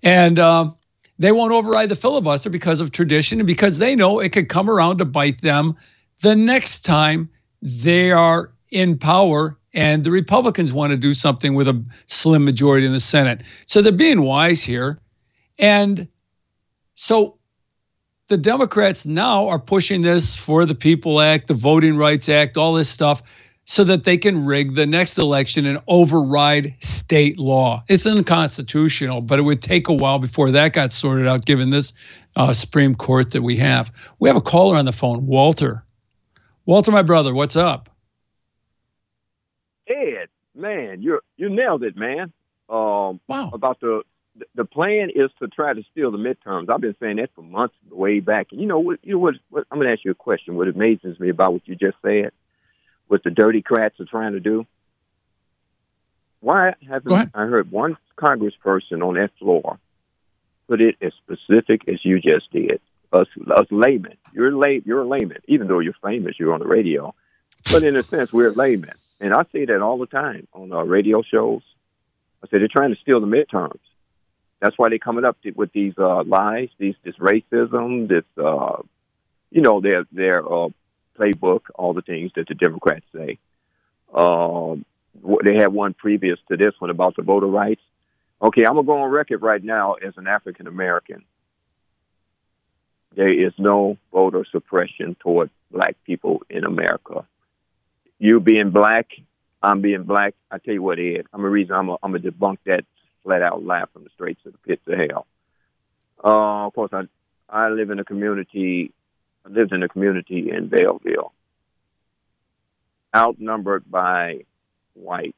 And 0.02 0.38
um, 0.38 0.74
they 1.18 1.32
won't 1.32 1.52
override 1.52 1.88
the 1.88 1.96
filibuster 1.96 2.50
because 2.50 2.80
of 2.80 2.92
tradition 2.92 3.40
and 3.40 3.46
because 3.46 3.78
they 3.78 3.96
know 3.96 4.20
it 4.20 4.32
could 4.32 4.48
come 4.48 4.70
around 4.70 4.98
to 4.98 5.04
bite 5.04 5.40
them 5.42 5.76
the 6.20 6.36
next 6.36 6.84
time 6.84 7.28
they 7.62 8.10
are 8.10 8.52
in 8.70 8.96
power 8.98 9.56
and 9.74 10.04
the 10.04 10.10
Republicans 10.10 10.72
want 10.72 10.90
to 10.90 10.96
do 10.96 11.14
something 11.14 11.54
with 11.54 11.68
a 11.68 11.84
slim 12.06 12.44
majority 12.44 12.86
in 12.86 12.92
the 12.92 13.00
Senate. 13.00 13.42
So 13.66 13.82
they're 13.82 13.92
being 13.92 14.22
wise 14.22 14.62
here. 14.62 14.98
And 15.58 16.08
so 16.94 17.38
the 18.28 18.36
Democrats 18.36 19.06
now 19.06 19.46
are 19.48 19.58
pushing 19.58 20.02
this 20.02 20.36
for 20.36 20.64
the 20.64 20.74
People 20.74 21.20
Act, 21.20 21.48
the 21.48 21.54
Voting 21.54 21.96
Rights 21.96 22.28
Act, 22.28 22.56
all 22.56 22.74
this 22.74 22.88
stuff 22.88 23.22
so 23.70 23.84
that 23.84 24.04
they 24.04 24.16
can 24.16 24.46
rig 24.46 24.76
the 24.76 24.86
next 24.86 25.18
election 25.18 25.66
and 25.66 25.78
override 25.88 26.74
state 26.80 27.38
law. 27.38 27.84
It's 27.88 28.06
unconstitutional, 28.06 29.20
but 29.20 29.38
it 29.38 29.42
would 29.42 29.60
take 29.60 29.88
a 29.88 29.92
while 29.92 30.18
before 30.18 30.50
that 30.50 30.72
got 30.72 30.90
sorted 30.90 31.26
out, 31.26 31.44
given 31.44 31.68
this 31.68 31.92
uh, 32.36 32.54
Supreme 32.54 32.94
Court 32.94 33.30
that 33.32 33.42
we 33.42 33.58
have. 33.58 33.92
We 34.20 34.28
have 34.30 34.36
a 34.36 34.40
caller 34.40 34.74
on 34.78 34.86
the 34.86 34.92
phone, 34.92 35.26
Walter. 35.26 35.84
Walter, 36.64 36.90
my 36.90 37.02
brother, 37.02 37.34
what's 37.34 37.56
up? 37.56 37.90
Ed, 39.86 40.28
man, 40.54 41.02
you 41.02 41.20
you 41.36 41.50
nailed 41.50 41.82
it, 41.82 41.94
man. 41.94 42.32
Um, 42.70 43.20
wow. 43.28 43.50
About 43.52 43.80
the 43.80 44.00
the 44.54 44.64
plan 44.64 45.10
is 45.14 45.30
to 45.40 45.48
try 45.48 45.74
to 45.74 45.82
steal 45.92 46.10
the 46.10 46.16
midterms. 46.16 46.70
I've 46.70 46.80
been 46.80 46.96
saying 47.00 47.16
that 47.16 47.34
for 47.34 47.42
months, 47.42 47.74
way 47.90 48.20
back. 48.20 48.46
And 48.50 48.62
you 48.62 48.66
know 48.66 48.78
what? 48.78 48.98
You 49.02 49.12
know 49.12 49.18
what? 49.18 49.34
what 49.50 49.66
I'm 49.70 49.76
going 49.76 49.88
to 49.88 49.92
ask 49.92 50.06
you 50.06 50.10
a 50.10 50.14
question. 50.14 50.56
What 50.56 50.68
amazes 50.68 51.20
me 51.20 51.28
about 51.28 51.52
what 51.52 51.68
you 51.68 51.74
just 51.74 51.96
said 52.02 52.30
what 53.08 53.22
the 53.24 53.30
dirty 53.30 53.62
crats 53.62 53.98
are 54.00 54.04
trying 54.04 54.32
to 54.32 54.40
do. 54.40 54.66
Why 56.40 56.74
haven't 56.88 57.30
I 57.34 57.46
heard 57.46 57.70
one 57.70 57.96
congressperson 58.16 59.02
on 59.02 59.14
that 59.14 59.30
floor 59.38 59.78
put 60.68 60.80
it 60.80 60.96
as 61.00 61.12
specific 61.24 61.88
as 61.88 62.04
you 62.04 62.20
just 62.20 62.50
did? 62.52 62.80
Us, 63.12 63.26
us 63.50 63.66
laymen. 63.70 64.16
You're 64.34 64.54
lay, 64.54 64.82
you're 64.84 65.02
a 65.02 65.08
layman, 65.08 65.38
even 65.48 65.66
though 65.66 65.78
you're 65.78 65.94
famous. 66.04 66.38
You're 66.38 66.52
on 66.52 66.60
the 66.60 66.66
radio, 66.66 67.14
but 67.72 67.82
in 67.82 67.96
a 67.96 68.02
sense, 68.02 68.32
we're 68.32 68.52
laymen. 68.52 68.94
And 69.20 69.32
I 69.32 69.44
say 69.50 69.64
that 69.64 69.80
all 69.80 69.98
the 69.98 70.06
time 70.06 70.46
on 70.52 70.72
our 70.72 70.84
radio 70.84 71.22
shows. 71.22 71.62
I 72.42 72.46
say 72.48 72.58
they're 72.58 72.68
trying 72.68 72.94
to 72.94 73.00
steal 73.00 73.20
the 73.20 73.26
midterms. 73.26 73.80
That's 74.60 74.76
why 74.78 74.90
they're 74.90 74.98
coming 74.98 75.24
up 75.24 75.40
to, 75.42 75.50
with 75.52 75.72
these 75.72 75.94
uh, 75.98 76.22
lies, 76.24 76.68
these 76.78 76.94
this 77.02 77.16
racism, 77.16 78.08
this 78.08 78.24
uh, 78.36 78.82
you 79.50 79.62
know 79.62 79.80
their 79.80 80.04
their 80.12 80.40
uh, 80.46 80.68
playbook, 81.18 81.62
all 81.74 81.92
the 81.92 82.02
things 82.02 82.32
that 82.36 82.48
the 82.48 82.54
Democrats 82.54 83.04
say. 83.14 83.38
Um, 84.14 84.84
they 85.44 85.56
had 85.56 85.72
one 85.72 85.94
previous 85.94 86.38
to 86.48 86.56
this 86.56 86.74
one 86.78 86.90
about 86.90 87.16
the 87.16 87.22
voter 87.22 87.46
rights. 87.46 87.82
Okay, 88.40 88.64
I'm 88.64 88.74
gonna 88.74 88.84
go 88.84 89.02
on 89.02 89.10
record 89.10 89.42
right 89.42 89.62
now 89.62 89.94
as 89.94 90.14
an 90.16 90.26
African 90.26 90.66
American. 90.66 91.24
There 93.16 93.32
is 93.32 93.52
no 93.58 93.98
voter 94.12 94.44
suppression 94.50 95.16
toward 95.18 95.50
black 95.70 95.96
people 96.04 96.42
in 96.48 96.64
America. 96.64 97.26
You 98.18 98.38
being 98.38 98.70
black, 98.70 99.08
I'm 99.62 99.80
being 99.80 100.04
black. 100.04 100.34
I 100.50 100.58
tell 100.58 100.74
you 100.74 100.82
what, 100.82 100.98
Ed, 101.00 101.26
I'm 101.32 101.44
a 101.44 101.48
reason 101.48 101.74
I'm 101.74 101.86
gonna 101.86 102.18
debunk 102.18 102.58
that 102.66 102.84
flat 103.24 103.42
out 103.42 103.64
laugh 103.64 103.90
from 103.92 104.04
the 104.04 104.10
straight 104.14 104.38
to 104.44 104.50
the 104.50 104.58
pits 104.58 104.82
of 104.86 104.98
hell. 104.98 105.26
Uh, 106.22 106.66
of 106.66 106.74
course, 106.74 106.92
I 106.92 107.02
I 107.48 107.70
live 107.70 107.90
in 107.90 107.98
a 107.98 108.04
community 108.04 108.92
lived 109.50 109.72
in 109.72 109.82
a 109.82 109.88
community 109.88 110.50
in 110.50 110.68
Belleville, 110.68 111.32
outnumbered 113.14 113.90
by 113.90 114.44
whites. 114.94 115.34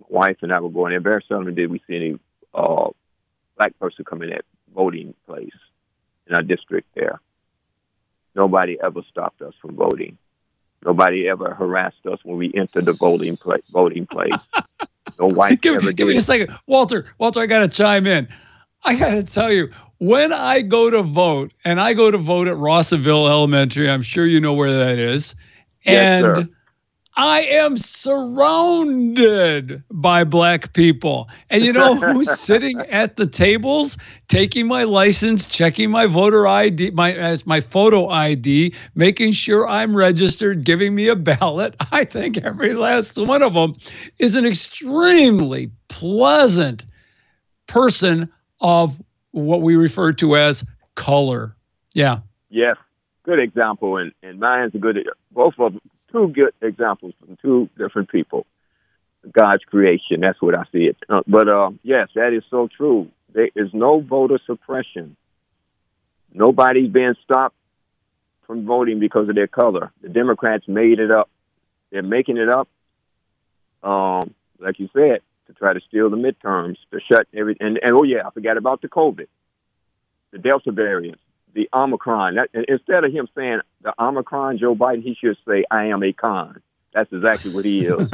My 0.00 0.06
wife 0.08 0.36
and 0.42 0.52
I 0.52 0.60
were 0.60 0.70
going 0.70 0.90
there. 0.90 1.00
Very 1.00 1.24
seldom 1.28 1.54
did 1.54 1.70
we 1.70 1.80
see 1.86 1.96
any 1.96 2.18
uh, 2.52 2.88
black 3.56 3.78
person 3.78 4.04
come 4.04 4.22
in 4.22 4.30
that 4.30 4.44
voting 4.74 5.14
place 5.26 5.54
in 6.26 6.34
our 6.34 6.42
district 6.42 6.88
there. 6.94 7.20
Nobody 8.34 8.76
ever 8.82 9.02
stopped 9.10 9.42
us 9.42 9.54
from 9.60 9.76
voting. 9.76 10.18
Nobody 10.84 11.28
ever 11.28 11.54
harassed 11.54 12.04
us 12.10 12.18
when 12.24 12.36
we 12.36 12.52
entered 12.54 12.84
the 12.86 12.92
voting 12.92 13.36
place. 13.36 13.62
Voting 13.70 14.06
place. 14.06 14.32
No 15.16 15.26
white 15.26 15.60
give, 15.60 15.76
ever 15.76 15.92
give 15.92 16.08
me 16.08 16.16
a 16.16 16.20
second, 16.20 16.50
Walter. 16.66 17.04
Walter, 17.18 17.38
I 17.38 17.46
got 17.46 17.60
to 17.60 17.68
chime 17.68 18.04
in. 18.04 18.26
I 18.84 18.96
got 18.96 19.10
to 19.10 19.22
tell 19.22 19.52
you, 19.52 19.70
when 19.98 20.32
I 20.32 20.62
go 20.62 20.90
to 20.90 21.02
vote, 21.02 21.52
and 21.64 21.80
I 21.80 21.94
go 21.94 22.10
to 22.10 22.18
vote 22.18 22.48
at 22.48 22.56
Rossville 22.56 23.28
Elementary, 23.28 23.88
I'm 23.88 24.02
sure 24.02 24.26
you 24.26 24.40
know 24.40 24.52
where 24.52 24.72
that 24.72 24.98
is, 24.98 25.34
Yes, 25.86 26.24
and 26.24 26.24
sir. 26.24 26.48
I 27.16 27.42
am 27.42 27.76
surrounded 27.76 29.82
by 29.90 30.24
black 30.24 30.72
people. 30.72 31.28
And 31.50 31.62
you 31.62 31.72
know 31.72 31.94
who's 31.96 32.40
sitting 32.40 32.80
at 32.90 33.16
the 33.16 33.26
tables, 33.26 33.96
taking 34.28 34.66
my 34.66 34.82
license, 34.82 35.46
checking 35.46 35.90
my 35.90 36.06
voter 36.06 36.46
ID, 36.46 36.90
my 36.90 37.12
as 37.12 37.46
my 37.46 37.60
photo 37.60 38.08
ID, 38.08 38.74
making 38.94 39.32
sure 39.32 39.68
I'm 39.68 39.96
registered, 39.96 40.64
giving 40.64 40.94
me 40.94 41.08
a 41.08 41.16
ballot. 41.16 41.76
I 41.92 42.04
think 42.04 42.38
every 42.38 42.74
last 42.74 43.16
one 43.16 43.42
of 43.42 43.54
them 43.54 43.76
is 44.18 44.34
an 44.34 44.44
extremely 44.44 45.70
pleasant 45.88 46.86
person 47.66 48.28
of 48.60 49.00
what 49.32 49.62
we 49.62 49.76
refer 49.76 50.12
to 50.14 50.36
as 50.36 50.64
color. 50.94 51.56
Yeah. 51.92 52.20
Yes, 52.50 52.76
good 53.24 53.40
example, 53.40 53.96
and 53.96 54.12
and 54.22 54.38
mine's 54.38 54.74
a 54.74 54.78
good. 54.78 55.08
Both 55.32 55.54
of 55.58 55.74
them, 55.74 55.82
two 56.12 56.28
good 56.28 56.54
examples 56.62 57.14
from 57.18 57.36
two 57.42 57.68
different 57.76 58.08
people. 58.08 58.46
God's 59.32 59.64
creation. 59.64 60.20
That's 60.20 60.40
what 60.40 60.54
I 60.54 60.64
see 60.70 60.84
it. 60.84 60.96
Uh, 61.08 61.22
but 61.26 61.48
uh, 61.48 61.70
yes, 61.82 62.08
that 62.14 62.32
is 62.32 62.44
so 62.50 62.68
true. 62.68 63.10
There 63.32 63.48
is 63.56 63.72
no 63.72 64.00
voter 64.00 64.38
suppression. 64.46 65.16
Nobody's 66.32 66.90
being 66.90 67.14
stopped 67.24 67.56
from 68.46 68.66
voting 68.66 69.00
because 69.00 69.28
of 69.28 69.34
their 69.34 69.46
color. 69.46 69.92
The 70.02 70.08
Democrats 70.08 70.68
made 70.68 70.98
it 70.98 71.10
up. 71.10 71.30
They're 71.90 72.02
making 72.02 72.36
it 72.36 72.48
up. 72.48 72.68
Um, 73.82 74.34
like 74.58 74.78
you 74.78 74.88
said, 74.92 75.20
to 75.46 75.52
try 75.52 75.72
to 75.72 75.80
steal 75.88 76.10
the 76.10 76.16
midterms, 76.16 76.76
to 76.90 77.00
shut 77.10 77.26
every 77.34 77.56
and, 77.60 77.78
and 77.82 77.92
oh 77.94 78.04
yeah, 78.04 78.26
I 78.26 78.30
forgot 78.30 78.56
about 78.56 78.82
the 78.82 78.88
COVID, 78.88 79.26
the 80.32 80.38
Delta 80.38 80.72
variant, 80.72 81.18
the 81.54 81.68
Omicron. 81.72 82.36
That, 82.36 82.48
instead 82.68 83.04
of 83.04 83.12
him 83.12 83.28
saying 83.34 83.60
the 83.82 83.94
Omicron, 83.98 84.58
Joe 84.58 84.74
Biden, 84.74 85.02
he 85.02 85.14
should 85.14 85.36
say, 85.46 85.64
"I 85.70 85.86
am 85.86 86.02
a 86.02 86.12
con." 86.12 86.60
That's 86.94 87.12
exactly 87.12 87.52
what 87.52 87.64
he 87.64 87.86
is. 87.86 87.98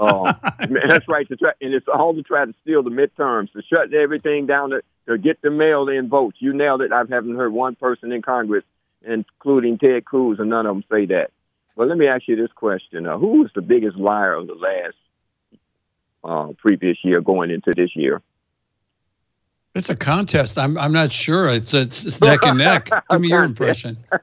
um, 0.00 0.24
man, 0.70 0.88
that's 0.88 1.08
right. 1.08 1.26
To 1.28 1.36
try, 1.36 1.52
and 1.60 1.74
it's 1.74 1.86
all 1.92 2.14
to 2.14 2.22
try 2.22 2.44
to 2.44 2.54
steal 2.62 2.82
the 2.84 2.90
midterms, 2.90 3.52
to 3.52 3.62
shut 3.62 3.92
everything 3.92 4.46
down, 4.46 4.70
to, 4.70 4.82
to 5.08 5.18
get 5.18 5.42
the 5.42 5.50
mail-in 5.50 6.08
votes. 6.08 6.36
You 6.38 6.52
nailed 6.52 6.82
it. 6.82 6.92
I 6.92 6.98
haven't 6.98 7.34
heard 7.34 7.52
one 7.52 7.74
person 7.74 8.12
in 8.12 8.22
Congress, 8.22 8.62
including 9.02 9.78
Ted 9.78 10.04
Cruz, 10.04 10.38
and 10.38 10.48
none 10.48 10.64
of 10.64 10.76
them 10.76 10.84
say 10.90 11.06
that. 11.06 11.32
But 11.76 11.88
let 11.88 11.98
me 11.98 12.06
ask 12.06 12.28
you 12.28 12.36
this 12.36 12.52
question: 12.54 13.04
uh, 13.04 13.18
Who 13.18 13.42
was 13.42 13.50
the 13.52 13.62
biggest 13.62 13.96
liar 13.96 14.34
of 14.34 14.46
the 14.46 14.54
last 14.54 14.94
uh, 16.34 16.52
previous 16.58 16.98
year 17.02 17.20
going 17.20 17.50
into 17.50 17.72
this 17.76 17.94
year? 17.94 18.22
It's 19.74 19.90
a 19.90 19.96
contest. 19.96 20.56
I'm 20.58 20.78
I'm 20.78 20.92
not 20.92 21.10
sure. 21.12 21.48
It's 21.48 21.74
it's, 21.74 22.04
it's 22.04 22.20
neck 22.20 22.40
and 22.44 22.58
neck. 22.68 22.90
Give 23.10 23.20
me 23.20 23.28
your 23.28 23.44
impression. 23.44 23.96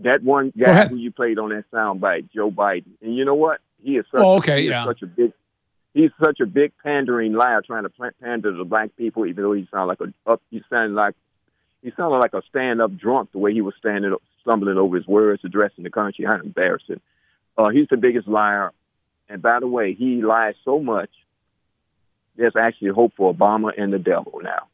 That 0.00 0.22
one 0.22 0.52
guy 0.56 0.86
who 0.86 0.96
you 0.96 1.10
played 1.10 1.40
on 1.40 1.48
that 1.50 1.64
soundbite, 1.72 2.30
Joe 2.32 2.52
Biden. 2.52 2.84
And 3.02 3.16
you 3.16 3.24
know 3.24 3.34
what? 3.34 3.60
He 3.82 3.96
is 3.96 4.04
such, 4.12 4.20
Oh, 4.20 4.36
okay, 4.38 4.60
yeah. 4.62 4.84
such 4.84 5.02
a 5.02 5.06
big 5.06 5.32
he's 5.92 6.10
such 6.22 6.38
a 6.38 6.46
big 6.46 6.72
pandering 6.84 7.32
liar 7.32 7.62
trying 7.62 7.82
to 7.82 7.90
pander 8.22 8.56
to 8.56 8.64
black 8.64 8.94
people, 8.96 9.26
even 9.26 9.42
though 9.42 9.52
he 9.54 9.66
sounded 9.72 9.86
like 9.86 10.00
a 10.00 10.30
up 10.30 10.40
he 10.50 10.62
sounded 10.70 10.94
like 10.94 11.14
he 11.82 11.92
sounded 11.96 12.18
like 12.18 12.32
a 12.32 12.42
stand 12.48 12.80
up 12.80 12.96
drunk 12.96 13.32
the 13.32 13.38
way 13.38 13.52
he 13.52 13.60
was 13.60 13.74
standing 13.76 14.12
up 14.12 14.22
stumbling 14.42 14.78
over 14.78 14.96
his 14.96 15.06
words, 15.08 15.42
addressing 15.44 15.82
the 15.82 15.90
country. 15.90 16.24
How 16.24 16.36
embarrassing. 16.36 17.00
Uh, 17.56 17.70
he's 17.70 17.88
the 17.90 17.96
biggest 17.96 18.28
liar. 18.28 18.72
And 19.28 19.42
by 19.42 19.60
the 19.60 19.68
way, 19.68 19.94
he 19.94 20.22
lies 20.22 20.54
so 20.64 20.80
much 20.80 21.10
there's 22.38 22.56
actually 22.56 22.90
hope 22.90 23.12
for 23.16 23.34
Obama 23.34 23.72
and 23.76 23.92
the 23.92 23.98
devil 23.98 24.40
now. 24.42 24.68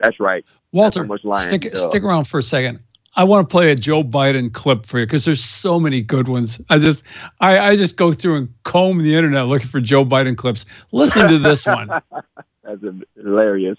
That's 0.00 0.18
right. 0.18 0.44
Walter, 0.72 1.00
That's 1.00 1.08
much 1.08 1.24
lying 1.24 1.48
stick, 1.48 1.72
does. 1.72 1.88
stick 1.90 2.02
around 2.02 2.24
for 2.24 2.40
a 2.40 2.42
second. 2.42 2.80
I 3.14 3.24
want 3.24 3.48
to 3.48 3.52
play 3.52 3.70
a 3.70 3.76
Joe 3.76 4.02
Biden 4.02 4.50
clip 4.52 4.86
for 4.86 4.98
you 4.98 5.06
because 5.06 5.26
there's 5.26 5.44
so 5.44 5.78
many 5.78 6.00
good 6.00 6.28
ones. 6.28 6.60
I 6.70 6.78
just 6.78 7.04
I, 7.40 7.58
I 7.58 7.76
just 7.76 7.98
go 7.98 8.10
through 8.10 8.36
and 8.36 8.48
comb 8.64 8.98
the 8.98 9.14
internet 9.14 9.46
looking 9.46 9.68
for 9.68 9.80
Joe 9.80 10.04
Biden 10.04 10.36
clips. 10.36 10.64
Listen 10.90 11.28
to 11.28 11.38
this 11.38 11.66
one. 11.66 11.88
That's 12.64 12.82
hilarious. 13.14 13.78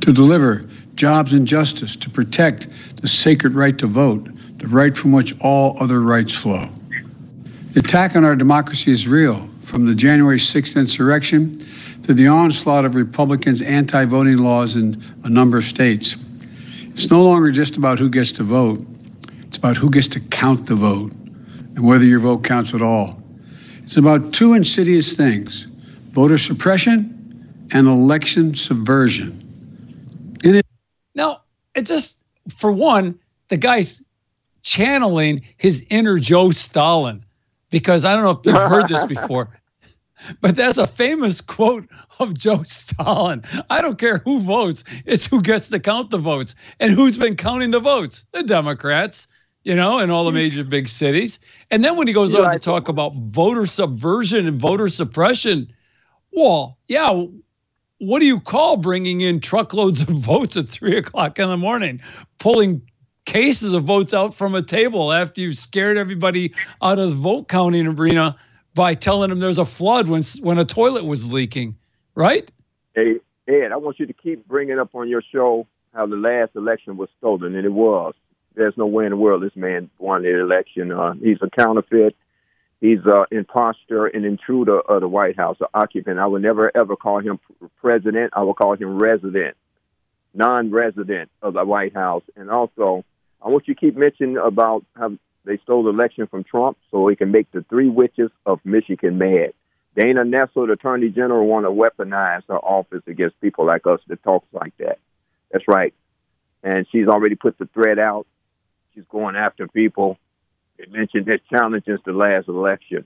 to 0.00 0.12
deliver 0.12 0.62
jobs 0.96 1.32
and 1.32 1.46
justice, 1.46 1.94
to 1.94 2.10
protect 2.10 2.68
the 3.00 3.06
sacred 3.06 3.54
right 3.54 3.78
to 3.78 3.86
vote, 3.86 4.28
the 4.58 4.66
right 4.66 4.96
from 4.96 5.12
which 5.12 5.32
all 5.40 5.80
other 5.80 6.00
rights 6.00 6.34
flow. 6.34 6.68
The 7.74 7.80
attack 7.80 8.14
on 8.14 8.24
our 8.24 8.36
democracy 8.36 8.92
is 8.92 9.08
real, 9.08 9.48
from 9.62 9.84
the 9.84 9.96
January 9.96 10.38
6th 10.38 10.76
insurrection 10.76 11.58
to 12.04 12.14
the 12.14 12.28
onslaught 12.28 12.84
of 12.84 12.94
Republicans' 12.94 13.62
anti 13.62 14.04
voting 14.04 14.36
laws 14.36 14.76
in 14.76 15.02
a 15.24 15.28
number 15.28 15.58
of 15.58 15.64
states. 15.64 16.14
It's 16.82 17.10
no 17.10 17.24
longer 17.24 17.50
just 17.50 17.76
about 17.76 17.98
who 17.98 18.08
gets 18.08 18.30
to 18.34 18.44
vote, 18.44 18.78
it's 19.42 19.56
about 19.56 19.76
who 19.76 19.90
gets 19.90 20.06
to 20.08 20.20
count 20.20 20.66
the 20.66 20.76
vote 20.76 21.14
and 21.74 21.84
whether 21.84 22.04
your 22.04 22.20
vote 22.20 22.44
counts 22.44 22.74
at 22.74 22.80
all. 22.80 23.20
It's 23.82 23.96
about 23.96 24.32
two 24.32 24.54
insidious 24.54 25.16
things 25.16 25.64
voter 26.12 26.38
suppression 26.38 27.10
and 27.72 27.88
election 27.88 28.54
subversion. 28.54 29.40
No, 31.16 31.40
it 31.74 31.86
just 31.86 32.18
for 32.56 32.70
one, 32.70 33.18
the 33.48 33.56
guy's 33.56 34.00
channeling 34.62 35.42
his 35.56 35.84
inner 35.90 36.20
Joe 36.20 36.52
Stalin 36.52 37.23
because 37.74 38.04
I 38.04 38.14
don't 38.14 38.22
know 38.22 38.30
if 38.30 38.38
you've 38.44 38.70
heard 38.70 38.86
this 38.86 39.04
before, 39.08 39.48
but 40.40 40.54
that's 40.54 40.78
a 40.78 40.86
famous 40.86 41.40
quote 41.40 41.88
of 42.20 42.32
Joe 42.32 42.62
Stalin. 42.62 43.42
I 43.68 43.82
don't 43.82 43.98
care 43.98 44.18
who 44.18 44.38
votes, 44.38 44.84
it's 45.04 45.26
who 45.26 45.42
gets 45.42 45.70
to 45.70 45.80
count 45.80 46.10
the 46.10 46.18
votes. 46.18 46.54
And 46.78 46.92
who's 46.92 47.18
been 47.18 47.34
counting 47.34 47.72
the 47.72 47.80
votes? 47.80 48.26
The 48.30 48.44
Democrats, 48.44 49.26
you 49.64 49.74
know, 49.74 49.98
in 49.98 50.08
all 50.08 50.24
the 50.24 50.30
major 50.30 50.62
big 50.62 50.86
cities. 50.86 51.40
And 51.72 51.84
then 51.84 51.96
when 51.96 52.06
he 52.06 52.12
goes 52.12 52.32
on 52.32 52.52
to 52.52 52.60
talk 52.60 52.88
about 52.88 53.12
voter 53.16 53.66
subversion 53.66 54.46
and 54.46 54.60
voter 54.60 54.88
suppression, 54.88 55.66
well, 56.30 56.78
yeah, 56.86 57.24
what 57.98 58.20
do 58.20 58.26
you 58.26 58.38
call 58.38 58.76
bringing 58.76 59.20
in 59.20 59.40
truckloads 59.40 60.02
of 60.02 60.10
votes 60.10 60.56
at 60.56 60.68
three 60.68 60.96
o'clock 60.96 61.40
in 61.40 61.48
the 61.48 61.56
morning, 61.56 62.00
pulling 62.38 62.82
cases 63.24 63.72
of 63.72 63.84
votes 63.84 64.14
out 64.14 64.34
from 64.34 64.54
a 64.54 64.62
table 64.62 65.12
after 65.12 65.40
you've 65.40 65.56
scared 65.56 65.96
everybody 65.96 66.52
out 66.82 66.98
of 66.98 67.08
the 67.10 67.14
vote 67.14 67.48
counting 67.48 67.86
arena 67.86 68.36
by 68.74 68.94
telling 68.94 69.30
them 69.30 69.40
there's 69.40 69.58
a 69.58 69.64
flood 69.64 70.08
when 70.08 70.22
when 70.40 70.58
a 70.58 70.64
toilet 70.64 71.04
was 71.04 71.32
leaking, 71.32 71.76
right? 72.14 72.50
Hey, 72.94 73.20
Ed, 73.48 73.72
I 73.72 73.76
want 73.76 73.98
you 73.98 74.06
to 74.06 74.12
keep 74.12 74.46
bringing 74.46 74.78
up 74.78 74.94
on 74.94 75.08
your 75.08 75.22
show 75.22 75.66
how 75.94 76.06
the 76.06 76.16
last 76.16 76.56
election 76.56 76.96
was 76.96 77.08
stolen, 77.18 77.54
and 77.54 77.64
it 77.64 77.72
was. 77.72 78.14
There's 78.54 78.76
no 78.76 78.86
way 78.86 79.04
in 79.04 79.10
the 79.10 79.16
world 79.16 79.42
this 79.42 79.56
man 79.56 79.90
won 79.98 80.22
the 80.22 80.40
election. 80.40 80.92
Uh, 80.92 81.14
he's 81.14 81.38
a 81.42 81.50
counterfeit. 81.50 82.14
He's 82.80 83.00
an 83.04 83.24
imposter, 83.30 84.06
an 84.06 84.24
intruder 84.24 84.80
of 84.80 85.00
the 85.00 85.08
White 85.08 85.36
House, 85.36 85.56
an 85.60 85.68
occupant. 85.72 86.18
I 86.18 86.26
would 86.26 86.42
never 86.42 86.70
ever 86.76 86.96
call 86.96 87.20
him 87.20 87.38
president. 87.80 88.32
I 88.34 88.42
would 88.42 88.56
call 88.56 88.74
him 88.74 88.98
resident, 88.98 89.56
non-resident 90.34 91.30
of 91.42 91.54
the 91.54 91.64
White 91.64 91.94
House. 91.94 92.24
And 92.36 92.50
also, 92.50 93.04
I 93.42 93.48
want 93.48 93.68
you 93.68 93.74
to 93.74 93.80
keep 93.80 93.96
mentioning 93.96 94.36
about 94.36 94.84
how 94.96 95.12
they 95.44 95.58
stole 95.58 95.84
the 95.84 95.90
election 95.90 96.26
from 96.26 96.44
Trump 96.44 96.78
so 96.90 97.06
he 97.08 97.16
can 97.16 97.30
make 97.30 97.50
the 97.52 97.64
three 97.68 97.88
witches 97.88 98.30
of 98.46 98.60
Michigan 98.64 99.18
mad. 99.18 99.52
Dana 99.96 100.24
Nessel, 100.24 100.66
the 100.66 100.72
Attorney 100.72 101.10
General, 101.10 101.46
want 101.46 101.66
to 101.66 101.70
weaponize 101.70 102.42
her 102.48 102.58
office 102.58 103.02
against 103.06 103.40
people 103.40 103.66
like 103.66 103.86
us 103.86 104.00
that 104.08 104.22
talks 104.22 104.48
like 104.52 104.76
that. 104.78 104.98
That's 105.52 105.68
right. 105.68 105.94
And 106.62 106.86
she's 106.90 107.06
already 107.06 107.36
put 107.36 107.58
the 107.58 107.66
threat 107.66 107.98
out. 107.98 108.26
She's 108.94 109.04
going 109.10 109.36
after 109.36 109.68
people. 109.68 110.18
They 110.78 110.86
mentioned 110.86 111.26
their 111.26 111.38
challenges 111.50 112.00
the 112.04 112.12
last 112.12 112.48
election. 112.48 113.04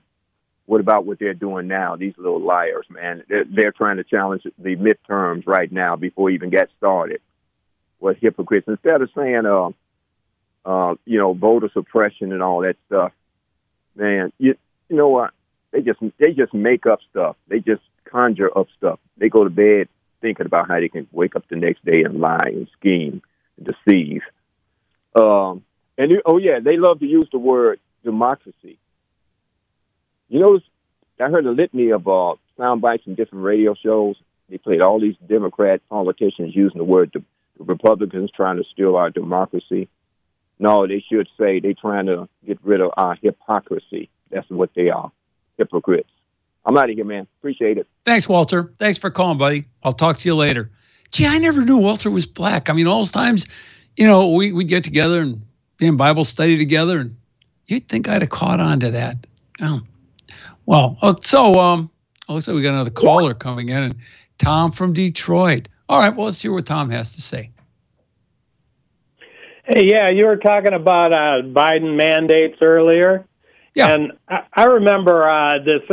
What 0.65 0.81
about 0.81 1.05
what 1.05 1.19
they're 1.19 1.33
doing 1.33 1.67
now? 1.67 1.95
These 1.95 2.13
little 2.17 2.41
liars, 2.41 2.85
man. 2.89 3.23
They're, 3.27 3.45
they're 3.45 3.71
trying 3.71 3.97
to 3.97 4.03
challenge 4.03 4.43
the 4.57 4.75
midterms 4.75 5.45
right 5.45 5.71
now 5.71 5.95
before 5.95 6.29
even 6.29 6.49
get 6.49 6.69
started. 6.77 7.21
What 7.99 8.17
hypocrites. 8.17 8.67
Instead 8.67 9.01
of 9.01 9.09
saying, 9.15 9.45
uh, 9.45 9.69
uh, 10.65 10.95
you 11.05 11.17
know, 11.17 11.33
voter 11.33 11.69
suppression 11.73 12.31
and 12.31 12.43
all 12.43 12.61
that 12.61 12.75
stuff, 12.87 13.11
man, 13.95 14.31
you, 14.37 14.55
you 14.89 14.95
know 14.95 15.09
what? 15.09 15.31
They 15.71 15.81
just 15.81 15.99
they 16.17 16.31
just 16.33 16.53
make 16.53 16.85
up 16.85 16.99
stuff. 17.09 17.35
They 17.47 17.59
just 17.59 17.81
conjure 18.05 18.55
up 18.57 18.67
stuff. 18.77 18.99
They 19.17 19.29
go 19.29 19.43
to 19.43 19.49
bed 19.49 19.87
thinking 20.21 20.45
about 20.45 20.67
how 20.67 20.79
they 20.79 20.89
can 20.89 21.07
wake 21.11 21.35
up 21.35 21.47
the 21.49 21.55
next 21.55 21.85
day 21.85 22.03
and 22.03 22.19
lie 22.19 22.37
and 22.45 22.67
scheme 22.77 23.21
and 23.57 23.67
deceive. 23.67 24.21
Um, 25.15 25.63
and 25.97 26.11
oh 26.25 26.37
yeah, 26.37 26.59
they 26.63 26.77
love 26.77 26.99
to 26.99 27.05
use 27.05 27.27
the 27.31 27.39
word 27.39 27.79
democracy. 28.03 28.79
You 30.27 30.39
know, 30.39 30.59
I 31.19 31.29
heard 31.29 31.45
a 31.45 31.51
litany 31.51 31.91
of 31.91 32.07
uh, 32.07 32.35
sound 32.57 32.81
bites 32.81 33.03
from 33.03 33.15
different 33.15 33.43
radio 33.43 33.75
shows. 33.75 34.15
They 34.49 34.57
played 34.57 34.81
all 34.81 34.99
these 34.99 35.15
Democrat 35.27 35.81
politicians 35.89 36.55
using 36.55 36.77
the 36.77 36.83
word 36.83 37.11
the, 37.13 37.23
the 37.57 37.63
Republicans 37.65 38.31
trying 38.35 38.57
to 38.57 38.63
steal 38.71 38.95
our 38.95 39.09
democracy. 39.09 39.89
No, 40.59 40.85
they 40.85 41.03
should 41.09 41.27
say 41.39 41.59
they're 41.59 41.73
trying 41.73 42.05
to 42.07 42.27
get 42.45 42.59
rid 42.63 42.81
of 42.81 42.91
our 42.97 43.15
hypocrisy. 43.21 44.09
That's 44.29 44.49
what 44.49 44.71
they 44.75 44.89
are, 44.89 45.11
hypocrites. 45.57 46.09
I'm 46.65 46.77
out 46.77 46.89
of 46.89 46.95
here, 46.95 47.05
man. 47.05 47.25
Appreciate 47.39 47.77
it. 47.77 47.87
Thanks, 48.05 48.27
Walter. 48.27 48.71
Thanks 48.77 48.99
for 48.99 49.09
calling, 49.09 49.37
buddy. 49.37 49.65
I'll 49.83 49.93
talk 49.93 50.19
to 50.19 50.27
you 50.27 50.35
later. 50.35 50.69
Gee, 51.11 51.25
I 51.25 51.37
never 51.37 51.63
knew 51.63 51.77
Walter 51.77 52.11
was 52.11 52.25
black. 52.25 52.69
I 52.69 52.73
mean, 52.73 52.85
all 52.85 52.99
those 52.99 53.11
times, 53.11 53.47
you 53.95 54.05
know, 54.05 54.27
we, 54.27 54.51
we'd 54.51 54.67
get 54.67 54.83
together 54.83 55.21
and 55.21 55.41
be 55.77 55.87
in 55.87 55.97
Bible 55.97 56.25
study 56.25 56.57
together, 56.57 56.99
and 56.99 57.15
you'd 57.65 57.87
think 57.87 58.07
I'd 58.07 58.21
have 58.21 58.29
caught 58.29 58.59
on 58.59 58.79
to 58.81 58.91
that. 58.91 59.25
Oh. 59.61 59.81
Well, 60.65 60.97
uh, 61.01 61.15
so 61.21 61.59
um, 61.59 61.89
it 62.27 62.31
looks 62.31 62.47
like 62.47 62.55
we 62.55 62.61
got 62.61 62.73
another 62.73 62.91
caller 62.91 63.33
coming 63.33 63.69
in, 63.69 63.83
and 63.83 63.95
Tom 64.37 64.71
from 64.71 64.93
Detroit. 64.93 65.67
All 65.87 65.99
right, 65.99 66.15
well, 66.15 66.25
let's 66.25 66.41
hear 66.41 66.53
what 66.53 66.67
Tom 66.67 66.89
has 66.91 67.15
to 67.15 67.21
say. 67.21 67.49
Hey, 69.71 69.85
yeah, 69.85 70.09
you 70.09 70.25
were 70.25 70.37
talking 70.37 70.73
about 70.73 71.13
uh, 71.13 71.45
Biden 71.45 71.95
mandates 71.95 72.57
earlier. 72.59 73.27
Yeah. 73.75 73.93
And 73.93 74.13
I, 74.27 74.39
I 74.51 74.63
remember 74.63 75.29
uh, 75.29 75.59
this 75.63 75.83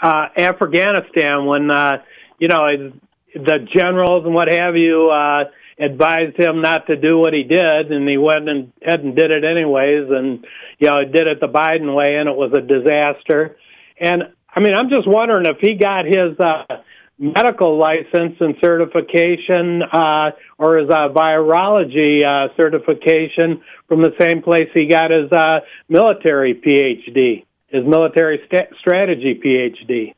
uh, 0.00 0.26
Afghanistan 0.38 1.44
when, 1.44 1.68
uh, 1.68 1.94
you 2.38 2.46
know, 2.46 2.92
the 3.34 3.66
generals 3.74 4.24
and 4.24 4.34
what 4.34 4.52
have 4.52 4.76
you 4.76 5.10
uh, 5.10 5.50
advised 5.84 6.38
him 6.38 6.60
not 6.60 6.86
to 6.86 6.94
do 6.94 7.18
what 7.18 7.32
he 7.32 7.42
did, 7.42 7.90
and 7.90 8.08
he 8.08 8.16
went 8.18 8.48
and 8.48 8.72
ahead 8.86 9.00
and 9.00 9.16
did 9.16 9.32
it 9.32 9.42
anyways, 9.42 10.08
and, 10.10 10.46
you 10.78 10.88
know, 10.88 11.04
did 11.04 11.26
it 11.26 11.40
the 11.40 11.48
Biden 11.48 11.92
way, 11.92 12.14
and 12.14 12.28
it 12.28 12.36
was 12.36 12.52
a 12.56 12.60
disaster. 12.60 13.56
And, 13.98 14.22
I 14.48 14.60
mean, 14.60 14.74
I'm 14.74 14.90
just 14.90 15.08
wondering 15.08 15.46
if 15.46 15.56
he 15.60 15.74
got 15.74 16.04
his. 16.04 16.38
Uh, 16.38 16.82
medical 17.18 17.78
license 17.78 18.36
and 18.40 18.56
certification 18.60 19.82
uh, 19.82 20.30
or 20.58 20.78
his 20.78 20.90
uh, 20.90 21.08
virology 21.08 22.24
uh, 22.24 22.48
certification 22.56 23.62
from 23.88 24.02
the 24.02 24.12
same 24.20 24.42
place 24.42 24.68
he 24.74 24.86
got 24.86 25.10
his 25.10 25.30
uh, 25.32 25.60
military 25.88 26.54
PhD, 26.54 27.44
his 27.68 27.84
military 27.84 28.40
sta- 28.46 28.74
strategy 28.78 29.40
PhD. 29.44 30.14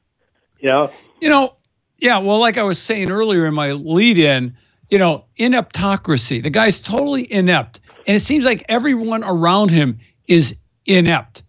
You 0.61 0.69
know, 0.71 0.91
You 1.21 1.29
know, 1.29 1.57
yeah, 1.99 2.19
well, 2.19 2.39
like 2.39 2.57
I 2.57 2.63
was 2.63 2.81
saying 2.81 3.11
earlier 3.11 3.47
in 3.47 3.55
my 3.55 3.73
lead 3.73 4.19
in, 4.19 4.57
you 4.91 4.99
know, 4.99 5.25
ineptocracy. 5.39 6.43
The 6.43 6.51
guy's 6.51 6.81
totally 6.81 7.31
inept. 7.33 7.81
And 8.07 8.17
it 8.17 8.21
seems 8.21 8.45
like 8.45 8.65
everyone 8.69 9.25
around 9.25 9.71
him 9.71 9.99
is 10.29 10.57
inept. 10.87 11.43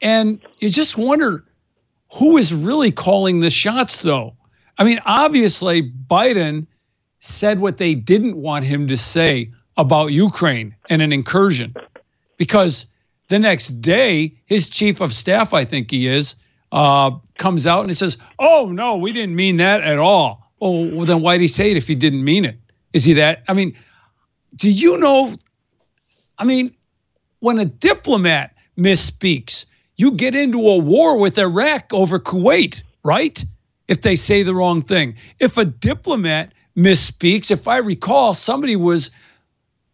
And 0.00 0.40
you 0.58 0.68
just 0.68 0.98
wonder 0.98 1.44
who 2.12 2.36
is 2.36 2.52
really 2.52 2.90
calling 2.90 3.40
the 3.40 3.50
shots, 3.50 4.02
though. 4.02 4.34
I 4.82 4.84
mean, 4.84 5.00
obviously, 5.06 5.92
Biden 6.10 6.66
said 7.20 7.60
what 7.60 7.76
they 7.76 7.94
didn't 7.94 8.36
want 8.36 8.64
him 8.64 8.88
to 8.88 8.98
say 8.98 9.48
about 9.76 10.10
Ukraine 10.10 10.74
and 10.90 11.00
an 11.00 11.12
incursion 11.12 11.72
because 12.36 12.86
the 13.28 13.38
next 13.38 13.80
day, 13.80 14.36
his 14.46 14.68
chief 14.68 15.00
of 15.00 15.14
staff, 15.14 15.54
I 15.54 15.64
think 15.64 15.92
he 15.92 16.08
is, 16.08 16.34
uh, 16.72 17.12
comes 17.38 17.64
out 17.64 17.82
and 17.82 17.90
he 17.90 17.94
says, 17.94 18.18
Oh, 18.40 18.70
no, 18.72 18.96
we 18.96 19.12
didn't 19.12 19.36
mean 19.36 19.58
that 19.58 19.82
at 19.82 20.00
all. 20.00 20.52
Oh, 20.60 20.88
well, 20.88 21.06
then 21.06 21.20
why'd 21.20 21.40
he 21.40 21.46
say 21.46 21.70
it 21.70 21.76
if 21.76 21.86
he 21.86 21.94
didn't 21.94 22.24
mean 22.24 22.44
it? 22.44 22.58
Is 22.92 23.04
he 23.04 23.12
that? 23.12 23.44
I 23.46 23.54
mean, 23.54 23.76
do 24.56 24.68
you 24.68 24.98
know? 24.98 25.36
I 26.38 26.44
mean, 26.44 26.74
when 27.38 27.60
a 27.60 27.66
diplomat 27.66 28.56
misspeaks, 28.76 29.64
you 29.96 30.10
get 30.10 30.34
into 30.34 30.58
a 30.58 30.76
war 30.76 31.20
with 31.20 31.38
Iraq 31.38 31.84
over 31.92 32.18
Kuwait, 32.18 32.82
right? 33.04 33.44
If 33.88 34.02
they 34.02 34.16
say 34.16 34.42
the 34.42 34.54
wrong 34.54 34.82
thing. 34.82 35.16
If 35.38 35.56
a 35.56 35.64
diplomat 35.64 36.52
misspeaks, 36.76 37.50
if 37.50 37.68
I 37.68 37.78
recall, 37.78 38.34
somebody 38.34 38.76
was 38.76 39.10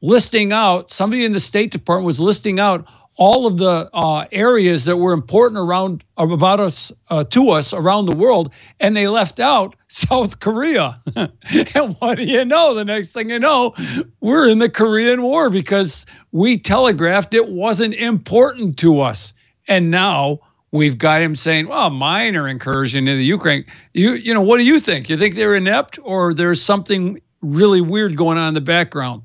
listing 0.01 0.53
out, 0.53 0.91
somebody 0.91 1.24
in 1.24 1.32
the 1.32 1.41
State 1.41 1.70
Department 1.70 2.07
was 2.07 2.20
listing 2.20 2.61
out 2.61 2.86
all 3.18 3.47
of 3.47 3.59
the 3.59 3.91
uh, 3.95 4.24
areas 4.30 4.84
that 4.84 4.97
were 4.97 5.12
important 5.12 5.59
around 5.59 6.05
about 6.16 6.61
us 6.61 6.93
uh, 7.11 7.24
to 7.24 7.51
us 7.51 7.72
around 7.72 8.07
the 8.07 8.14
world, 8.14 8.53
and 8.78 8.97
they 8.97 9.09
left 9.09 9.41
out 9.41 9.74
South 9.89 10.39
Korea. 10.39 10.99
and 11.16 11.97
what 11.99 12.16
do 12.16 12.24
you 12.24 12.45
know? 12.45 12.74
The 12.74 12.84
next 12.84 13.12
thing 13.12 13.28
you 13.28 13.41
know, 13.41 13.74
we're 14.20 14.49
in 14.49 14.61
the 14.61 14.70
Korean 14.70 15.22
War 15.22 15.51
because 15.51 16.07
we 16.30 16.57
telegraphed 16.57 17.34
it 17.34 17.51
wasn't 17.51 17.95
important 17.95 18.78
to 18.78 19.01
us, 19.01 19.32
and 19.66 19.91
now 19.91 20.39
we've 20.72 20.98
got 20.98 21.20
him 21.22 21.34
saying, 21.36 21.68
"Well, 21.68 21.90
minor 21.90 22.48
incursion 22.48 23.08
into 23.08 23.22
Ukraine." 23.22 23.64
You 23.94 24.12
you 24.12 24.34
know, 24.34 24.42
what 24.42 24.58
do 24.58 24.64
you 24.64 24.80
think? 24.80 25.08
You 25.08 25.16
think 25.16 25.34
they're 25.34 25.54
inept, 25.54 25.98
or 26.02 26.34
there's 26.34 26.62
something 26.62 27.20
really 27.42 27.80
weird 27.80 28.16
going 28.16 28.38
on 28.38 28.48
in 28.48 28.54
the 28.54 28.60
background? 28.60 29.22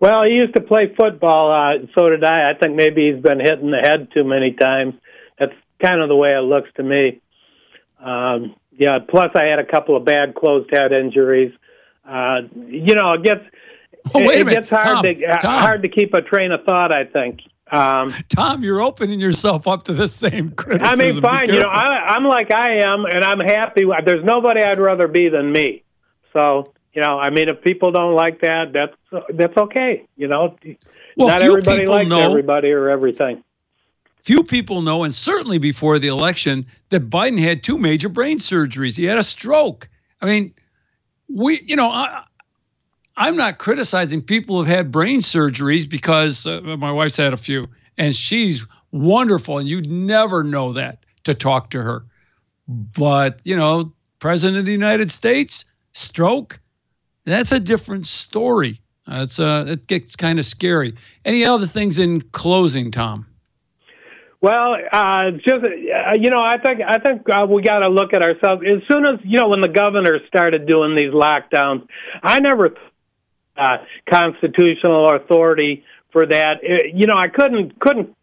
Well, 0.00 0.24
he 0.24 0.32
used 0.32 0.54
to 0.54 0.60
play 0.60 0.92
football. 0.98 1.50
Uh, 1.50 1.86
so 1.94 2.10
did 2.10 2.24
I. 2.24 2.50
I 2.50 2.54
think 2.54 2.76
maybe 2.76 3.10
he's 3.10 3.22
been 3.22 3.40
hit 3.40 3.60
in 3.60 3.70
the 3.70 3.78
head 3.78 4.08
too 4.12 4.24
many 4.24 4.52
times. 4.52 4.94
That's 5.38 5.54
kind 5.80 6.00
of 6.02 6.08
the 6.08 6.16
way 6.16 6.30
it 6.30 6.42
looks 6.42 6.68
to 6.76 6.82
me. 6.82 7.20
Um, 8.00 8.54
yeah. 8.72 8.98
Plus, 9.08 9.30
I 9.34 9.48
had 9.48 9.58
a 9.58 9.64
couple 9.64 9.96
of 9.96 10.04
bad 10.04 10.34
closed 10.34 10.68
head 10.70 10.92
injuries. 10.92 11.52
Uh, 12.06 12.42
you 12.66 12.94
know, 12.94 13.12
it 13.14 13.22
gets 13.22 13.44
Oh, 14.12 14.20
it 14.20 14.46
gets 14.46 14.68
hard 14.68 14.84
Tom, 14.84 15.02
to 15.04 15.24
uh, 15.24 15.38
Tom. 15.38 15.62
hard 15.62 15.82
to 15.82 15.88
keep 15.88 16.12
a 16.12 16.20
train 16.20 16.52
of 16.52 16.64
thought. 16.64 16.92
I 16.92 17.04
think. 17.04 17.40
Um, 17.70 18.14
Tom, 18.28 18.62
you're 18.62 18.82
opening 18.82 19.20
yourself 19.20 19.66
up 19.66 19.84
to 19.84 19.94
the 19.94 20.06
same 20.08 20.50
criticism. 20.50 21.00
I 21.00 21.02
mean, 21.02 21.20
fine. 21.22 21.48
You 21.48 21.60
know, 21.60 21.68
I, 21.68 22.14
I'm 22.14 22.24
like 22.24 22.52
I 22.52 22.78
am, 22.78 23.04
and 23.06 23.24
I'm 23.24 23.40
happy. 23.40 23.84
There's 24.04 24.24
nobody 24.24 24.62
I'd 24.62 24.78
rather 24.80 25.08
be 25.08 25.28
than 25.30 25.50
me. 25.50 25.82
So, 26.32 26.72
you 26.92 27.00
know, 27.00 27.18
I 27.18 27.30
mean, 27.30 27.48
if 27.48 27.62
people 27.62 27.90
don't 27.90 28.14
like 28.14 28.40
that, 28.42 28.72
that's 28.72 29.24
that's 29.34 29.56
okay. 29.56 30.06
You 30.16 30.28
know, 30.28 30.56
Well, 31.16 31.28
not 31.28 31.42
everybody 31.42 31.86
likes 31.86 32.08
know- 32.10 32.20
everybody 32.30 32.70
or 32.70 32.88
everything. 32.90 33.42
few 34.22 34.44
people 34.44 34.82
know, 34.82 35.04
and 35.04 35.14
certainly 35.14 35.58
before 35.58 35.98
the 35.98 36.08
election, 36.08 36.66
that 36.90 37.08
Biden 37.08 37.38
had 37.38 37.62
two 37.62 37.78
major 37.78 38.08
brain 38.10 38.38
surgeries. 38.38 38.96
He 38.96 39.04
had 39.04 39.18
a 39.18 39.24
stroke. 39.24 39.88
I 40.20 40.26
mean, 40.26 40.54
we, 41.28 41.60
you 41.66 41.76
know, 41.76 41.88
I, 41.90 42.24
I'm 43.16 43.36
not 43.36 43.58
criticizing 43.58 44.20
people 44.22 44.58
who've 44.58 44.66
had 44.66 44.90
brain 44.90 45.20
surgeries 45.20 45.88
because 45.88 46.46
uh, 46.46 46.60
my 46.78 46.90
wife's 46.90 47.16
had 47.16 47.32
a 47.32 47.36
few, 47.36 47.66
and 47.98 48.14
she's 48.14 48.66
wonderful, 48.90 49.58
and 49.58 49.68
you'd 49.68 49.90
never 49.90 50.42
know 50.42 50.72
that 50.72 51.04
to 51.24 51.34
talk 51.34 51.70
to 51.70 51.82
her. 51.82 52.04
But 52.66 53.40
you 53.44 53.56
know, 53.56 53.92
President 54.18 54.58
of 54.58 54.66
the 54.66 54.72
United 54.72 55.10
States, 55.10 55.64
stroke, 55.92 56.58
that's 57.24 57.52
a 57.52 57.60
different 57.60 58.06
story. 58.06 58.80
Uh, 59.06 59.20
it's 59.22 59.38
uh, 59.38 59.64
it 59.68 59.86
gets 59.86 60.16
kind 60.16 60.38
of 60.38 60.46
scary. 60.46 60.94
Any 61.24 61.44
other 61.44 61.66
things 61.66 61.98
in 61.98 62.22
closing, 62.32 62.90
Tom? 62.90 63.26
Well, 64.40 64.76
uh, 64.92 65.30
just 65.32 65.64
uh, 65.64 66.14
you 66.18 66.30
know, 66.30 66.42
I 66.42 66.58
think 66.58 66.80
I 66.86 66.98
think 66.98 67.22
uh, 67.30 67.46
we 67.48 67.62
got 67.62 67.80
to 67.80 67.88
look 67.88 68.12
at 68.12 68.22
ourselves. 68.22 68.62
As 68.66 68.82
soon 68.88 69.06
as 69.06 69.20
you 69.24 69.38
know, 69.38 69.48
when 69.48 69.60
the 69.60 69.68
governor 69.68 70.18
started 70.26 70.66
doing 70.66 70.96
these 70.96 71.12
lockdowns, 71.12 71.86
I 72.22 72.40
never 72.40 72.74
uh, 73.56 73.78
constitutional 74.10 75.14
authority 75.14 75.84
for 76.14 76.26
that. 76.26 76.58
Uh, 76.62 76.86
you 76.94 77.06
know, 77.06 77.16
I 77.16 77.28
couldn't 77.28 77.78
couldn't 77.80 78.16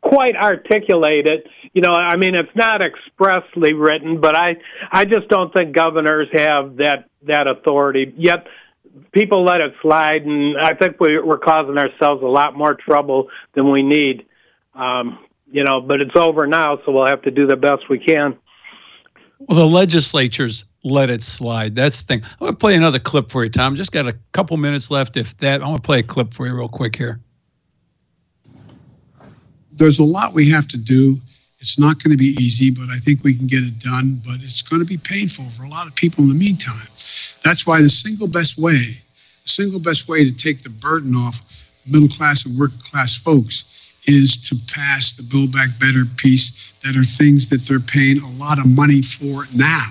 quite 0.00 0.34
articulate 0.34 1.26
it. 1.26 1.46
You 1.72 1.82
know, 1.82 1.92
I 1.92 2.16
mean, 2.16 2.34
it's 2.34 2.54
not 2.56 2.82
expressly 2.82 3.72
written, 3.74 4.20
but 4.20 4.36
I 4.36 4.56
I 4.90 5.04
just 5.04 5.28
don't 5.28 5.52
think 5.54 5.74
governors 5.74 6.28
have 6.32 6.76
that 6.76 7.08
that 7.26 7.46
authority 7.46 8.12
yet. 8.16 8.46
People 9.12 9.44
let 9.44 9.60
it 9.60 9.74
slide, 9.82 10.22
and 10.22 10.56
I 10.56 10.74
think 10.74 11.00
we, 11.00 11.20
we're 11.20 11.38
causing 11.38 11.76
ourselves 11.78 12.22
a 12.22 12.26
lot 12.26 12.56
more 12.56 12.74
trouble 12.74 13.28
than 13.54 13.70
we 13.70 13.82
need. 13.82 14.26
Um, 14.74 15.18
you 15.50 15.64
know, 15.64 15.80
but 15.80 16.00
it's 16.00 16.16
over 16.16 16.46
now, 16.46 16.78
so 16.84 16.92
we'll 16.92 17.06
have 17.06 17.22
to 17.22 17.30
do 17.30 17.46
the 17.46 17.56
best 17.56 17.88
we 17.88 17.98
can. 17.98 18.38
Well, 19.38 19.58
the 19.58 19.66
legislatures 19.66 20.64
let 20.84 21.10
it 21.10 21.22
slide. 21.22 21.74
That's 21.74 22.02
the 22.02 22.06
thing. 22.06 22.22
I'm 22.40 22.48
to 22.48 22.52
play 22.52 22.76
another 22.76 22.98
clip 22.98 23.30
for 23.30 23.42
you, 23.42 23.50
Tom. 23.50 23.74
Just 23.74 23.90
got 23.90 24.06
a 24.06 24.16
couple 24.32 24.56
minutes 24.56 24.90
left, 24.90 25.16
if 25.16 25.36
that. 25.38 25.62
I'm 25.62 25.74
to 25.74 25.80
play 25.80 26.00
a 26.00 26.02
clip 26.02 26.32
for 26.32 26.46
you 26.46 26.54
real 26.54 26.68
quick 26.68 26.94
here. 26.94 27.20
There's 29.72 29.98
a 29.98 30.04
lot 30.04 30.34
we 30.34 30.48
have 30.50 30.68
to 30.68 30.78
do. 30.78 31.16
It's 31.58 31.78
not 31.78 32.02
going 32.02 32.10
to 32.12 32.18
be 32.18 32.36
easy, 32.38 32.70
but 32.70 32.88
I 32.90 32.98
think 32.98 33.24
we 33.24 33.34
can 33.34 33.46
get 33.46 33.62
it 33.62 33.80
done. 33.80 34.20
But 34.24 34.36
it's 34.36 34.62
going 34.62 34.82
to 34.82 34.86
be 34.86 34.98
painful 35.02 35.46
for 35.46 35.64
a 35.64 35.68
lot 35.68 35.86
of 35.86 35.96
people 35.96 36.22
in 36.22 36.28
the 36.28 36.38
meantime. 36.38 36.74
That's 37.42 37.66
why 37.66 37.80
the 37.80 37.88
single 37.88 38.28
best 38.28 38.58
way, 38.58 38.76
the 38.76 39.48
single 39.48 39.80
best 39.80 40.08
way 40.08 40.24
to 40.24 40.36
take 40.36 40.62
the 40.62 40.70
burden 40.70 41.14
off 41.14 41.40
middle 41.90 42.08
class 42.08 42.46
and 42.46 42.58
working 42.58 42.78
class 42.78 43.16
folks 43.16 44.02
is 44.06 44.36
to 44.48 44.56
pass 44.74 45.16
the 45.16 45.22
Build 45.30 45.52
Back 45.52 45.68
Better 45.80 46.04
piece 46.16 46.78
that 46.80 46.96
are 46.96 47.04
things 47.04 47.48
that 47.48 47.62
they're 47.62 47.80
paying 47.80 48.18
a 48.20 48.30
lot 48.38 48.58
of 48.58 48.66
money 48.66 49.00
for 49.00 49.44
now. 49.56 49.88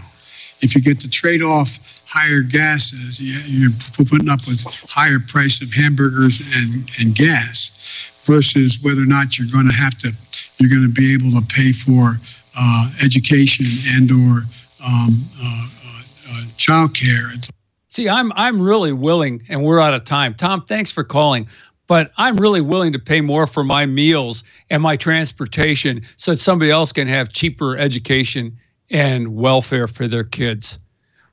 If 0.63 0.75
you 0.75 0.81
get 0.81 0.99
to 1.01 1.09
trade 1.09 1.41
off 1.41 1.77
higher 2.07 2.41
gases, 2.41 3.19
you- 3.19 3.43
you're 3.45 3.71
putting 4.09 4.29
up 4.29 4.47
with 4.47 4.63
higher 4.89 5.19
price 5.19 5.61
of 5.61 5.71
hamburgers 5.73 6.41
and, 6.55 6.89
and 6.99 7.13
gas 7.13 8.21
versus 8.25 8.79
whether 8.81 9.01
or 9.01 9.05
not 9.05 9.37
you're 9.37 9.49
going 9.51 9.67
to 9.67 9.73
have 9.75 9.97
to, 9.99 10.11
you're 10.57 10.69
going 10.69 10.87
to 10.87 10.93
be 10.93 11.13
able 11.13 11.31
to 11.39 11.45
pay 11.47 11.71
for 11.73 12.17
uh, 12.57 12.89
education 13.03 13.65
and 13.95 14.11
or 14.11 14.43
um, 14.85 15.09
uh, 15.41 15.45
uh, 15.45 16.01
uh, 16.31 16.43
childcare. 16.57 17.35
It's 17.35 17.49
See, 17.89 18.09
I'm 18.09 18.31
I'm 18.35 18.59
really 18.59 18.91
willing, 18.91 19.43
and 19.49 19.63
we're 19.63 19.79
out 19.79 19.93
of 19.93 20.03
time. 20.03 20.33
Tom, 20.33 20.63
thanks 20.65 20.91
for 20.91 21.03
calling. 21.03 21.47
But 21.85 22.11
I'm 22.17 22.37
really 22.37 22.61
willing 22.61 22.91
to 22.93 22.97
pay 22.99 23.21
more 23.21 23.45
for 23.45 23.63
my 23.63 23.85
meals 23.85 24.43
and 24.71 24.81
my 24.81 24.95
transportation 24.95 26.01
so 26.17 26.31
that 26.31 26.39
somebody 26.39 26.71
else 26.71 26.91
can 26.91 27.07
have 27.07 27.31
cheaper 27.33 27.77
education 27.77 28.57
and 28.91 29.35
welfare 29.35 29.87
for 29.87 30.07
their 30.07 30.23
kids. 30.23 30.79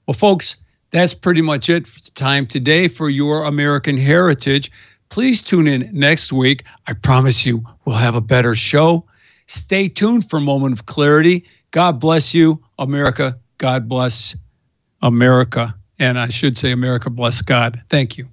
Well, 0.06 0.14
folks, 0.14 0.56
that's 0.90 1.14
pretty 1.14 1.42
much 1.42 1.68
it 1.68 1.86
for 1.86 2.00
time 2.12 2.46
today 2.46 2.88
for 2.88 3.10
your 3.10 3.44
American 3.44 3.96
heritage. 3.96 4.70
Please 5.08 5.42
tune 5.42 5.66
in 5.66 5.88
next 5.92 6.32
week. 6.32 6.64
I 6.86 6.94
promise 6.94 7.44
you 7.44 7.64
we'll 7.84 7.96
have 7.96 8.14
a 8.14 8.20
better 8.20 8.54
show. 8.54 9.04
Stay 9.46 9.88
tuned 9.88 10.28
for 10.28 10.38
a 10.38 10.40
moment 10.40 10.72
of 10.72 10.86
clarity. 10.86 11.44
God 11.72 12.00
bless 12.00 12.32
you, 12.32 12.62
America. 12.78 13.38
God 13.58 13.88
bless 13.88 14.36
America. 15.02 15.74
And 15.98 16.18
I 16.18 16.28
should 16.28 16.56
say, 16.56 16.72
America 16.72 17.10
bless 17.10 17.42
God. 17.42 17.80
Thank 17.88 18.16
you. 18.16 18.28